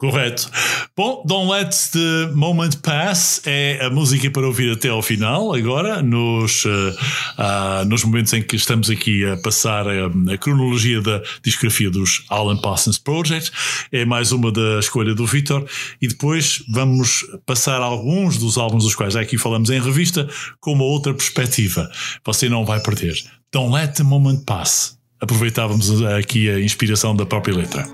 Correto. 0.00 0.50
Bom, 0.96 1.22
Don't 1.26 1.50
Let 1.50 1.74
the 1.92 2.34
Moment 2.34 2.70
Pass 2.82 3.42
é 3.44 3.84
a 3.84 3.90
música 3.90 4.30
para 4.30 4.46
ouvir 4.46 4.72
até 4.72 4.88
ao 4.88 5.02
final, 5.02 5.54
agora, 5.54 6.00
nos, 6.00 6.64
eh, 6.64 6.96
ah, 7.36 7.84
nos 7.86 8.02
momentos 8.04 8.32
em 8.32 8.42
que 8.42 8.56
estamos 8.56 8.88
aqui 8.88 9.26
a 9.26 9.36
passar 9.36 9.86
a, 9.86 10.06
a 10.32 10.38
cronologia 10.38 11.02
da 11.02 11.20
discografia 11.42 11.90
dos 11.90 12.24
Alan 12.30 12.56
Parsons 12.56 12.96
Project. 12.96 13.52
É 13.92 14.06
mais 14.06 14.32
uma 14.32 14.50
da 14.50 14.78
escolha 14.78 15.14
do 15.14 15.26
Vitor. 15.26 15.66
E 16.00 16.08
depois 16.08 16.64
vamos 16.70 17.22
passar 17.44 17.82
alguns 17.82 18.38
dos 18.38 18.56
álbuns 18.56 18.84
dos 18.84 18.94
quais 18.94 19.12
já 19.12 19.20
aqui 19.20 19.36
falamos 19.36 19.68
em 19.68 19.80
revista 19.82 20.26
com 20.60 20.72
uma 20.72 20.84
outra 20.84 21.12
perspectiva. 21.12 21.90
Você 22.24 22.48
não 22.48 22.64
vai 22.64 22.80
perder. 22.80 23.16
Don't 23.52 23.74
Let 23.74 23.96
the 23.96 24.02
Moment 24.02 24.44
Pass. 24.46 24.99
Aproveitávamos 25.20 26.02
aqui 26.02 26.50
a 26.50 26.58
inspiração 26.60 27.14
da 27.14 27.26
própria 27.26 27.54
letra. 27.54 27.86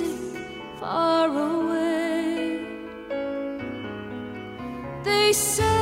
Music 0.00 0.42
far 0.80 1.28
away. 1.28 2.66
They 5.04 5.32
say 5.32 5.73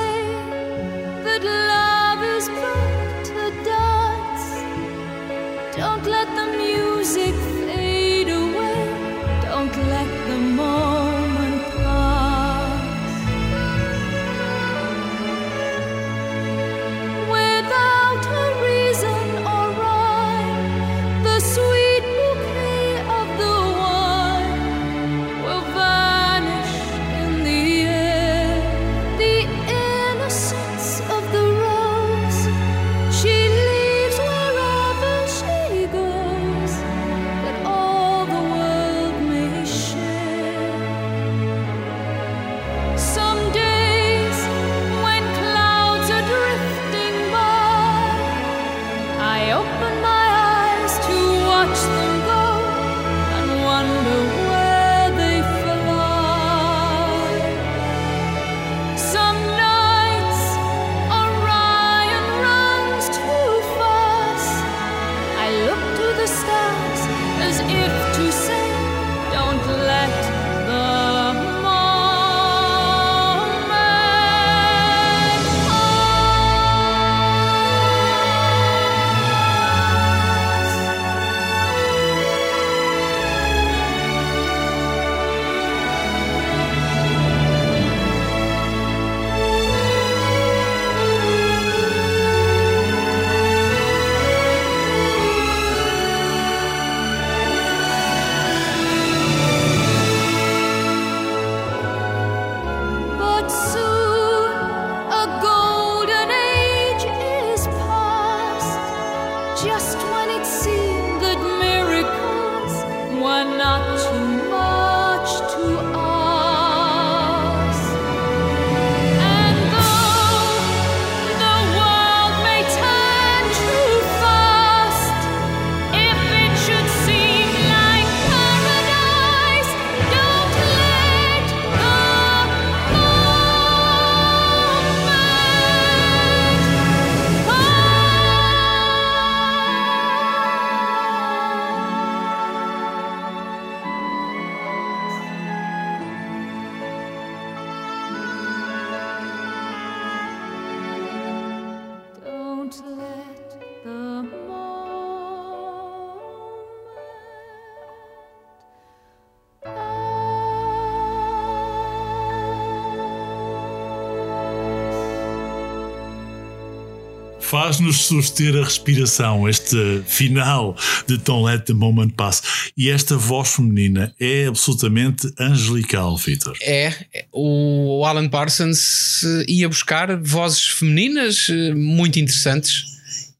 Faz-nos 167.82 168.04
suster 168.06 168.54
a 168.56 168.64
respiração, 168.64 169.48
este 169.48 170.02
final 170.06 170.76
de 171.08 171.16
Don't 171.18 171.44
Let 171.44 171.64
the 171.64 171.72
Moment 171.72 172.10
Pass. 172.10 172.70
E 172.76 172.88
esta 172.88 173.16
voz 173.16 173.48
feminina 173.56 174.14
é 174.20 174.46
absolutamente 174.46 175.28
angelical, 175.38 176.16
Vitor. 176.16 176.56
É, 176.62 176.94
o 177.32 178.04
Alan 178.06 178.28
Parsons 178.28 179.24
eh, 179.24 179.44
ia 179.48 179.68
buscar 179.68 180.16
vozes 180.22 180.68
femininas 180.68 181.48
eh, 181.50 181.74
muito 181.74 182.20
interessantes 182.20 182.84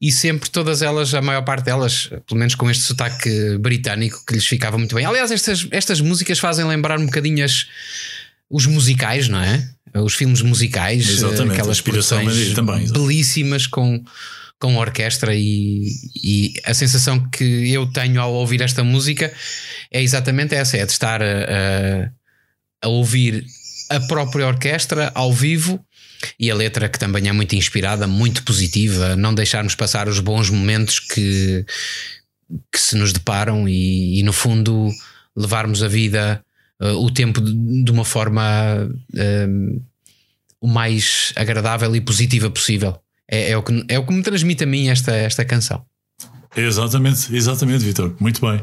e 0.01 0.11
sempre 0.11 0.49
todas 0.49 0.81
elas, 0.81 1.13
a 1.13 1.21
maior 1.21 1.43
parte 1.43 1.63
delas, 1.63 2.09
pelo 2.27 2.37
menos 2.39 2.55
com 2.55 2.69
este 2.69 2.83
sotaque 2.83 3.57
britânico 3.59 4.25
que 4.27 4.33
lhes 4.33 4.45
ficava 4.45 4.77
muito 4.77 4.93
bem. 4.93 5.05
Aliás, 5.05 5.31
estas, 5.31 5.65
estas 5.71 6.01
músicas 6.01 6.37
fazem 6.37 6.65
lembrar 6.65 6.99
um 6.99 7.05
bocadinho 7.05 7.45
as- 7.45 7.65
os 8.49 8.65
musicais, 8.65 9.29
não 9.29 9.39
é? 9.39 9.65
Os 9.95 10.13
filmes 10.15 10.41
musicais, 10.41 11.07
eh, 11.07 11.11
Exatamente, 11.11 11.51
aquelas 11.53 11.81
produções 11.81 12.25
também, 12.55 12.87
belíssimas 12.91 13.67
com, 13.67 14.03
com 14.59 14.77
orquestra 14.77 15.35
e, 15.35 15.87
e 16.23 16.53
a 16.65 16.73
sensação 16.73 17.29
que 17.29 17.71
eu 17.71 17.85
tenho 17.87 18.19
ao 18.21 18.33
ouvir 18.33 18.61
esta 18.61 18.83
música 18.83 19.31
é 19.91 20.01
exatamente 20.01 20.55
essa: 20.55 20.77
é 20.77 20.85
de 20.85 20.91
estar 20.91 21.21
a, 21.21 21.25
a- 21.25 22.09
a 22.83 22.87
ouvir 22.89 23.45
a 23.89 23.99
própria 24.01 24.47
orquestra 24.47 25.11
ao 25.13 25.31
vivo 25.31 25.79
e 26.39 26.49
a 26.49 26.55
letra 26.55 26.87
que 26.89 26.97
também 26.97 27.27
é 27.27 27.31
muito 27.31 27.53
inspirada, 27.55 28.07
muito 28.07 28.43
positiva, 28.43 29.15
não 29.15 29.33
deixarmos 29.33 29.75
passar 29.75 30.07
os 30.07 30.19
bons 30.19 30.49
momentos 30.49 30.99
que, 30.99 31.65
que 32.71 32.79
se 32.79 32.95
nos 32.95 33.11
deparam 33.13 33.67
e, 33.67 34.19
e, 34.19 34.23
no 34.23 34.31
fundo 34.33 34.89
levarmos 35.35 35.83
a 35.83 35.87
vida, 35.87 36.41
eh, 36.83 36.91
o 36.91 37.09
tempo 37.09 37.39
de, 37.39 37.83
de 37.83 37.91
uma 37.91 38.03
forma 38.03 38.43
eh, 39.15 39.47
o 40.59 40.67
mais 40.67 41.31
agradável 41.35 41.95
e 41.95 42.01
positiva 42.01 42.49
possível. 42.49 42.99
É, 43.29 43.51
é 43.51 43.57
o 43.57 43.63
que, 43.63 43.85
é 43.87 43.97
o 43.97 44.05
que 44.05 44.13
me 44.13 44.21
transmite 44.21 44.63
a 44.63 44.67
mim 44.67 44.89
esta, 44.89 45.15
esta 45.15 45.45
canção. 45.45 45.85
Exatamente, 46.55 47.35
exatamente, 47.35 47.83
Vitor. 47.83 48.13
Muito 48.19 48.39
bem. 48.39 48.61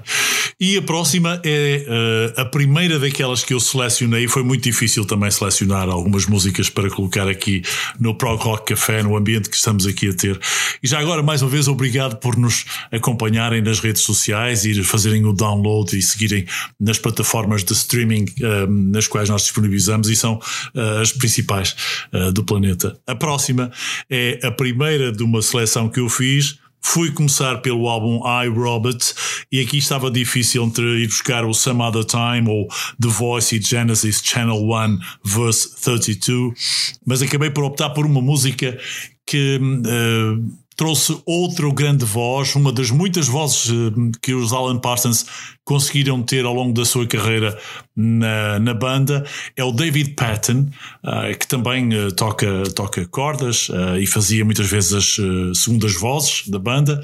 E 0.60 0.76
a 0.76 0.82
próxima 0.82 1.40
é 1.44 1.86
eh, 1.88 2.40
a 2.40 2.44
primeira 2.44 2.98
daquelas 2.98 3.42
que 3.42 3.54
eu 3.54 3.58
selecionei. 3.58 4.28
Foi 4.28 4.42
muito 4.42 4.62
difícil 4.62 5.04
também 5.04 5.30
selecionar 5.30 5.88
algumas 5.88 6.26
músicas 6.26 6.68
para 6.68 6.88
colocar 6.90 7.26
aqui 7.26 7.62
no 7.98 8.14
Prog 8.14 8.40
Rock 8.42 8.74
Café, 8.74 9.02
no 9.02 9.16
ambiente 9.16 9.48
que 9.48 9.56
estamos 9.56 9.86
aqui 9.86 10.08
a 10.10 10.12
ter. 10.12 10.38
E 10.82 10.86
já 10.86 11.00
agora, 11.00 11.22
mais 11.22 11.42
uma 11.42 11.50
vez, 11.50 11.66
obrigado 11.66 12.16
por 12.16 12.36
nos 12.36 12.64
acompanharem 12.92 13.62
nas 13.62 13.80
redes 13.80 14.02
sociais 14.02 14.64
e 14.64 14.84
fazerem 14.84 15.24
o 15.24 15.32
download 15.32 15.96
e 15.96 16.02
seguirem 16.02 16.46
nas 16.78 16.98
plataformas 16.98 17.64
de 17.64 17.72
streaming 17.72 18.26
eh, 18.40 18.66
nas 18.68 19.08
quais 19.08 19.28
nós 19.28 19.42
disponibilizamos 19.42 20.08
e 20.08 20.14
são 20.14 20.38
eh, 20.74 21.00
as 21.00 21.10
principais 21.12 21.74
eh, 22.12 22.30
do 22.32 22.44
planeta. 22.44 22.98
A 23.06 23.14
próxima 23.14 23.72
é 24.08 24.38
a 24.44 24.50
primeira 24.50 25.10
de 25.10 25.22
uma 25.22 25.42
seleção 25.42 25.88
que 25.88 26.00
eu 26.00 26.08
fiz. 26.08 26.58
Fui 26.80 27.10
começar 27.12 27.58
pelo 27.58 27.88
álbum 27.88 28.20
I 28.26 28.48
Robot 28.48 29.14
e 29.52 29.60
aqui 29.60 29.78
estava 29.78 30.10
difícil 30.10 30.64
entre 30.64 31.02
ir 31.02 31.06
buscar 31.06 31.44
o 31.44 31.52
Some 31.52 31.82
Other 31.82 32.04
Time 32.04 32.48
ou 32.48 32.66
The 33.00 33.08
Voice 33.08 33.56
e 33.56 33.62
Genesis 33.62 34.20
Channel 34.24 34.56
1 34.56 34.98
Verse 35.24 35.80
32, 35.80 36.98
mas 37.06 37.22
acabei 37.22 37.50
por 37.50 37.64
optar 37.64 37.90
por 37.90 38.06
uma 38.06 38.20
música 38.20 38.78
que 39.26 39.60
eh, 39.86 40.59
trouxe 40.80 41.20
outra 41.26 41.70
grande 41.74 42.06
voz, 42.06 42.54
uma 42.54 42.72
das 42.72 42.90
muitas 42.90 43.28
vozes 43.28 43.70
eh, 43.70 44.10
que 44.22 44.32
os 44.32 44.50
Alan 44.50 44.78
Parsons 44.78 45.26
conseguiram 45.62 46.22
ter 46.22 46.46
ao 46.46 46.54
longo 46.54 46.72
da 46.72 46.86
sua 46.86 47.06
carreira 47.06 47.56
na, 47.94 48.58
na 48.58 48.72
banda, 48.72 49.26
é 49.54 49.62
o 49.62 49.72
David 49.72 50.14
Patton, 50.14 50.70
eh, 51.04 51.34
que 51.34 51.46
também 51.46 51.92
eh, 51.92 52.10
toca, 52.12 52.62
toca 52.74 53.06
cordas 53.08 53.68
e 54.00 54.06
fazia 54.06 54.42
muitas 54.42 54.70
vezes 54.70 54.92
as 54.94 55.58
segundas 55.58 55.92
vozes 55.92 56.48
da 56.48 56.58
banda. 56.58 57.02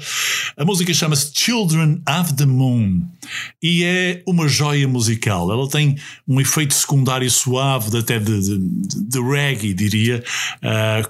A 0.57 0.65
música 0.65 0.91
chama-se 0.91 1.31
Children 1.35 2.01
of 2.09 2.33
the 2.33 2.47
Moon 2.47 3.03
e 3.61 3.83
é 3.83 4.23
uma 4.25 4.47
joia 4.47 4.87
musical. 4.87 5.51
Ela 5.51 5.69
tem 5.69 5.95
um 6.27 6.41
efeito 6.41 6.73
secundário 6.73 7.29
suave, 7.29 7.95
até 7.95 8.17
de, 8.17 8.41
de, 8.41 8.57
de 8.57 9.21
reggae, 9.21 9.73
diria, 9.73 10.23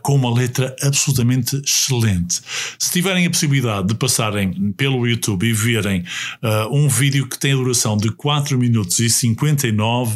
com 0.02 0.16
uma 0.16 0.34
letra 0.34 0.76
absolutamente 0.82 1.56
excelente. 1.66 2.42
Se 2.80 2.92
tiverem 2.92 3.26
a 3.26 3.30
possibilidade 3.30 3.88
de 3.88 3.96
passarem 3.96 4.72
pelo 4.74 5.08
YouTube 5.08 5.48
e 5.48 5.54
verem 5.54 6.04
uh, 6.44 6.76
um 6.76 6.88
vídeo 6.88 7.28
que 7.28 7.38
tem 7.38 7.54
a 7.54 7.56
duração 7.56 7.98
de 7.98 8.12
4 8.12 8.58
minutos 8.58 9.00
e 9.00 9.10
59, 9.10 10.16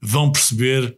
vão 0.00 0.30
perceber 0.30 0.96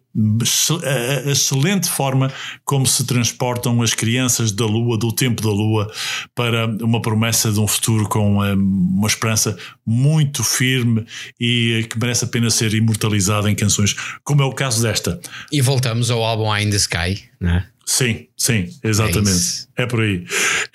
a 1.27 1.31
excelente 1.31 1.89
forma 1.89 2.33
como 2.65 2.87
se 2.87 3.05
transportam 3.05 3.81
as 3.83 3.95
crianças 3.95 4.51
da 4.51 4.67
Lua, 4.67 4.99
do 4.99 5.13
tempo 5.13 5.41
da 5.41 5.51
Lua, 5.51 5.93
para 6.35 6.67
uma 6.83 7.01
promessa 7.01 7.53
de 7.53 7.61
um 7.61 7.69
futuro 7.69 8.09
com 8.09 8.39
uma 8.39 9.07
esperança 9.07 9.57
muito 9.87 10.43
firme 10.43 11.07
e 11.39 11.87
que 11.89 11.99
merece 11.99 12.25
a 12.25 12.29
pena 12.29 12.51
ser 12.51 12.75
imortalizada 12.75 13.51
em 13.51 13.55
canções, 13.55 13.95
como 14.25 14.43
é 14.43 14.45
o 14.45 14.53
caso 14.53 14.83
desta. 14.83 15.21
E 15.53 15.61
voltamos 15.61 16.11
ao 16.11 16.25
álbum 16.25 16.55
Eye 16.55 16.67
in 16.67 16.71
the 16.71 16.77
Sky, 16.77 17.23
não 17.41 17.51
é? 17.51 17.67
Sim, 17.89 18.27
sim, 18.37 18.69
exatamente. 18.85 19.67
É, 19.75 19.85
é, 19.85 19.87
por 19.87 20.03
aí. 20.03 20.23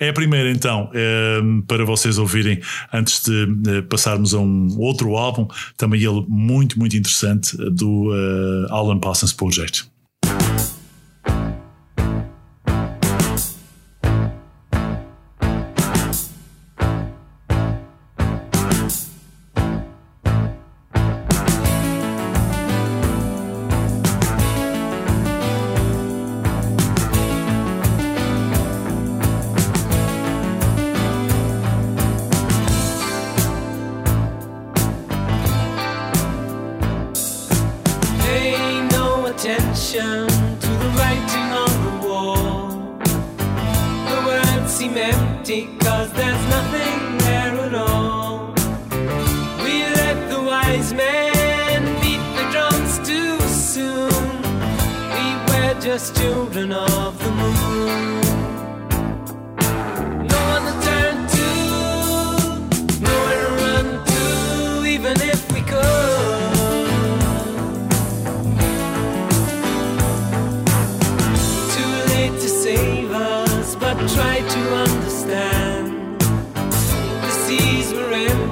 É 0.00 0.08
a 0.08 0.12
primeira, 0.12 0.50
então, 0.50 0.90
é, 0.92 1.38
para 1.64 1.84
vocês 1.84 2.18
ouvirem, 2.18 2.60
antes 2.92 3.22
de 3.22 3.82
passarmos 3.82 4.34
a 4.34 4.40
um 4.40 4.76
outro 4.80 5.14
álbum, 5.14 5.46
também 5.76 6.02
ele 6.02 6.24
muito, 6.28 6.76
muito 6.76 6.96
interessante, 6.96 7.56
do 7.70 8.10
uh, 8.10 8.66
Alan 8.68 8.98
Parsons 8.98 9.32
Project. 9.32 9.86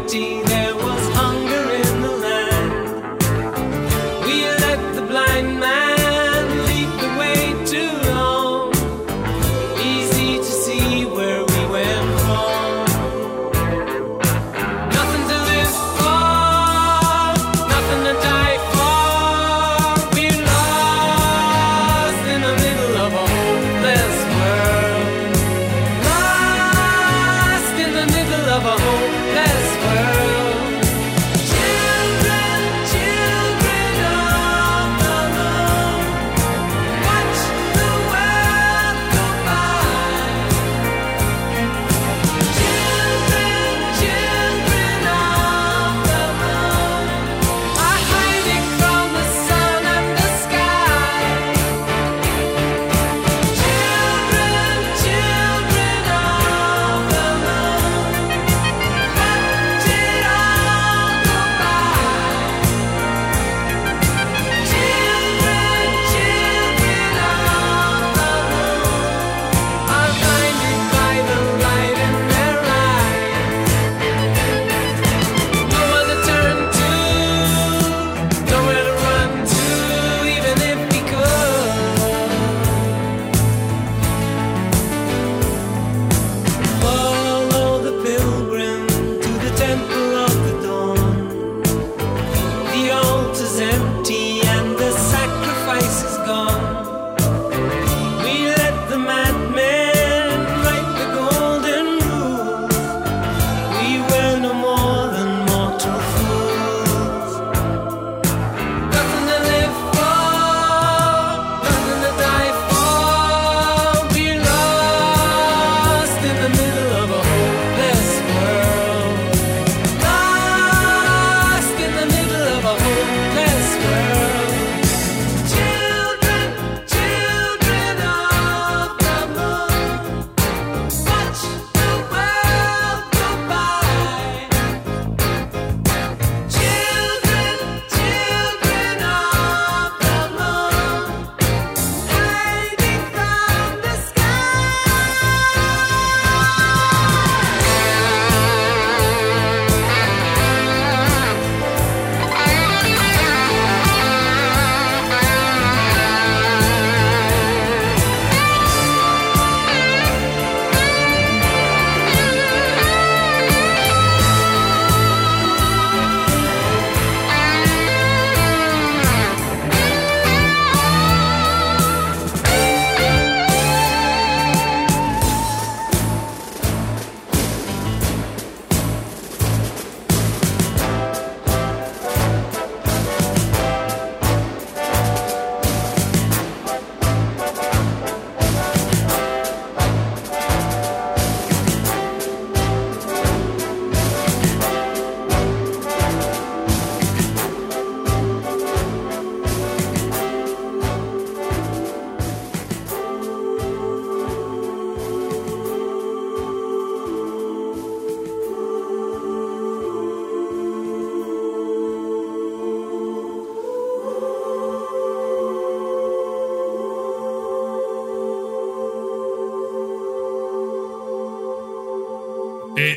empty. 0.03 0.52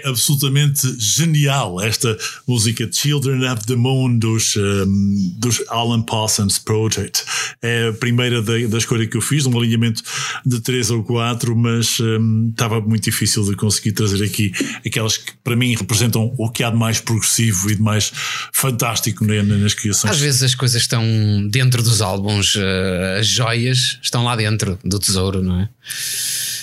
Absolutamente 0.06 0.96
genial 1.00 1.82
esta 1.82 2.18
música 2.48 2.90
Children 2.92 3.52
of 3.52 3.66
the 3.66 3.76
Moon 3.76 4.18
dos, 4.18 4.56
um, 4.56 5.36
dos 5.38 5.62
Alan 5.68 6.04
Parsons 6.04 6.60
Project. 6.60 7.24
É 7.62 7.90
a 7.90 7.94
primeira 7.94 8.42
da, 8.42 8.54
da 8.68 8.78
escolha 8.78 9.08
que 9.08 9.18
eu 9.18 9.22
fiz, 9.22 9.46
um 9.46 9.58
alinhamento 9.58 10.04
de 10.46 10.60
três 10.62 10.90
ou 10.92 11.04
quatro, 11.04 11.56
mas 11.56 12.00
um, 12.00 12.50
estava 12.50 12.80
muito 12.80 13.04
difícil 13.04 13.44
de 13.44 13.56
conseguir 13.56 13.92
trazer 13.94 14.24
aqui 14.24 14.52
aquelas 14.86 15.18
que 15.18 15.34
para 15.44 15.56
mim 15.56 15.76
representam 15.76 16.34
o 16.38 16.50
que 16.50 16.64
há 16.64 16.70
de 16.70 16.78
mais 16.78 17.00
progressivo 17.00 17.70
e 17.72 17.76
de 17.76 17.82
mais 17.82 18.12
fantástico 18.54 19.26
nas 19.26 19.74
criações. 19.74 20.14
Às 20.14 20.20
vezes 20.20 20.44
as 20.44 20.56
coisas 20.56 20.82
estão 20.82 21.04
dentro 21.50 21.82
dos 21.82 22.02
álbuns, 22.02 22.56
uh, 22.56 23.20
as 23.20 23.28
joias 23.28 24.00
estão 24.02 24.24
lá 24.24 24.36
dentro 24.36 24.80
do 24.84 25.00
tesouro, 25.00 25.42
não 25.42 25.62
é? 25.62 25.70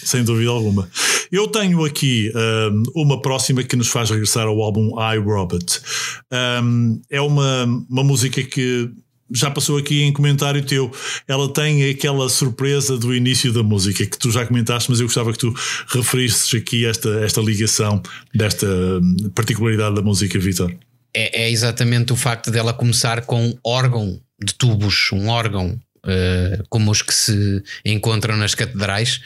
Sem 0.04 0.24
dúvida 0.24 0.50
alguma. 0.50 0.88
Eu 1.32 1.48
tenho 1.48 1.82
aqui 1.82 2.30
um, 2.36 2.82
uma 2.94 3.22
próxima 3.22 3.62
que 3.62 3.74
nos 3.74 3.88
faz 3.88 4.10
regressar 4.10 4.46
ao 4.46 4.60
álbum 4.60 4.90
I 5.00 5.16
Robot. 5.16 5.80
Um, 6.62 7.00
é 7.08 7.22
uma, 7.22 7.64
uma 7.88 8.04
música 8.04 8.42
que 8.42 8.90
já 9.34 9.50
passou 9.50 9.78
aqui 9.78 10.02
em 10.02 10.12
comentário 10.12 10.62
teu. 10.62 10.92
Ela 11.26 11.50
tem 11.50 11.88
aquela 11.88 12.28
surpresa 12.28 12.98
do 12.98 13.14
início 13.14 13.50
da 13.50 13.62
música 13.62 14.04
que 14.04 14.18
tu 14.18 14.30
já 14.30 14.44
comentaste, 14.44 14.90
mas 14.90 15.00
eu 15.00 15.06
gostava 15.06 15.32
que 15.32 15.38
tu 15.38 15.54
referisses 15.88 16.52
aqui 16.54 16.84
esta, 16.84 17.08
esta 17.24 17.40
ligação 17.40 18.02
desta 18.34 18.66
hum, 18.66 19.30
particularidade 19.34 19.94
da 19.94 20.02
música, 20.02 20.38
Vitor. 20.38 20.70
É, 21.14 21.44
é 21.44 21.50
exatamente 21.50 22.12
o 22.12 22.16
facto 22.16 22.50
dela 22.50 22.74
começar 22.74 23.24
com 23.24 23.56
órgão 23.64 24.20
de 24.38 24.54
tubos, 24.54 25.08
um 25.14 25.28
órgão 25.28 25.80
Uh, 26.04 26.64
como 26.68 26.90
os 26.90 27.00
que 27.00 27.14
se 27.14 27.62
encontram 27.84 28.36
nas 28.36 28.56
catedrais, 28.56 29.20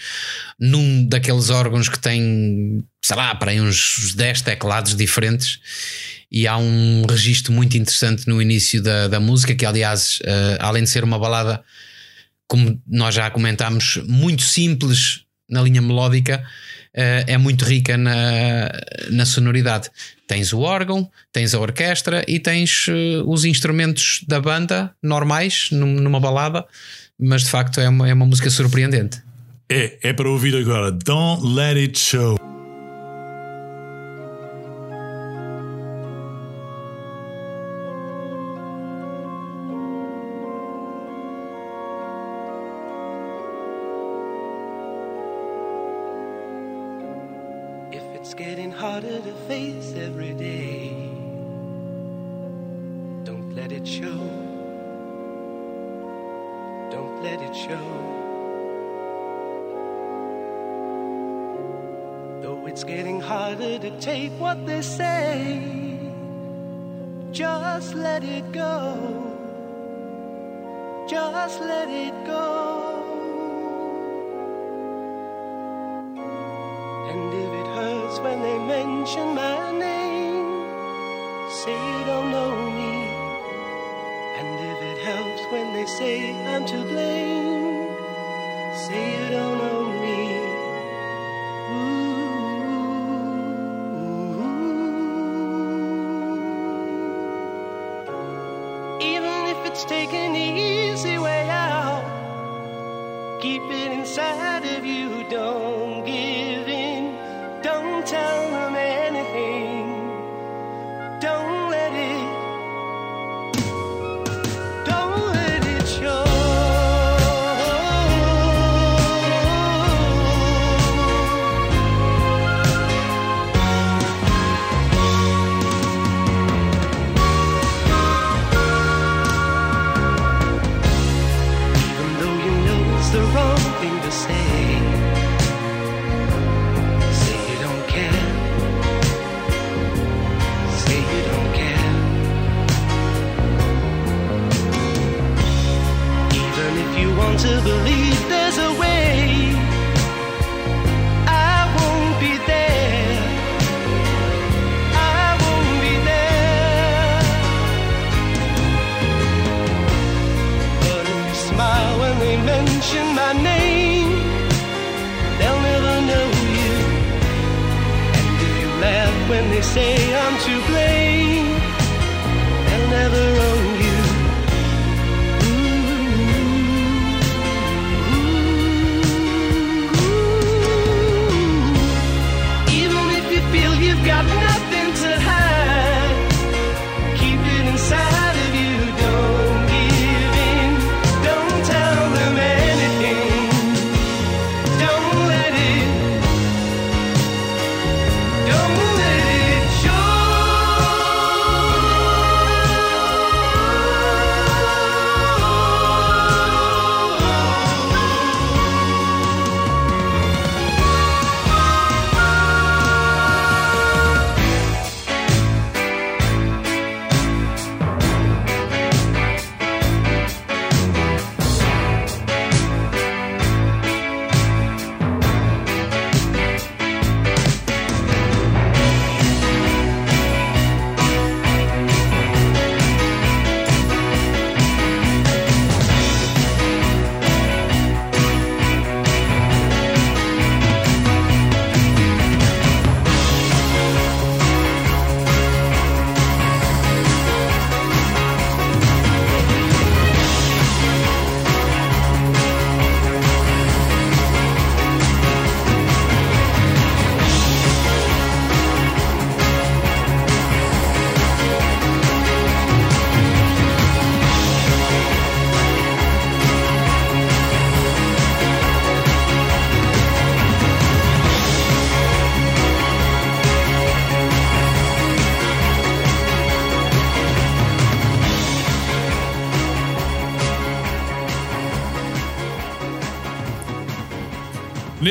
num 0.61 1.09
daqueles 1.09 1.49
órgãos 1.49 1.89
que 1.89 1.99
tem, 1.99 2.85
sei 3.03 3.17
lá, 3.17 3.35
para 3.35 3.51
aí 3.51 3.61
uns 3.61 4.15
10 4.15 4.43
teclados 4.43 4.95
diferentes. 4.95 5.59
E 6.31 6.47
há 6.47 6.59
um 6.59 7.07
registro 7.09 7.53
muito 7.53 7.79
interessante 7.79 8.29
no 8.29 8.43
início 8.43 8.83
da, 8.83 9.09
da 9.09 9.19
música, 9.19 9.55
que 9.55 9.65
aliás, 9.65 10.19
uh, 10.21 10.59
além 10.61 10.83
de 10.83 10.91
ser 10.91 11.03
uma 11.03 11.19
balada, 11.19 11.65
como 12.47 12.81
nós 12.87 13.15
já 13.15 13.31
comentámos, 13.31 13.97
muito 14.07 14.43
simples 14.43 15.23
na 15.49 15.63
linha 15.63 15.81
melódica, 15.81 16.45
é 16.97 17.37
muito 17.37 17.65
rica 17.65 17.97
na, 17.97 18.71
na 19.11 19.27
sonoridade. 19.27 19.91
Tens 20.27 20.53
o 20.53 20.61
órgão, 20.61 21.09
tens 21.33 21.55
a 21.55 21.61
orquestra 21.61 22.25
e 22.27 22.41
tens 22.41 22.89
uh, 22.89 23.23
os 23.27 23.45
instrumentos 23.45 24.25
da 24.27 24.41
banda 24.41 24.93
normais 25.03 25.69
numa 25.71 26.19
balada, 26.19 26.65
mas 27.19 27.45
de 27.45 27.51
facto 27.51 27.81
é 27.81 27.89
uma, 27.89 28.09
é 28.09 28.15
uma 28.15 28.27
música 28.27 28.51
surpreendente. 28.51 29.23
É, 29.69 29.99
é 30.03 30.13
para 30.13 30.29
ouvir 30.29 30.57
agora. 30.57 30.91
Don't 30.91 31.47
Let 31.55 31.77
It 31.77 31.99
Show. 31.99 32.56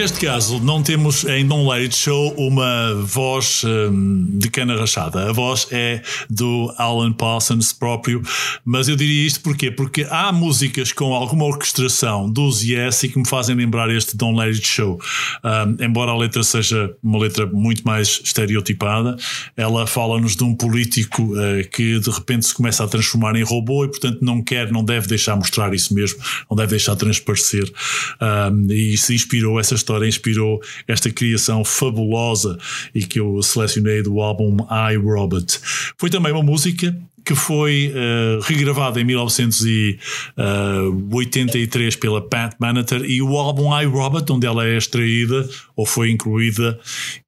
Neste 0.05 0.23
caso, 0.23 0.59
não 0.59 0.83
temos 0.83 1.23
em 1.23 1.47
Don't 1.47 1.67
Let 1.67 1.81
It 1.81 1.95
Show 1.95 2.35
uma 2.37 2.93
voz 2.93 3.63
hum, 3.63 4.37
de 4.37 4.51
cana 4.51 4.77
rachada. 4.77 5.27
A 5.27 5.33
voz 5.33 5.67
é 5.71 6.03
do 6.29 6.71
Alan 6.77 7.11
Parsons 7.11 7.73
próprio, 7.73 8.21
mas 8.63 8.87
eu 8.87 8.95
diria 8.95 9.25
isto 9.25 9.39
porquê? 9.39 9.71
Porque 9.71 10.05
há 10.07 10.31
músicas 10.31 10.91
com 10.91 11.15
alguma 11.15 11.45
orquestração 11.45 12.29
dos 12.29 12.61
Yes 12.61 13.01
e 13.01 13.09
que 13.09 13.17
me 13.17 13.27
fazem 13.27 13.55
lembrar 13.55 13.89
este 13.89 14.15
Don't 14.15 14.37
Let 14.39 14.53
It 14.53 14.67
Show. 14.67 15.01
Hum, 15.43 15.77
embora 15.79 16.11
a 16.11 16.17
letra 16.17 16.43
seja 16.43 16.93
uma 17.01 17.17
letra 17.17 17.47
muito 17.47 17.81
mais 17.83 18.21
estereotipada, 18.23 19.17
ela 19.57 19.87
fala-nos 19.87 20.35
de 20.35 20.43
um 20.43 20.53
político 20.53 21.33
uh, 21.33 21.67
que 21.71 21.99
de 21.99 22.11
repente 22.11 22.45
se 22.45 22.53
começa 22.53 22.83
a 22.83 22.87
transformar 22.87 23.35
em 23.35 23.43
robô 23.43 23.85
e, 23.85 23.87
portanto, 23.87 24.19
não 24.21 24.43
quer, 24.43 24.71
não 24.71 24.85
deve 24.85 25.07
deixar 25.07 25.35
mostrar 25.35 25.73
isso 25.73 25.95
mesmo, 25.95 26.19
não 26.47 26.55
deve 26.55 26.69
deixar 26.69 26.95
transparecer. 26.95 27.73
Um, 28.21 28.71
e 28.71 28.95
se 28.99 29.15
inspirou, 29.15 29.59
essa 29.59 29.73
história 29.73 29.94
inspirou 30.03 30.61
esta 30.87 31.11
criação 31.11 31.63
fabulosa 31.63 32.57
e 32.93 33.05
que 33.05 33.19
eu 33.19 33.41
selecionei 33.43 34.01
do 34.01 34.21
álbum 34.21 34.57
I 34.69 34.95
Robot. 34.95 35.59
Foi 35.97 36.09
também 36.09 36.31
uma 36.31 36.43
música 36.43 36.95
que 37.25 37.33
foi 37.33 37.91
uh, 37.91 38.39
regravada 38.41 39.01
em 39.01 39.03
1983 39.03 41.95
pela 41.95 42.21
Pat 42.21 42.53
Benatar 42.59 43.03
e 43.03 43.19
o 43.21 43.35
álbum 43.35 43.75
I 43.77 43.83
Robot, 43.85 44.31
onde 44.31 44.45
ela 44.45 44.65
é 44.67 44.77
extraída 44.77 45.49
ou 45.75 45.87
foi 45.87 46.11
incluída, 46.11 46.79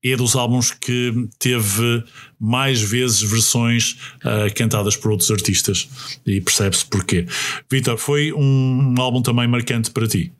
é 0.03 0.15
dos 0.15 0.35
álbuns 0.35 0.69
que 0.69 1.27
teve 1.39 2.03
mais 2.39 2.79
vezes 2.79 3.23
versões 3.23 3.97
uh, 4.23 4.53
cantadas 4.55 4.95
por 4.95 5.09
outros 5.11 5.31
artistas 5.31 5.89
e 6.25 6.39
percebe-se 6.39 6.85
porquê. 6.85 7.25
Vitor, 7.69 7.97
foi 7.97 8.31
um 8.31 8.93
álbum 8.99 9.21
também 9.23 9.47
marcante 9.47 9.89
para 9.89 10.07
ti. 10.07 10.31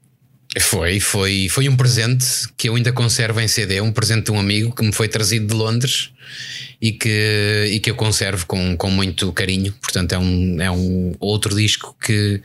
Foi, 0.60 1.00
foi, 1.00 1.48
foi 1.50 1.70
um 1.70 1.76
presente 1.76 2.26
que 2.58 2.70
eu 2.70 2.76
ainda 2.76 2.92
conservo 2.92 3.40
em 3.40 3.48
CD, 3.48 3.82
um 3.82 3.92
presente 3.92 4.26
de 4.26 4.32
um 4.32 4.40
amigo 4.40 4.74
que 4.74 4.84
me 4.84 4.92
foi 4.92 5.08
trazido 5.08 5.48
de 5.48 5.54
Londres 5.54 6.12
e 6.82 6.92
que, 6.92 7.70
e 7.72 7.80
que 7.80 7.90
eu 7.90 7.96
conservo 7.96 8.46
com, 8.46 8.76
com 8.78 8.90
muito 8.90 9.32
carinho. 9.34 9.74
Portanto, 9.74 10.14
é 10.14 10.18
um, 10.18 10.62
é 10.62 10.72
um 10.72 11.14
outro 11.20 11.56
disco 11.56 11.96
que, 12.00 12.42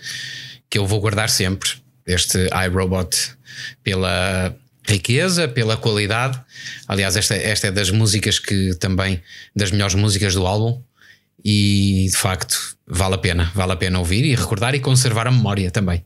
que 0.68 0.78
eu 0.78 0.86
vou 0.86 1.00
guardar 1.00 1.30
sempre. 1.30 1.70
Este 2.06 2.48
iRobot, 2.66 3.16
pela 3.84 4.56
riqueza, 4.86 5.46
pela 5.46 5.76
qualidade. 5.76 6.40
Aliás, 6.88 7.16
esta, 7.16 7.34
esta 7.34 7.68
é 7.68 7.70
das 7.70 7.90
músicas 7.90 8.38
que 8.38 8.74
também, 8.74 9.22
das 9.54 9.70
melhores 9.70 9.94
músicas 9.94 10.34
do 10.34 10.46
álbum. 10.46 10.82
E 11.44 12.06
de 12.10 12.16
facto, 12.16 12.76
vale 12.86 13.14
a 13.14 13.18
pena, 13.18 13.50
vale 13.54 13.72
a 13.72 13.76
pena 13.76 13.98
ouvir 13.98 14.24
e 14.24 14.34
recordar 14.34 14.74
e 14.74 14.80
conservar 14.80 15.26
a 15.26 15.30
memória 15.30 15.70
também. 15.70 16.04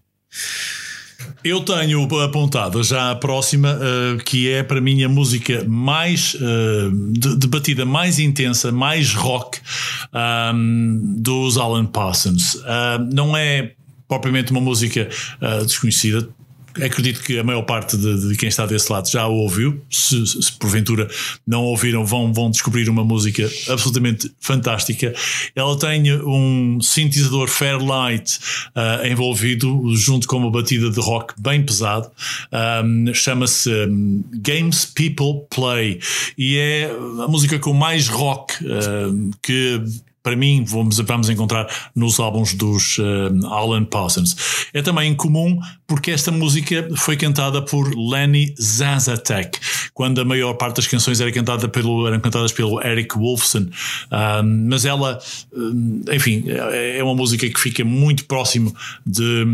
Eu 1.42 1.60
tenho 1.60 2.02
apontado 2.22 2.82
já 2.82 3.12
a 3.12 3.14
próxima, 3.14 3.78
uh, 3.78 4.22
que 4.24 4.50
é 4.50 4.62
para 4.62 4.80
mim 4.80 5.02
a 5.04 5.08
música 5.08 5.64
mais 5.66 6.34
uh, 6.34 6.90
de, 7.12 7.36
de, 7.36 7.46
batida 7.46 7.84
mais 7.84 8.18
intensa, 8.18 8.72
mais 8.72 9.14
rock 9.14 9.58
um, 10.54 11.14
dos 11.18 11.56
Alan 11.56 11.86
Parsons. 11.86 12.56
Uh, 12.56 12.98
não 13.12 13.36
é 13.36 13.72
propriamente 14.08 14.52
uma 14.52 14.60
música 14.60 15.08
desconhecida, 15.64 16.28
acredito 16.82 17.22
que 17.22 17.38
a 17.38 17.44
maior 17.44 17.62
parte 17.62 17.96
de, 17.96 18.28
de, 18.28 18.36
quem 18.36 18.48
está 18.48 18.66
desse 18.66 18.90
lado 18.90 19.08
já 19.08 19.26
ouviu. 19.26 19.80
Se, 19.90 20.26
se, 20.26 20.52
porventura 20.52 21.08
não 21.46 21.62
ouviram, 21.64 22.04
vão, 22.04 22.32
vão 22.32 22.50
descobrir 22.50 22.88
uma 22.88 23.04
música 23.04 23.48
absolutamente 23.68 24.30
fantástica. 24.40 25.14
Ela 25.54 25.78
tem 25.78 26.12
um 26.22 26.80
sintetizador 26.80 27.48
Fairlight 27.48 28.38
uh, 28.74 29.06
envolvido, 29.06 29.82
junto 29.94 30.26
com 30.26 30.36
uma 30.36 30.50
batida 30.50 30.90
de 30.90 31.00
rock 31.00 31.34
bem 31.38 31.62
pesado. 31.62 32.10
Um, 32.52 33.12
Chama-se 33.14 33.70
um, 33.70 34.24
Games 34.34 34.84
People 34.84 35.46
Play 35.50 36.00
e 36.36 36.56
é 36.56 36.90
a 37.24 37.28
música 37.28 37.58
com 37.58 37.72
mais 37.72 38.08
rock 38.08 38.54
uh, 38.64 39.30
que 39.42 39.80
para 40.26 40.34
mim, 40.34 40.64
vamos, 40.64 40.98
vamos 40.98 41.30
encontrar 41.30 41.68
nos 41.94 42.18
álbuns 42.18 42.52
dos 42.52 42.98
uh, 42.98 43.46
Alan 43.46 43.84
Parsons. 43.84 44.34
É 44.74 44.82
também 44.82 45.14
comum 45.14 45.60
porque 45.86 46.10
esta 46.10 46.32
música 46.32 46.88
foi 46.96 47.16
cantada 47.16 47.62
por 47.62 47.94
Lenny 47.96 48.52
Zazatek, 48.60 49.56
quando 49.94 50.20
a 50.20 50.24
maior 50.24 50.54
parte 50.54 50.78
das 50.78 50.88
canções 50.88 51.20
era 51.20 51.30
cantada 51.30 51.68
pelo, 51.68 52.08
eram 52.08 52.18
cantadas 52.18 52.50
pelo 52.50 52.84
Eric 52.84 53.16
Wolfson. 53.16 53.68
mas 54.68 54.84
ela, 54.84 55.16
enfim, 56.12 56.46
é 56.48 57.00
uma 57.04 57.14
música 57.14 57.48
que 57.48 57.60
fica 57.60 57.84
muito 57.84 58.24
próximo 58.24 58.74
de, 59.06 59.44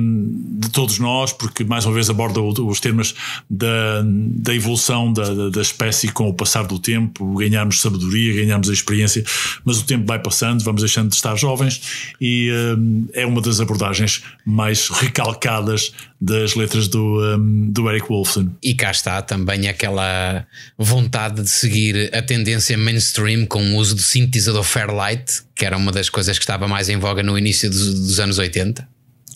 de 0.59 0.71
todos 0.71 0.99
nós, 0.99 1.35
porque 1.35 1.65
mais 1.65 1.85
uma 1.85 1.93
vez 1.93 2.09
aborda 2.09 2.41
os 2.41 2.81
temas 2.81 3.15
da, 3.49 4.03
da 4.03 4.55
evolução 4.55 5.13
da, 5.13 5.51
da 5.51 5.61
espécie 5.61 6.09
com 6.09 6.31
o 6.31 6.33
passar 6.33 6.67
do 6.67 6.79
tempo, 6.79 7.35
ganharmos 7.35 7.83
sabedoria, 7.83 8.35
ganharmos 8.35 8.71
a 8.71 8.73
experiência, 8.73 9.23
mas 9.67 9.79
o 9.79 9.85
tempo 9.85 10.07
vai 10.07 10.19
passando 10.19 10.62
vamos 10.63 10.83
deixando 10.83 11.09
de 11.11 11.17
estar 11.17 11.37
jovens 11.37 12.15
e 12.21 12.51
um, 12.77 13.07
é 13.13 13.27
uma 13.27 13.41
das 13.41 13.61
abordagens 13.61 14.23
mais 14.45 14.89
recalcadas 14.89 15.93
das 16.21 16.55
letras 16.55 16.89
do, 16.89 17.21
um, 17.37 17.71
do 17.71 17.91
Eric 17.91 18.09
Wolfson. 18.09 18.49
E 18.63 18.75
cá 18.75 18.91
está 18.91 19.21
também 19.21 19.69
aquela 19.69 20.47
vontade 20.79 21.43
de 21.43 21.51
seguir 21.51 22.15
a 22.15 22.23
tendência 22.23 22.79
mainstream 22.79 23.47
com 23.47 23.63
o 23.73 23.77
uso 23.77 23.95
do 23.95 24.03
sintetizador 24.03 24.63
Fairlight, 24.63 25.43
que 25.55 25.65
era 25.65 25.77
uma 25.77 25.91
das 25.91 26.09
coisas 26.09 26.39
que 26.39 26.45
estava 26.45 26.69
mais 26.69 26.89
em 26.89 26.97
voga 26.97 27.23
no 27.23 27.37
início 27.37 27.69
dos, 27.69 27.95
dos 27.95 28.21
anos 28.21 28.39
80. 28.39 28.87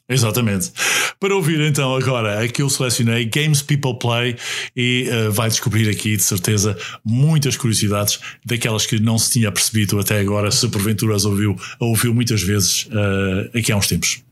Exatamente. 0.09 0.73
Para 1.19 1.35
ouvir 1.35 1.61
então 1.61 1.95
agora 1.97 2.41
aqui 2.43 2.63
eu 2.63 2.71
selecionei 2.71 3.25
Games 3.25 3.61
People 3.61 3.99
Play 3.99 4.37
e 4.77 5.09
uh, 5.11 5.33
vai 5.33 5.49
descobrir 5.49 5.89
aqui 5.89 6.17
de 6.17 6.23
certeza 6.23 6.79
muitas 7.05 7.57
curiosidades 7.57 8.21
daquelas 8.45 8.87
que 8.87 9.01
não 9.01 9.19
se 9.19 9.33
tinha 9.33 9.51
percebido 9.51 9.99
até 9.99 10.21
agora, 10.21 10.51
se 10.53 10.69
porventura 10.69 11.17
as 11.17 11.25
ouviu, 11.25 11.57
ouviu 11.81 12.15
muitas 12.15 12.43
vezes 12.43 12.87
uh, 12.87 13.59
aqui 13.59 13.73
há 13.73 13.77
uns 13.77 13.89
tempos. 13.89 14.23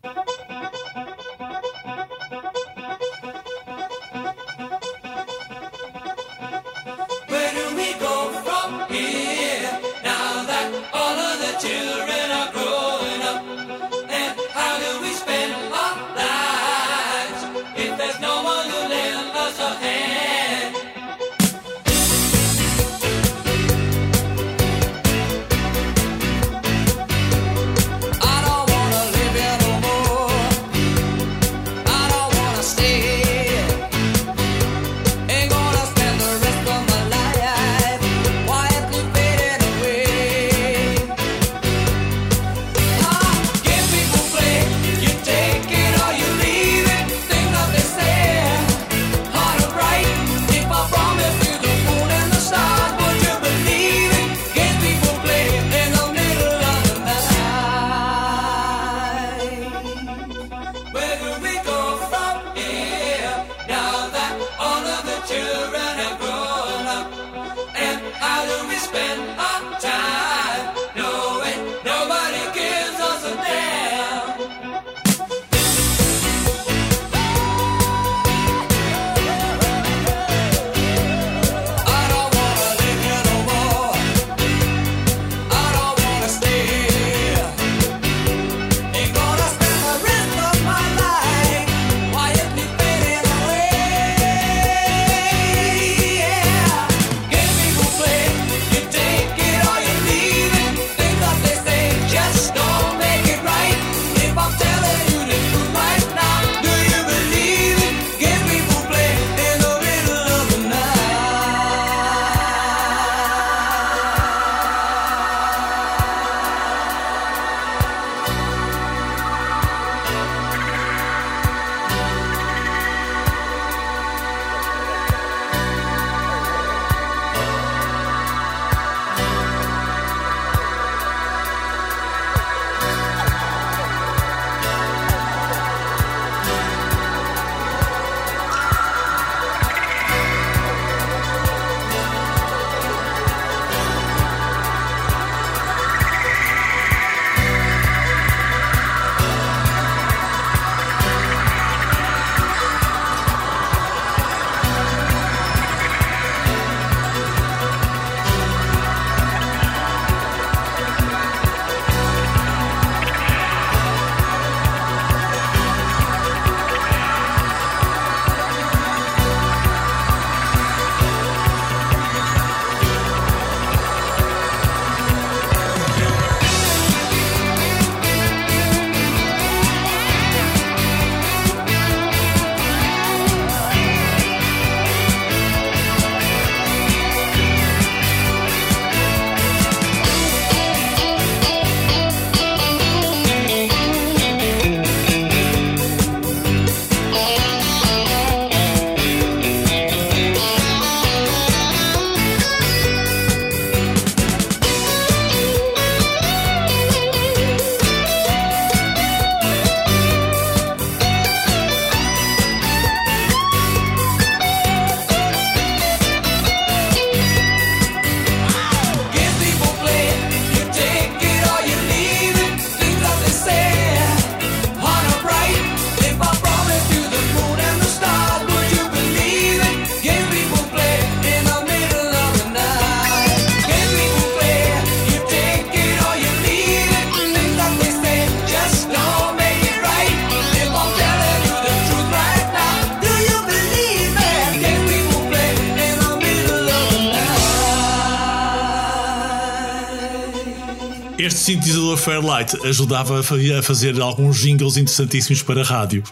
Fairlight 252.05 252.57
ajudava 252.67 253.21
a 253.21 253.23
fa- 253.23 253.35
a 253.59 253.63
fazer 253.63 253.99
alguns 254.01 254.39
jingles 254.39 254.77
interessantíssimos 254.77 255.43
para 255.43 255.63
a 255.63 255.65
rádio. 255.65 256.03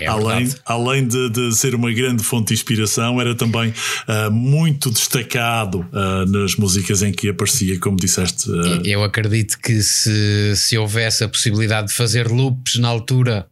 É 0.00 0.06
além 0.06 0.44
verdade. 0.44 0.60
além 0.64 1.06
de, 1.06 1.30
de 1.30 1.52
ser 1.56 1.74
uma 1.74 1.92
grande 1.92 2.22
fonte 2.22 2.48
de 2.48 2.54
inspiração, 2.54 3.20
era 3.20 3.34
também 3.34 3.72
ah, 4.06 4.30
muito 4.30 4.90
destacado 4.90 5.86
ah, 5.92 6.24
nas 6.26 6.54
músicas 6.56 7.02
em 7.02 7.12
que 7.12 7.28
aparecia, 7.28 7.78
como 7.80 7.96
disseste. 7.96 8.48
ah, 8.50 8.80
Eu 8.84 9.02
acredito 9.02 9.58
que 9.58 9.82
se, 9.82 10.54
se 10.56 10.78
houvesse 10.78 11.24
a 11.24 11.28
possibilidade 11.28 11.88
de 11.88 11.94
fazer 11.94 12.28
loops 12.28 12.76
na 12.76 12.88
altura, 12.88 13.46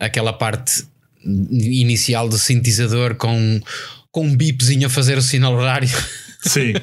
aquela 0.00 0.32
parte 0.32 0.84
inicial 1.50 2.28
do 2.28 2.36
sintetizador 2.38 3.14
com, 3.14 3.60
com 4.10 4.26
um 4.26 4.36
bipzinho 4.36 4.86
a 4.86 4.90
fazer 4.90 5.16
o 5.16 5.22
sinal 5.22 5.54
horário, 5.54 5.88
Sim, 6.44 6.74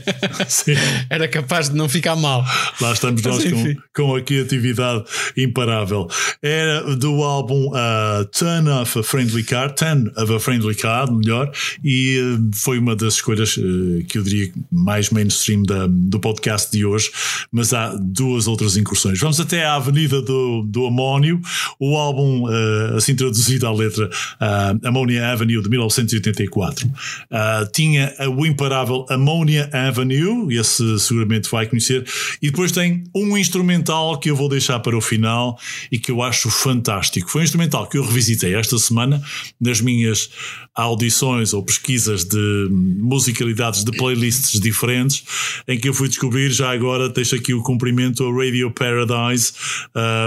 sim. 0.48 0.74
era 1.10 1.28
capaz 1.28 1.70
de 1.70 1.76
não 1.76 1.88
ficar 1.88 2.16
mal. 2.16 2.44
Lá 2.80 2.92
estamos 2.94 3.22
nós 3.22 3.44
com, 3.44 3.76
com 3.96 4.16
a 4.16 4.22
criatividade 4.22 5.04
imparável. 5.38 6.08
Era 6.42 6.96
do 6.96 7.24
álbum 7.24 7.68
uh, 7.68 8.26
Turn 8.38 8.68
of 8.70 9.00
a 9.00 9.04
Friendly 9.04 9.44
Card, 9.44 9.76
Turn 9.76 10.12
of 10.18 10.34
a 10.34 10.40
Friendly 10.40 10.76
Card, 10.76 11.14
melhor, 11.14 11.52
e 11.84 12.20
uh, 12.20 12.50
foi 12.56 12.80
uma 12.80 12.96
das 12.96 13.16
escolhas 13.16 13.56
uh, 13.58 14.04
que 14.08 14.18
eu 14.18 14.24
diria 14.24 14.52
mais 14.72 15.10
mainstream 15.12 15.64
da- 15.64 15.88
do 15.88 16.20
podcast 16.20 16.72
de 16.72 16.86
hoje, 16.86 17.12
mas 17.52 17.74
há 17.74 17.96
duas 18.00 18.48
outras 18.48 18.76
incursões. 18.78 19.20
Vamos 19.20 19.40
até 19.40 19.66
à 19.66 19.76
Avenida 19.76 20.22
do, 20.22 20.64
do 20.64 20.86
Amónio, 20.88 21.40
o 21.80 21.96
álbum, 21.98 22.46
uh, 22.46 22.98
assim 22.98 23.16
traduzido 23.16 23.68
à 23.68 23.74
letra, 23.74 24.08
uh, 24.08 24.88
Ammonia 24.88 25.28
Avenue 25.32 25.62
de 25.62 25.70
1984. 25.70 26.88
Uh, 26.88 26.92
tinha 27.72 28.14
o 28.36 28.46
imparável 28.46 29.06
Ammonia 29.10 29.51
Avenue, 29.60 30.56
esse 30.58 31.00
seguramente 31.00 31.50
vai 31.50 31.66
conhecer, 31.68 32.06
e 32.42 32.50
depois 32.50 32.72
tem 32.72 33.04
um 33.16 33.38
instrumental 33.38 34.18
que 34.20 34.30
eu 34.30 34.36
vou 34.36 34.50
deixar 34.50 34.80
para 34.80 34.98
o 34.98 35.02
final 35.02 35.58
e 35.92 35.98
que 36.00 36.12
eu 36.12 36.22
acho 36.22 36.50
fantástico. 36.50 37.30
Foi 37.30 37.42
um 37.42 37.44
instrumental 37.44 37.88
que 37.88 37.98
eu 37.98 38.06
revisitei 38.06 38.54
esta 38.56 38.78
semana 38.78 39.22
nas 39.60 39.82
minhas 39.82 40.30
audições 40.74 41.54
ou 41.54 41.62
pesquisas 41.64 42.24
de 42.24 42.68
musicalidades 42.72 43.84
de 43.84 43.92
playlists 43.92 44.60
diferentes, 44.60 45.24
em 45.68 45.78
que 45.78 45.90
eu 45.90 45.94
fui 45.94 46.08
descobrir, 46.08 46.50
já 46.52 46.72
agora 46.72 47.10
deixo 47.10 47.36
aqui 47.36 47.54
o 47.54 47.62
cumprimento 47.62 48.24
ao 48.24 48.34
Radio 48.36 48.72
Paradise 48.72 49.52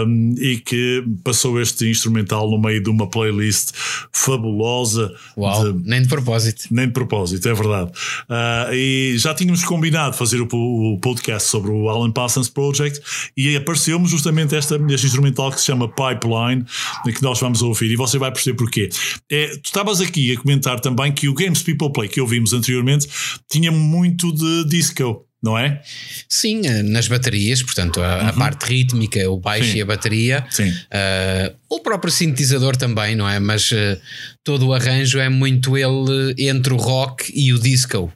um, 0.06 0.34
e 0.38 0.59
que 0.59 1.02
passou 1.24 1.59
este 1.60 1.88
instrumental 1.88 2.51
no 2.51 2.60
meio 2.60 2.82
de 2.82 2.90
uma 2.90 3.09
playlist 3.09 3.70
fabulosa 4.12 5.12
Uau, 5.36 5.72
de- 5.72 5.88
nem 5.88 6.02
de 6.02 6.09
propósito. 6.09 6.64
nem 6.70 6.86
de 6.86 6.92
propósito, 6.92 7.48
é 7.48 7.55
verdade. 7.55 7.90
Ah, 8.28 8.68
e 8.72 9.14
já 9.19 9.35
tínhamos 9.35 9.65
combinado 9.65 10.16
fazer 10.16 10.41
o, 10.41 10.99
podcast 11.01 11.49
sobre 11.49 11.70
o 11.70 11.89
Alan 11.89 12.11
Parsons 12.11 12.49
Project 12.49 13.01
e 13.36 13.57
apareceu-me 13.57 14.07
justamente 14.07 14.55
esta, 14.55 14.77
este 14.89 15.07
instrumental 15.07 15.51
que 15.51 15.61
se 15.61 15.66
chama 15.66 15.89
Pipeline, 15.89 16.65
que 17.05 17.23
nós 17.23 17.41
vamos 17.41 17.62
ouvir 17.62 17.91
e 17.91 17.97
você 17.97 18.19
vai 18.19 18.31
perceber 18.31 18.57
porquê. 18.57 18.89
É, 19.31 19.49
tu 19.57 19.66
estavas 19.66 20.01
aqui 20.01 20.32
a 20.32 20.41
comentar 20.41 20.81
também 20.81 21.12
que 21.12 21.28
o 21.28 21.35
Games 21.35 21.62
People 21.62 21.93
Play 21.93 22.09
que 22.09 22.20
ouvimos 22.20 22.53
anteriormente 22.53 23.09
tinha 23.51 23.70
muito 23.70 24.32
de 24.32 24.65
disco. 24.69 25.24
Não 25.43 25.59
é? 25.59 25.82
Sim, 26.27 26.66
eh, 26.66 26.82
nas 26.82 27.07
baterias, 27.07 27.62
portanto, 27.62 28.01
a, 28.01 28.31
a 28.31 28.32
parte 28.32 28.65
rítmica, 28.65 29.31
o 29.31 29.39
baixo 29.39 29.73
Sim. 29.73 29.77
e 29.77 29.82
a 29.82 29.85
bateria. 29.85 30.47
Sim. 30.51 30.73
Eh, 30.91 31.53
o 31.69 31.81
próprio 31.81 32.11
sintetizador 32.11 32.77
também, 32.77 33.15
não 33.15 33.28
é? 33.28 33.39
Mas 33.39 33.70
eh, 33.70 34.01
todo 34.43 34.69
o 34.69 34.73
arranjo 34.73 35.19
é 35.19 35.28
muito 35.28 35.77
ele 35.77 36.35
entre 36.39 36.73
o 36.73 36.78
rock 36.78 37.31
e 37.36 37.53
o 37.53 37.59
disco. 37.59 38.11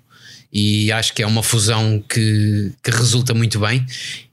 E 0.53 0.91
acho 0.93 1.13
que 1.13 1.23
é 1.23 1.27
uma 1.27 1.43
fusão 1.43 2.03
que, 2.09 2.73
que 2.83 2.91
resulta 2.91 3.35
muito 3.35 3.59
bem. 3.61 3.85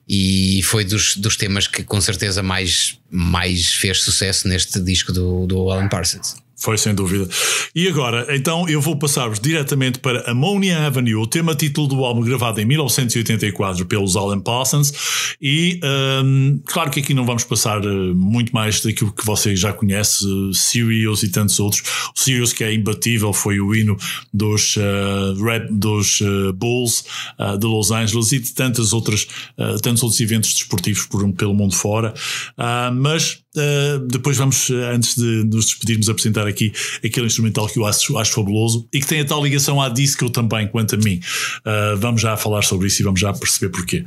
E 0.08 0.62
foi 0.64 0.86
dos, 0.86 1.18
dos 1.18 1.36
temas 1.36 1.68
que 1.68 1.84
com 1.84 2.00
certeza 2.00 2.44
mais, 2.44 3.00
mais 3.10 3.74
fez 3.74 4.02
sucesso 4.02 4.48
neste 4.48 4.80
disco 4.80 5.12
do, 5.12 5.48
do 5.48 5.72
Alan 5.72 5.88
Parsons. 5.88 6.36
Foi 6.58 6.78
sem 6.78 6.96
dúvida. 6.96 7.28
E 7.74 7.88
agora, 7.88 8.28
então 8.36 8.68
eu 8.70 8.80
vou 8.80 8.96
passar-vos 8.96 9.40
diretamente 9.40 10.00
para 10.00 10.30
Ammonia 10.30 10.86
Avenue, 10.86 11.16
o 11.16 11.28
tema 11.28 11.54
título 11.54 11.88
do 11.88 12.06
álbum 12.06 12.22
gravado 12.22 12.62
em 12.62 12.66
1984 12.66 13.86
pelos 13.86 14.16
Alan 14.16 14.40
Parsons. 14.40 14.94
E 15.42 15.80
hum, 16.24 16.62
claro 16.66 16.90
que 16.90 17.02
aqui 17.02 17.14
não 17.14 17.26
vamos 17.26 17.44
passar 17.44 17.84
eh, 17.84 18.14
muito 18.14 18.54
mais 18.54 18.82
daquilo 18.82 19.12
que 19.12 19.26
vocês 19.26 19.60
já 19.60 19.74
conhecem, 19.74 20.28
uh, 20.28 20.54
Sirius 20.54 21.24
e 21.24 21.30
tantos 21.30 21.60
outros. 21.60 21.84
O 22.16 22.20
Sirius, 22.20 22.54
que 22.54 22.64
é 22.64 22.74
imbatível, 22.74 23.34
foi 23.34 23.60
o 23.60 23.76
hino 23.76 23.98
dos, 24.34 24.78
eh, 24.78 25.44
Red, 25.44 25.68
dos 25.70 26.22
eh, 26.22 26.52
Bulls 26.54 27.06
eh, 27.38 27.58
de 27.58 27.66
Los 27.66 27.92
Angeles 27.92 28.32
e 28.32 28.40
de 28.40 28.54
tantas 28.54 28.94
outras, 28.94 29.28
eh, 29.58 29.76
tantos 29.82 30.04
outros 30.04 30.20
eventos 30.22 30.54
desportivos 30.54 31.06
por, 31.06 31.32
pelo 31.34 31.54
mundo 31.54 31.76
fora. 31.76 32.14
Ah, 32.58 32.92
mas 32.94 33.45
Uh, 33.56 34.06
depois 34.08 34.38
vamos, 34.38 34.70
uh, 34.70 34.76
antes 34.94 35.16
de 35.16 35.44
nos 35.46 35.66
despedirmos, 35.66 36.10
apresentar 36.10 36.48
aqui 36.48 36.74
aquele 37.04 37.28
instrumental 37.28 37.68
que 37.68 37.80
eu 37.80 37.86
acho, 37.86 38.18
acho 38.18 38.34
fabuloso 38.34 38.88
e 38.94 39.00
que 39.00 39.08
tem 39.08 39.22
a 39.22 39.26
tal 39.26 39.44
ligação 39.44 39.82
à 39.82 39.90
disco 39.90 40.30
também, 40.30 40.68
quanto 40.68 40.96
a 40.96 40.98
mim. 40.98 41.20
Uh, 41.60 41.98
vamos 41.98 42.22
já 42.22 42.36
falar 42.36 42.64
sobre 42.64 42.88
isso 42.88 43.02
e 43.02 43.04
vamos 43.04 43.20
já 43.20 43.34
perceber 43.34 43.72
porquê. 43.72 44.04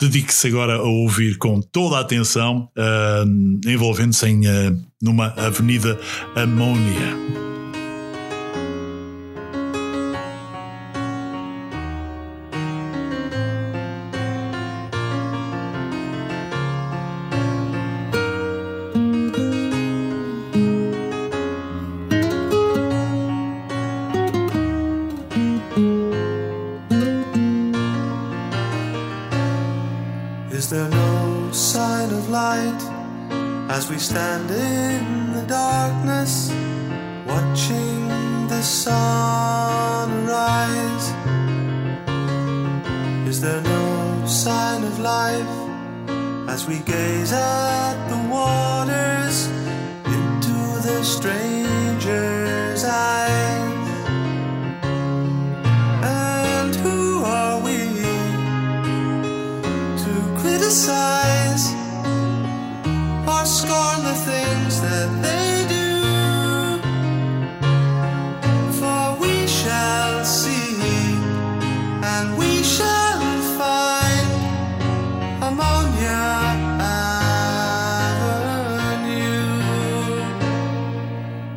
Dedique-se 0.00 0.48
agora 0.48 0.76
a 0.76 0.82
ouvir 0.82 1.36
com 1.36 1.60
toda 1.60 1.98
a 1.98 2.00
atenção, 2.00 2.68
uh, 2.76 3.70
envolvendo-se 3.70 4.26
numa 5.00 5.28
avenida 5.36 5.98
Amônia. 6.34 7.59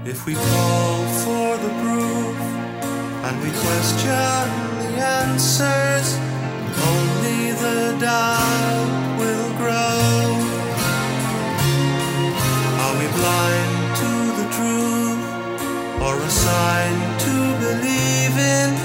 If 0.05 0.25
we 0.25 0.33
call 0.33 1.05
for 1.23 1.55
the 1.55 1.69
proof 1.81 2.37
and 3.23 3.41
we 3.41 3.51
question 3.51 4.43
the 4.83 4.91
answers, 4.99 6.17
only 6.91 7.51
the 7.53 7.97
doubt 8.01 9.17
will 9.17 9.49
grow. 9.55 10.27
Are 12.83 12.95
we 12.99 13.07
blind 13.15 13.95
to 14.01 14.11
the 14.39 14.47
truth 14.57 15.23
or 16.01 16.19
a 16.19 16.29
sign 16.29 17.19
to 17.19 17.35
believe 17.63 18.37
in? 18.37 18.82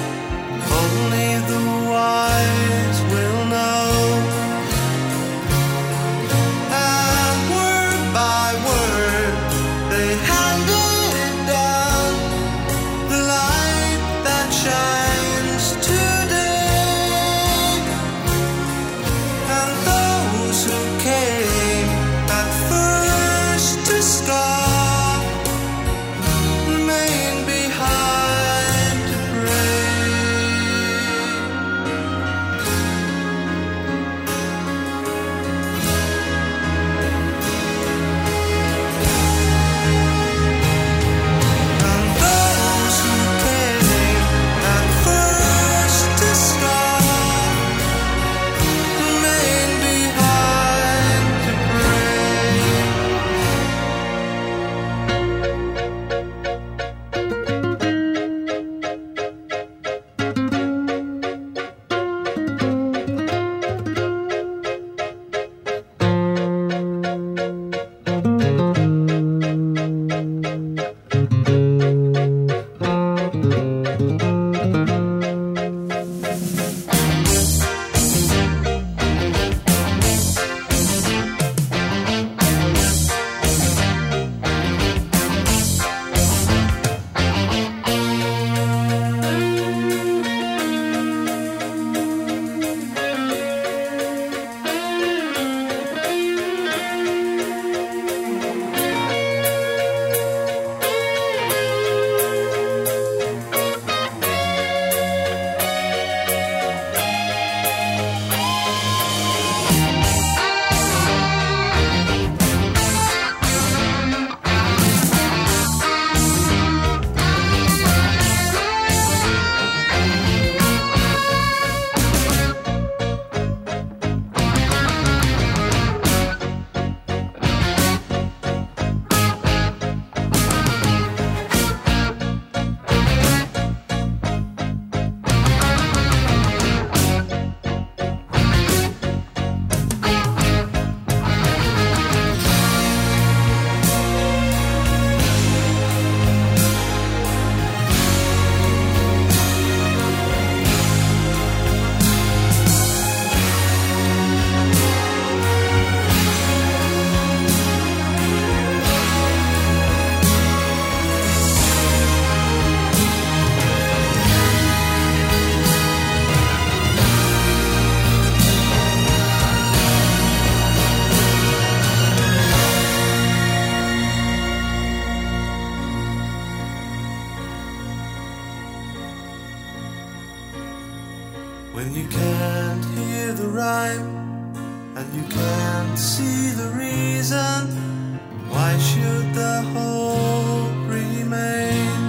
Should 188.80 189.34
the 189.34 189.62
hope 189.74 190.72
remain? 190.88 192.00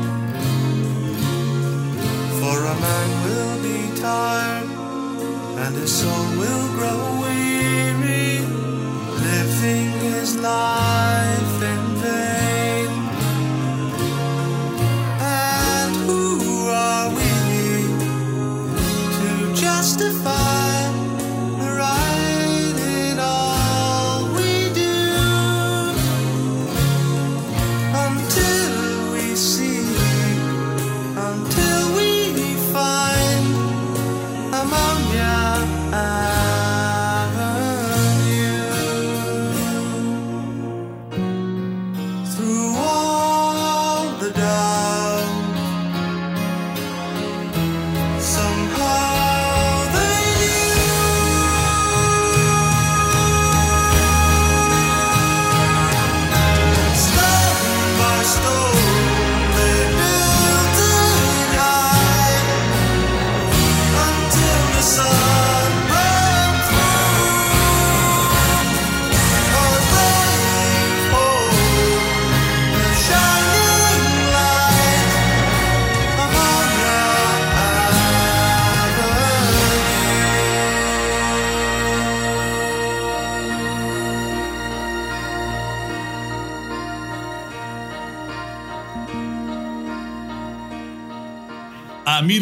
For 2.40 2.58
a 2.74 2.76
man 2.88 3.10
will 3.26 3.58
be 3.64 3.80
tired, 4.00 4.70
and 5.64 5.76
his 5.76 5.91
soul 6.02 6.26
will 6.38 6.68
grow 6.78 7.02
weary, 7.22 8.40
living 9.28 9.90
his 10.14 10.38
life 10.38 10.69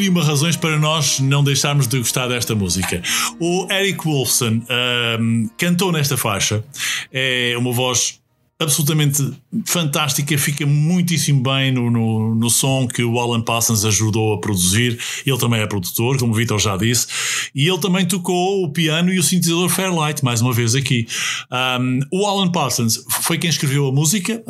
e 0.08 0.26
razões 0.26 0.56
para 0.56 0.78
nós 0.78 1.20
não 1.20 1.44
deixarmos 1.44 1.88
de 1.88 1.98
gostar 1.98 2.28
desta 2.28 2.56
música. 2.56 3.02
O 3.40 3.68
Eric 3.72 4.04
Wolfson 4.04 4.62
ahm, 4.70 5.48
cantou 5.58 5.92
nesta 5.92 6.18
faixa. 6.18 6.64
É 7.12 7.56
uma 7.58 7.72
voz 7.72 8.20
absolutamente 8.60 9.34
fantástica, 9.66 10.36
fica 10.38 10.66
muitíssimo 10.66 11.44
bem 11.44 11.72
no, 11.72 11.92
no, 11.92 12.34
no 12.34 12.50
som 12.50 12.88
que 12.88 13.04
o 13.04 13.20
Alan 13.20 13.42
Parsons 13.42 13.86
ajudou 13.86 14.34
a 14.34 14.40
produzir. 14.40 15.00
Ele 15.26 15.38
também 15.38 15.62
é 15.62 15.68
produtor, 15.68 16.18
como 16.18 16.34
o 16.34 16.36
Vitor 16.36 16.58
já 16.58 16.76
disse, 16.76 17.08
e 17.54 17.68
ele 17.68 17.80
também 17.80 18.06
tocou 18.08 18.64
o 18.64 18.72
piano 18.72 19.14
e 19.14 19.20
o 19.20 19.24
sintetizador 19.24 19.70
Fairlight, 19.70 20.24
mais 20.24 20.42
uma 20.42 20.52
vez 20.52 20.74
aqui. 20.74 21.08
Um, 21.52 22.00
o 22.12 22.26
Alan 22.26 22.52
Parsons 22.52 23.04
foi 23.22 23.38
quem 23.38 23.50
escreveu 23.50 23.88
a 23.88 23.92
música 23.92 24.44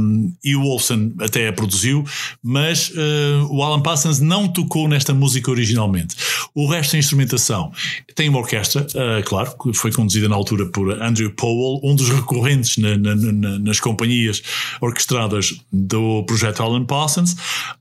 um, 0.00 0.32
e 0.44 0.54
o 0.54 0.62
Wolfson 0.62 1.12
até 1.20 1.48
a 1.48 1.52
produziu, 1.52 2.04
mas 2.42 2.90
uh, 2.90 3.48
o 3.50 3.62
Alan 3.62 3.80
Parsons 3.80 4.20
não 4.20 4.46
tocou 4.46 4.86
nesta 4.86 5.12
música 5.12 5.50
originalmente. 5.50 6.14
O 6.54 6.68
resto 6.68 6.92
da 6.92 6.98
instrumentação 6.98 7.72
tem 8.14 8.28
uma 8.28 8.38
orquestra, 8.38 8.82
uh, 8.82 9.24
claro, 9.24 9.56
que 9.58 9.72
foi 9.72 9.90
conduzida 9.90 10.28
na 10.28 10.36
altura 10.36 10.66
por 10.66 11.02
Andrew 11.02 11.30
Powell, 11.32 11.80
um 11.82 11.96
dos 11.96 12.08
recorrentes 12.08 12.76
na, 12.76 12.96
na, 12.96 13.14
na, 13.16 13.47
nas 13.58 13.80
companhias 13.80 14.42
orquestradas 14.80 15.54
do 15.72 16.24
projeto 16.24 16.62
Alan 16.62 16.84
Parsons. 16.84 17.36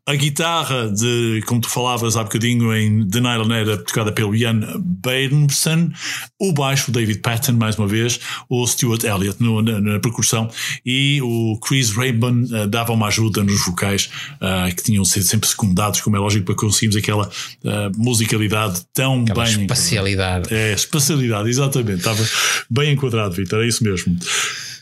A 0.05 0.15
guitarra 0.15 0.89
de, 0.89 1.43
como 1.45 1.61
tu 1.61 1.69
falavas 1.69 2.15
há 2.15 2.23
bocadinho 2.23 2.73
em 2.73 3.07
The 3.07 3.19
Night 3.19 3.45
on 3.45 3.51
Air, 3.51 3.77
tocada 3.83 4.11
pelo 4.11 4.35
Ian 4.35 4.61
Badenson, 4.79 5.91
o 6.39 6.53
baixo 6.53 6.91
David 6.91 7.19
Patton, 7.19 7.53
mais 7.53 7.77
uma 7.77 7.87
vez, 7.87 8.19
o 8.49 8.65
Stuart 8.65 9.03
Elliott 9.03 9.41
no, 9.41 9.61
na, 9.61 9.81
na, 9.81 9.99
percussão 9.99 10.49
e 10.85 11.19
o 11.21 11.59
Chris 11.59 11.91
Raybon 11.91 12.43
uh, 12.43 12.67
dava 12.67 12.93
uma 12.93 13.07
ajuda 13.07 13.43
nos 13.43 13.65
vocais 13.65 14.09
uh, 14.35 14.73
que 14.75 14.83
tinham 14.83 15.03
sido 15.03 15.23
sempre 15.23 15.49
secundados, 15.49 16.01
como 16.01 16.15
é 16.15 16.19
lógico, 16.19 16.45
para 16.45 16.55
conseguirmos 16.55 16.95
aquela 16.95 17.27
uh, 17.27 17.91
musicalidade 17.97 18.81
tão 18.93 19.23
Aquela 19.23 19.43
bem. 19.43 19.61
espacialidade. 19.61 20.53
É, 20.53 20.73
espacialidade, 20.73 21.49
exatamente. 21.49 21.99
Estava 21.99 22.23
bem 22.69 22.93
enquadrado, 22.93 23.35
Vitor, 23.35 23.63
é 23.63 23.67
isso 23.67 23.83
mesmo. 23.83 24.17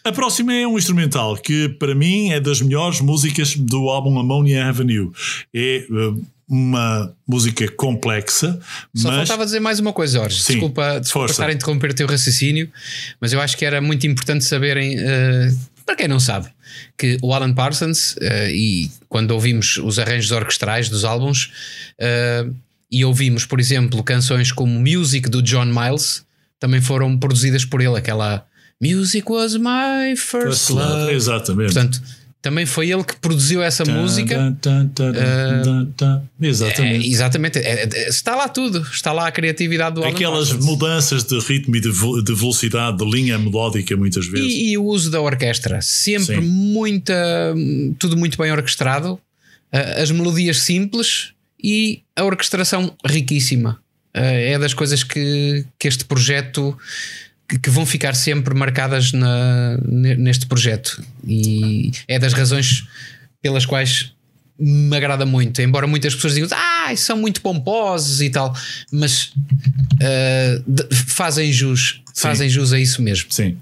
A 0.05 0.11
próxima 0.11 0.53
é 0.53 0.67
um 0.67 0.77
instrumental 0.77 1.35
que, 1.35 1.67
para 1.67 1.95
mim, 1.95 2.29
é 2.29 2.39
das 2.39 2.61
melhores 2.61 3.01
músicas 3.01 3.55
do 3.55 3.89
álbum 3.89 4.19
Ammonia 4.19 4.67
Avenue. 4.67 5.11
É 5.51 5.83
uh, 5.89 6.23
uma 6.47 7.11
música 7.27 7.67
complexa, 7.71 8.59
Só 8.95 9.07
mas 9.07 9.17
faltava 9.17 9.45
dizer 9.45 9.59
mais 9.59 9.79
uma 9.79 9.91
coisa, 9.91 10.19
Jorge. 10.19 10.43
Sim, 10.43 10.53
desculpa, 10.53 10.99
desculpa 10.99 11.31
estar 11.31 11.49
a 11.49 11.53
interromper 11.53 11.89
o 11.89 11.93
teu 11.95 12.05
raciocínio, 12.05 12.69
mas 13.19 13.33
eu 13.33 13.41
acho 13.41 13.57
que 13.57 13.65
era 13.65 13.81
muito 13.81 14.05
importante 14.05 14.45
saberem, 14.45 14.95
eh, 14.95 15.51
para 15.83 15.95
quem 15.95 16.07
não 16.07 16.19
sabe, 16.19 16.49
que 16.95 17.17
o 17.23 17.33
Alan 17.33 17.51
Parsons, 17.51 18.15
eh, 18.21 18.51
e 18.53 18.91
quando 19.09 19.31
ouvimos 19.31 19.77
os 19.77 19.97
arranjos 19.97 20.29
orquestrais 20.31 20.87
dos 20.87 21.03
álbuns, 21.03 21.51
eh, 21.97 22.47
e 22.91 23.03
ouvimos, 23.03 23.43
por 23.43 23.59
exemplo, 23.59 24.03
canções 24.03 24.51
como 24.51 24.79
Music 24.79 25.27
do 25.27 25.41
John 25.41 25.65
Miles, 25.65 26.23
também 26.59 26.79
foram 26.79 27.17
produzidas 27.17 27.65
por 27.65 27.81
ele, 27.81 27.97
aquela 27.97 28.45
Music 28.81 29.29
was 29.31 29.55
my 29.55 30.15
first 30.17 30.69
love. 30.69 31.13
Exatamente. 31.13 31.73
Portanto, 31.73 32.01
também 32.45 32.67
foi 32.67 32.91
ele 32.91 33.03
que 33.03 33.15
produziu 33.15 33.63
essa 33.63 33.83
música. 33.83 34.35
Tan, 34.35 34.53
tan, 34.53 34.87
tan, 34.89 35.13
tan, 35.13 35.61
tan, 35.63 35.85
tan. 35.97 36.21
É, 36.39 36.47
Exatamente. 36.47 37.09
exatamente, 37.09 37.57
É, 37.57 37.89
é, 37.91 38.07
está 38.09 38.35
lá 38.35 38.47
tudo, 38.47 38.81
está 38.81 39.11
lá 39.11 39.27
a 39.27 39.31
criatividade 39.31 39.95
do 39.95 40.03
Aquelas 40.03 40.51
mudanças 40.53 41.23
de 41.23 41.39
ritmo 41.39 41.75
e 41.75 41.81
de, 41.81 41.89
de 41.89 42.35
velocidade, 42.35 42.97
de 42.97 43.05
linha 43.09 43.39
melódica, 43.39 43.97
muitas 43.97 44.27
vezes. 44.27 44.45
E, 44.45 44.73
e 44.73 44.77
o 44.77 44.83
uso 44.83 45.09
da 45.09 45.19
orquestra, 45.19 45.81
sempre 45.81 46.35
Sim. 46.35 46.41
muita, 46.41 47.55
tudo 47.97 48.15
muito 48.15 48.37
bem 48.37 48.51
orquestrado, 48.51 49.19
ah, 49.71 50.01
as 50.03 50.11
melodias 50.11 50.59
simples 50.59 51.31
e 51.59 52.03
a 52.15 52.23
orquestração 52.23 52.95
riquíssima. 53.03 53.79
Ah, 54.13 54.21
É 54.21 54.59
das 54.59 54.75
coisas 54.75 55.03
que, 55.03 55.65
que 55.79 55.87
este 55.87 56.05
projeto 56.05 56.77
que, 57.47 57.69
vão 57.69 57.85
ficar 57.85 58.13
sempre 58.15 58.53
marcadas 58.53 59.11
na, 59.11 59.77
ne- 59.85 60.15
neste 60.15 60.45
projeto, 60.45 61.03
e 61.25 61.91
é 62.07 62.17
das 62.19 62.33
razões 62.33 62.85
pelas 63.41 63.65
quais 63.65 64.11
me 64.57 64.95
agrada 64.95 65.25
muito, 65.25 65.61
embora 65.61 65.85
muitas 65.85 66.15
pessoas 66.15 66.33
digam 66.33 66.49
ah, 66.53 66.95
são 66.95 67.17
muito 67.17 67.41
pomposos 67.41 68.21
e 68.21 68.29
tal, 68.29 68.55
mas 68.91 69.31
de- 70.65 70.95
fazem 70.95 71.51
jus, 71.51 72.01
fazem 72.15 72.49
jus 72.49 72.71
a 72.73 72.79
isso 72.79 73.01
mesmo. 73.01 73.31
Sim. 73.31 73.57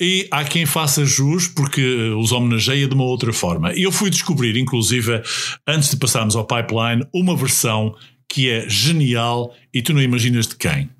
E 0.00 0.28
há 0.30 0.44
quem 0.44 0.66
faça 0.66 1.04
jus 1.04 1.48
porque 1.48 1.82
os 2.16 2.30
homenageia 2.30 2.86
de 2.86 2.94
uma 2.94 3.04
outra 3.04 3.32
forma. 3.32 3.72
Eu 3.72 3.90
fui 3.90 4.10
descobrir, 4.10 4.56
inclusive, 4.56 5.22
antes 5.66 5.90
de 5.90 5.96
passarmos 5.96 6.36
ao 6.36 6.46
pipeline, 6.46 7.04
uma 7.12 7.36
versão 7.36 7.94
que 8.28 8.50
é 8.50 8.68
genial 8.68 9.54
e 9.72 9.80
tu 9.82 9.92
não 9.94 10.02
imaginas 10.02 10.46
de 10.46 10.54
quem. 10.56 10.90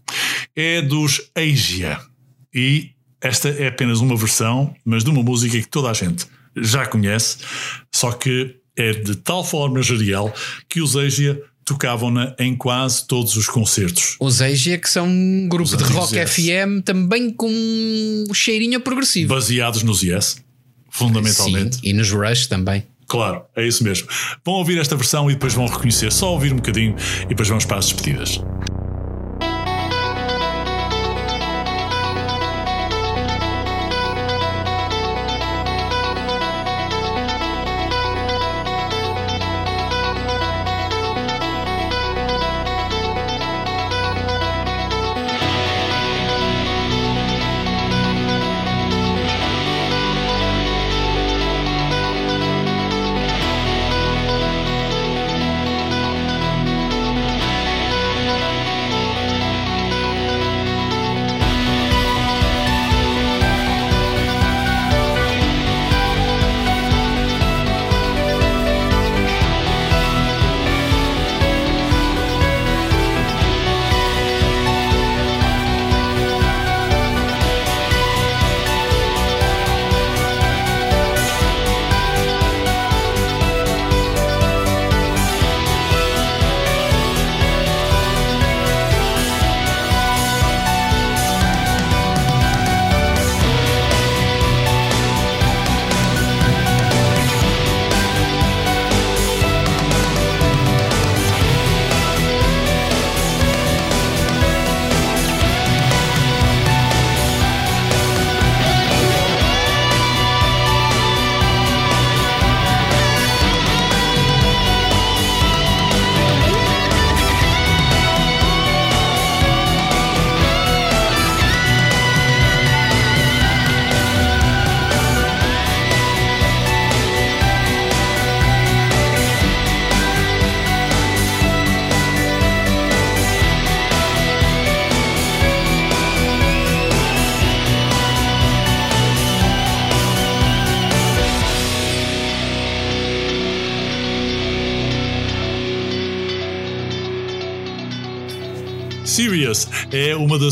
É 0.56 0.80
dos 0.82 1.20
Asia. 1.36 1.98
E 2.58 2.90
esta 3.20 3.48
é 3.50 3.68
apenas 3.68 4.00
uma 4.00 4.16
versão, 4.16 4.74
mas 4.84 5.04
de 5.04 5.10
uma 5.10 5.22
música 5.22 5.56
que 5.60 5.68
toda 5.68 5.88
a 5.90 5.94
gente 5.94 6.26
já 6.56 6.84
conhece, 6.84 7.38
só 7.94 8.10
que 8.10 8.56
é 8.76 8.92
de 8.92 9.14
tal 9.14 9.44
forma 9.44 9.80
genial 9.80 10.34
que 10.68 10.80
os 10.80 10.96
Asia 10.96 11.40
tocavam-na 11.64 12.34
em 12.36 12.56
quase 12.56 13.06
todos 13.06 13.36
os 13.36 13.46
concertos. 13.46 14.16
Os 14.18 14.42
Asia, 14.42 14.76
que 14.76 14.90
são 14.90 15.06
um 15.06 15.46
grupo 15.48 15.76
de 15.76 15.84
rock 15.84 16.16
Yes. 16.16 16.32
FM 16.32 16.82
também 16.84 17.30
com 17.30 17.48
um 17.48 18.34
cheirinho 18.34 18.80
progressivo. 18.80 19.32
Baseados 19.32 19.84
nos 19.84 20.02
Yes, 20.02 20.42
fundamentalmente. 20.90 21.76
Sim, 21.76 21.82
e 21.84 21.92
nos 21.92 22.10
Rush 22.10 22.48
também. 22.48 22.82
Claro, 23.06 23.42
é 23.54 23.64
isso 23.66 23.84
mesmo. 23.84 24.08
Vão 24.44 24.54
ouvir 24.54 24.78
esta 24.80 24.96
versão 24.96 25.30
e 25.30 25.34
depois 25.34 25.54
vão 25.54 25.66
reconhecer. 25.66 26.10
Só 26.10 26.32
ouvir 26.32 26.52
um 26.52 26.56
bocadinho 26.56 26.96
e 27.22 27.28
depois 27.28 27.48
vamos 27.48 27.64
para 27.64 27.78
as 27.78 27.86
despedidas. 27.86 28.40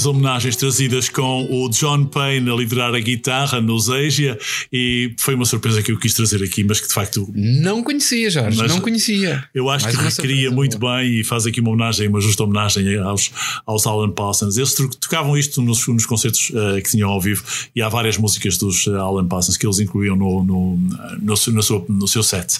Homenagens 0.07 0.57
trazidas 0.57 1.09
com 1.09 1.47
o 1.51 1.69
John 1.69 2.05
Payne 2.07 2.51
a 2.51 2.55
liderar 2.55 2.95
a 2.95 3.01
guitarra 3.01 3.61
nos 3.61 3.91
Asia 3.91 4.39
e 4.73 5.15
foi 5.19 5.35
uma 5.35 5.45
surpresa 5.45 5.83
que 5.83 5.91
eu 5.93 5.99
quis 5.99 6.15
trazer 6.15 6.43
aqui, 6.43 6.65
mas 6.65 6.81
que 6.81 6.89
de 6.89 6.95
facto 6.95 7.29
Não 7.35 7.83
conhecia, 7.83 8.31
Jorge, 8.31 8.57
Mas 8.59 8.71
não 8.73 8.81
conhecia. 8.81 9.45
eu 9.55 9.69
acho 9.69 9.85
Mais 9.85 9.97
que 9.97 10.03
recria 10.23 10.51
muito 10.51 10.79
boa. 10.79 10.99
bem 10.99 11.21
e 11.21 11.25
faz 11.25 11.47
aqui 11.47 11.61
uma 11.61 11.71
homenagem, 11.71 12.09
uma 12.09 12.21
justa 12.21 12.45
homenagem 12.45 12.97
aos, 12.99 13.31
aos 13.67 13.87
Alan 13.87 14.11
Parsons. 14.11 14.57
Eles 14.57 14.75
tocavam 15.01 15.37
isto 15.37 15.61
nos, 15.61 15.87
nos 15.89 16.07
concertos 16.07 16.51
eh, 16.55 16.81
que 16.81 16.91
tinham 16.91 17.11
ao 17.11 17.21
vivo 17.21 17.43
e 17.75 17.83
há 17.83 17.89
várias 17.89 18.17
músicas 18.17 18.57
dos 18.59 18.87
eh, 18.87 18.91
Alan 18.97 19.27
Parsons 19.27 19.57
que 19.57 19.67
eles 19.67 19.79
incluíam 19.81 20.17
no, 20.17 20.43
no, 20.45 20.79
no, 21.21 21.37
seu- 21.37 21.53
no 21.53 21.63
seu, 21.63 21.85
no 21.89 22.07
seu 22.09 22.23
set. 22.23 22.59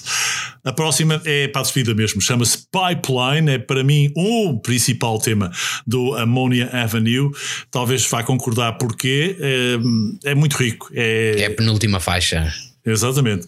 A 0.63 0.71
próxima 0.73 1.21
é 1.25 1.47
para 1.47 1.61
a 1.61 1.63
despedida 1.63 1.93
mesmo, 1.95 2.21
chama-se 2.21 2.57
Pipeline, 2.71 3.51
é 3.51 3.57
para 3.57 3.83
mim 3.83 4.11
o 4.15 4.57
principal 4.59 5.17
tema 5.19 5.49
do 5.85 6.13
Ammonia 6.15 6.69
Avenue. 6.73 7.31
Talvez 7.71 8.07
vá 8.09 8.23
concordar 8.23 8.73
porque 8.73 9.37
é, 9.39 10.31
é 10.31 10.35
muito 10.35 10.55
rico. 10.55 10.89
É 10.93 11.45
a 11.45 11.51
penúltima 11.51 11.99
faixa. 11.99 12.53
Exatamente. 12.85 13.47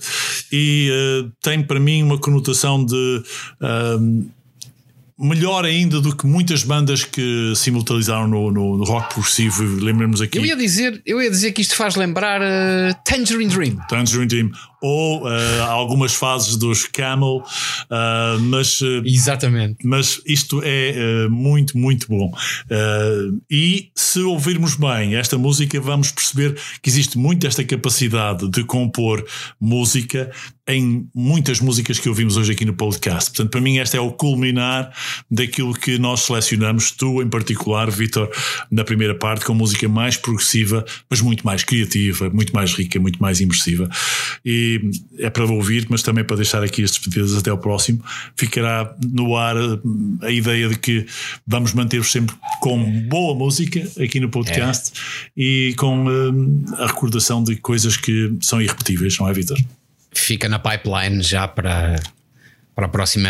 E 0.52 0.90
eh, 0.92 1.30
tem 1.42 1.64
para 1.64 1.80
mim 1.80 2.04
uma 2.04 2.18
conotação 2.18 2.84
de. 2.84 3.24
ahm, 3.62 4.28
melhor 5.20 5.66
ainda 5.66 6.00
do 6.00 6.16
que 6.16 6.26
muitas 6.26 6.64
bandas 6.64 7.04
que 7.04 7.54
simultanizaram 7.56 8.28
no, 8.28 8.52
no, 8.52 8.78
no 8.78 8.84
rock 8.86 9.14
progressivo. 9.14 9.64
Lembremos 9.84 10.22
aqui. 10.22 10.38
Eu 10.38 10.46
ia 10.46 10.56
dizer, 10.56 11.02
eu 11.06 11.22
ia 11.22 11.30
dizer 11.30 11.52
que 11.52 11.62
isto 11.62 11.76
faz 11.76 11.96
lembrar 11.96 12.42
uh, 12.42 12.96
Tangerine 13.04 13.52
Dream. 13.52 13.78
Tangerine 13.90 14.28
Dream 14.28 14.52
ou 14.82 15.30
eh, 15.30 15.60
algumas 15.62 16.14
fases 16.14 16.56
dos 16.56 16.86
Camel, 16.86 17.44
ah, 17.90 18.38
mas 18.40 18.82
eh, 18.82 19.02
Exatamente. 19.06 19.86
mas 19.86 20.22
isto 20.26 20.62
é 20.64 21.28
muito, 21.30 21.78
muito 21.78 22.08
bom. 22.08 22.32
E 23.50 23.92
se 23.96 24.20
ouvirmos 24.22 24.76
bem 24.76 25.16
esta 25.16 25.38
música, 25.38 25.80
vamos 25.80 26.12
perceber 26.12 26.60
que 26.82 26.90
existe 26.90 27.18
muito 27.18 27.46
esta 27.46 27.64
capacidade 27.64 28.50
de 28.50 28.64
compor 28.64 29.26
música 29.60 30.32
em 30.70 31.10
muitas 31.16 31.60
músicas 31.60 31.98
que 31.98 32.08
ouvimos 32.08 32.38
hoje 32.38 32.52
aqui 32.52 32.64
no 32.64 32.76
podcast. 32.76 33.32
Portanto, 33.32 33.50
para 33.50 33.60
mim, 33.60 33.78
este 33.78 33.98
é 33.98 34.00
o 34.00 34.12
culminar 34.12 34.94
daquilo 35.30 35.74
que 35.74 35.98
nós 35.98 36.22
selecionamos, 36.22 36.92
tu 36.92 37.24
em 37.24 37.28
particular, 37.28 37.90
Vitor, 37.90 38.30
na 38.70 38.84
primeira 38.84 39.16
parte, 39.16 39.46
com 39.46 39.54
música 39.56 39.90
mais 39.90 40.16
progressiva, 40.16 40.86
mas 41.10 41.22
muito 41.22 41.44
mais 41.44 41.64
criativa, 41.64 42.30
muito 42.30 42.54
mais 42.54 42.72
rica, 42.74 43.00
muito 43.00 43.20
mais 43.20 43.40
imersiva. 43.42 43.90
E 44.46 44.69
é 45.18 45.30
para 45.30 45.46
ouvir, 45.46 45.88
mas 45.90 46.04
também 46.04 46.24
para 46.24 46.36
deixar 46.36 46.64
aqui 46.64 46.84
as 46.84 46.92
despedidas 46.92 47.36
até 47.36 47.50
ao 47.50 47.58
próximo. 47.58 48.04
Ficará 48.36 48.94
no 49.12 49.38
ar 49.38 49.56
eh, 49.56 50.28
a 50.28 50.32
ideia 50.32 50.70
de 50.70 50.78
que 50.78 51.06
vamos 51.48 51.74
manter-vos 51.74 52.12
sempre 52.12 52.36
com 52.62 52.84
boa 53.08 53.36
música 53.36 53.88
aqui 54.02 54.20
no 54.20 54.30
podcast 54.30 54.92
e 55.36 55.74
com 55.78 56.06
eh, 56.10 56.84
a 56.84 56.88
recordação 56.88 57.44
de 57.44 57.56
coisas 57.56 57.98
que 57.98 58.36
são 58.42 58.62
irrepetíveis, 58.62 59.18
não 59.18 59.28
é, 59.28 59.34
Vitor? 59.34 59.58
Fica 60.12 60.50
na 60.50 60.60
pipeline 60.60 61.22
já 61.22 61.48
para, 61.48 62.00
para, 62.80 62.86
a 62.86 62.90
próxima, 62.90 63.30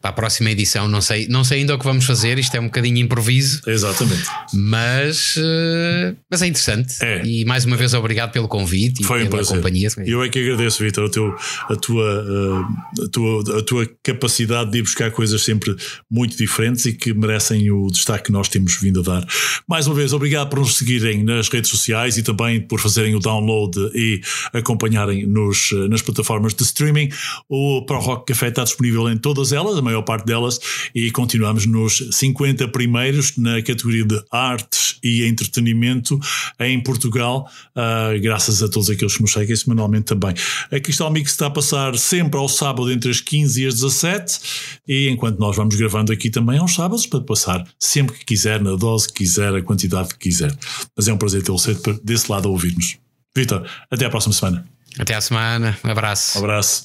para 0.00 0.10
a 0.10 0.12
próxima 0.12 0.50
edição. 0.50 0.88
Não 0.88 1.02
sei, 1.02 1.28
não 1.28 1.44
sei 1.44 1.60
ainda 1.60 1.74
o 1.74 1.78
que 1.78 1.84
vamos 1.84 2.06
fazer, 2.06 2.38
isto 2.38 2.56
é 2.56 2.60
um 2.60 2.64
bocadinho 2.64 2.96
improviso, 2.96 3.60
Exatamente. 3.66 4.24
mas, 4.54 5.34
eh, 5.36 6.14
mas 6.30 6.40
é 6.40 6.46
interessante. 6.46 6.94
É. 7.02 7.22
E 7.22 7.44
mais 7.44 7.66
uma 7.66 7.76
vez, 7.76 7.92
obrigado 7.92 8.32
pelo 8.32 8.48
convite 8.48 9.04
Foi 9.04 9.18
e 9.18 9.24
pela 9.24 9.36
prazer. 9.36 9.56
companhia. 9.56 9.88
Eu 10.06 10.22
é 10.22 10.28
que 10.30 10.38
agradeço, 10.38 10.82
Vitor, 10.82 11.04
o 11.04 11.10
teu, 11.10 11.36
a, 11.68 11.76
tua, 11.76 12.26
eh, 12.26 13.04
a, 13.04 13.08
tua, 13.08 13.58
a 13.58 13.62
tua 13.62 13.90
capacidade 14.02 14.70
de 14.70 14.78
ir 14.78 14.82
buscar 14.82 15.10
coisas 15.10 15.42
sempre 15.42 15.76
muito 16.10 16.34
diferentes 16.36 16.86
e 16.86 16.94
que 16.94 17.12
merecem 17.12 17.70
o 17.70 17.88
destaque 17.88 18.24
que 18.24 18.32
nós 18.32 18.48
temos 18.48 18.76
vindo 18.80 19.00
a 19.00 19.02
dar. 19.02 19.26
Mais 19.68 19.86
uma 19.86 19.94
vez, 19.94 20.14
obrigado 20.14 20.48
por 20.48 20.60
nos 20.60 20.78
seguirem 20.78 21.22
nas 21.22 21.50
redes 21.50 21.70
sociais 21.70 22.16
e 22.16 22.22
também 22.22 22.62
por 22.62 22.80
fazerem 22.80 23.14
o 23.14 23.20
download 23.20 23.78
e 23.94 24.22
acompanharem 24.54 25.26
nos, 25.26 25.70
eh, 25.72 25.88
nas 25.88 26.00
plataformas 26.00 26.54
de 26.54 26.62
streaming. 26.62 27.10
O 27.46 27.84
Pro 27.84 27.98
Rock 27.98 28.32
Café 28.32 28.48
está 28.48 28.64
disponível 28.64 28.85
em 29.10 29.18
todas 29.18 29.52
elas, 29.52 29.76
a 29.76 29.82
maior 29.82 30.02
parte 30.02 30.26
delas, 30.26 30.58
e 30.94 31.10
continuamos 31.10 31.66
nos 31.66 32.08
50 32.12 32.68
primeiros 32.68 33.36
na 33.36 33.62
categoria 33.62 34.04
de 34.04 34.22
artes 34.30 34.98
e 35.02 35.24
entretenimento 35.24 36.18
em 36.58 36.82
Portugal, 36.82 37.48
ah, 37.74 38.12
graças 38.20 38.62
a 38.62 38.68
todos 38.68 38.90
aqueles 38.90 39.16
que 39.16 39.22
nos 39.22 39.32
seguem 39.32 39.54
semanalmente 39.56 40.06
também. 40.06 40.34
A 40.70 40.80
Cristal 40.80 41.10
Mix 41.10 41.32
está 41.32 41.46
a 41.46 41.50
passar 41.50 41.96
sempre 41.96 42.38
ao 42.38 42.48
sábado 42.48 42.90
entre 42.90 43.10
as 43.10 43.20
15 43.20 43.62
e 43.62 43.66
as 43.66 43.74
17, 43.74 44.40
e 44.88 45.08
enquanto 45.08 45.38
nós 45.38 45.56
vamos 45.56 45.74
gravando 45.76 46.12
aqui 46.12 46.30
também 46.30 46.58
aos 46.58 46.74
sábados, 46.74 47.06
para 47.06 47.20
passar 47.20 47.66
sempre 47.78 48.16
que 48.16 48.24
quiser, 48.24 48.60
na 48.62 48.76
dose 48.76 49.08
que 49.08 49.14
quiser, 49.14 49.54
a 49.54 49.62
quantidade 49.62 50.08
que 50.08 50.18
quiser. 50.18 50.56
Mas 50.96 51.08
é 51.08 51.12
um 51.12 51.18
prazer 51.18 51.42
tê-lo 51.42 51.58
sempre 51.58 51.98
desse 52.02 52.30
lado 52.30 52.48
a 52.48 52.50
ouvir-nos. 52.50 52.96
Vitor, 53.36 53.66
até 53.90 54.06
à 54.06 54.10
próxima 54.10 54.32
semana. 54.32 54.66
Até 54.98 55.14
à 55.14 55.20
semana. 55.20 55.78
Um 55.84 55.90
abraço. 55.90 56.38
Um 56.38 56.44
abraço. 56.44 56.84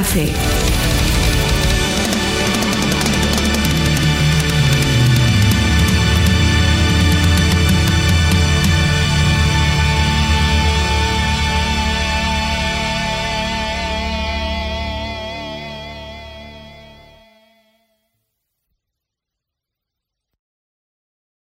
Café. 0.00 0.39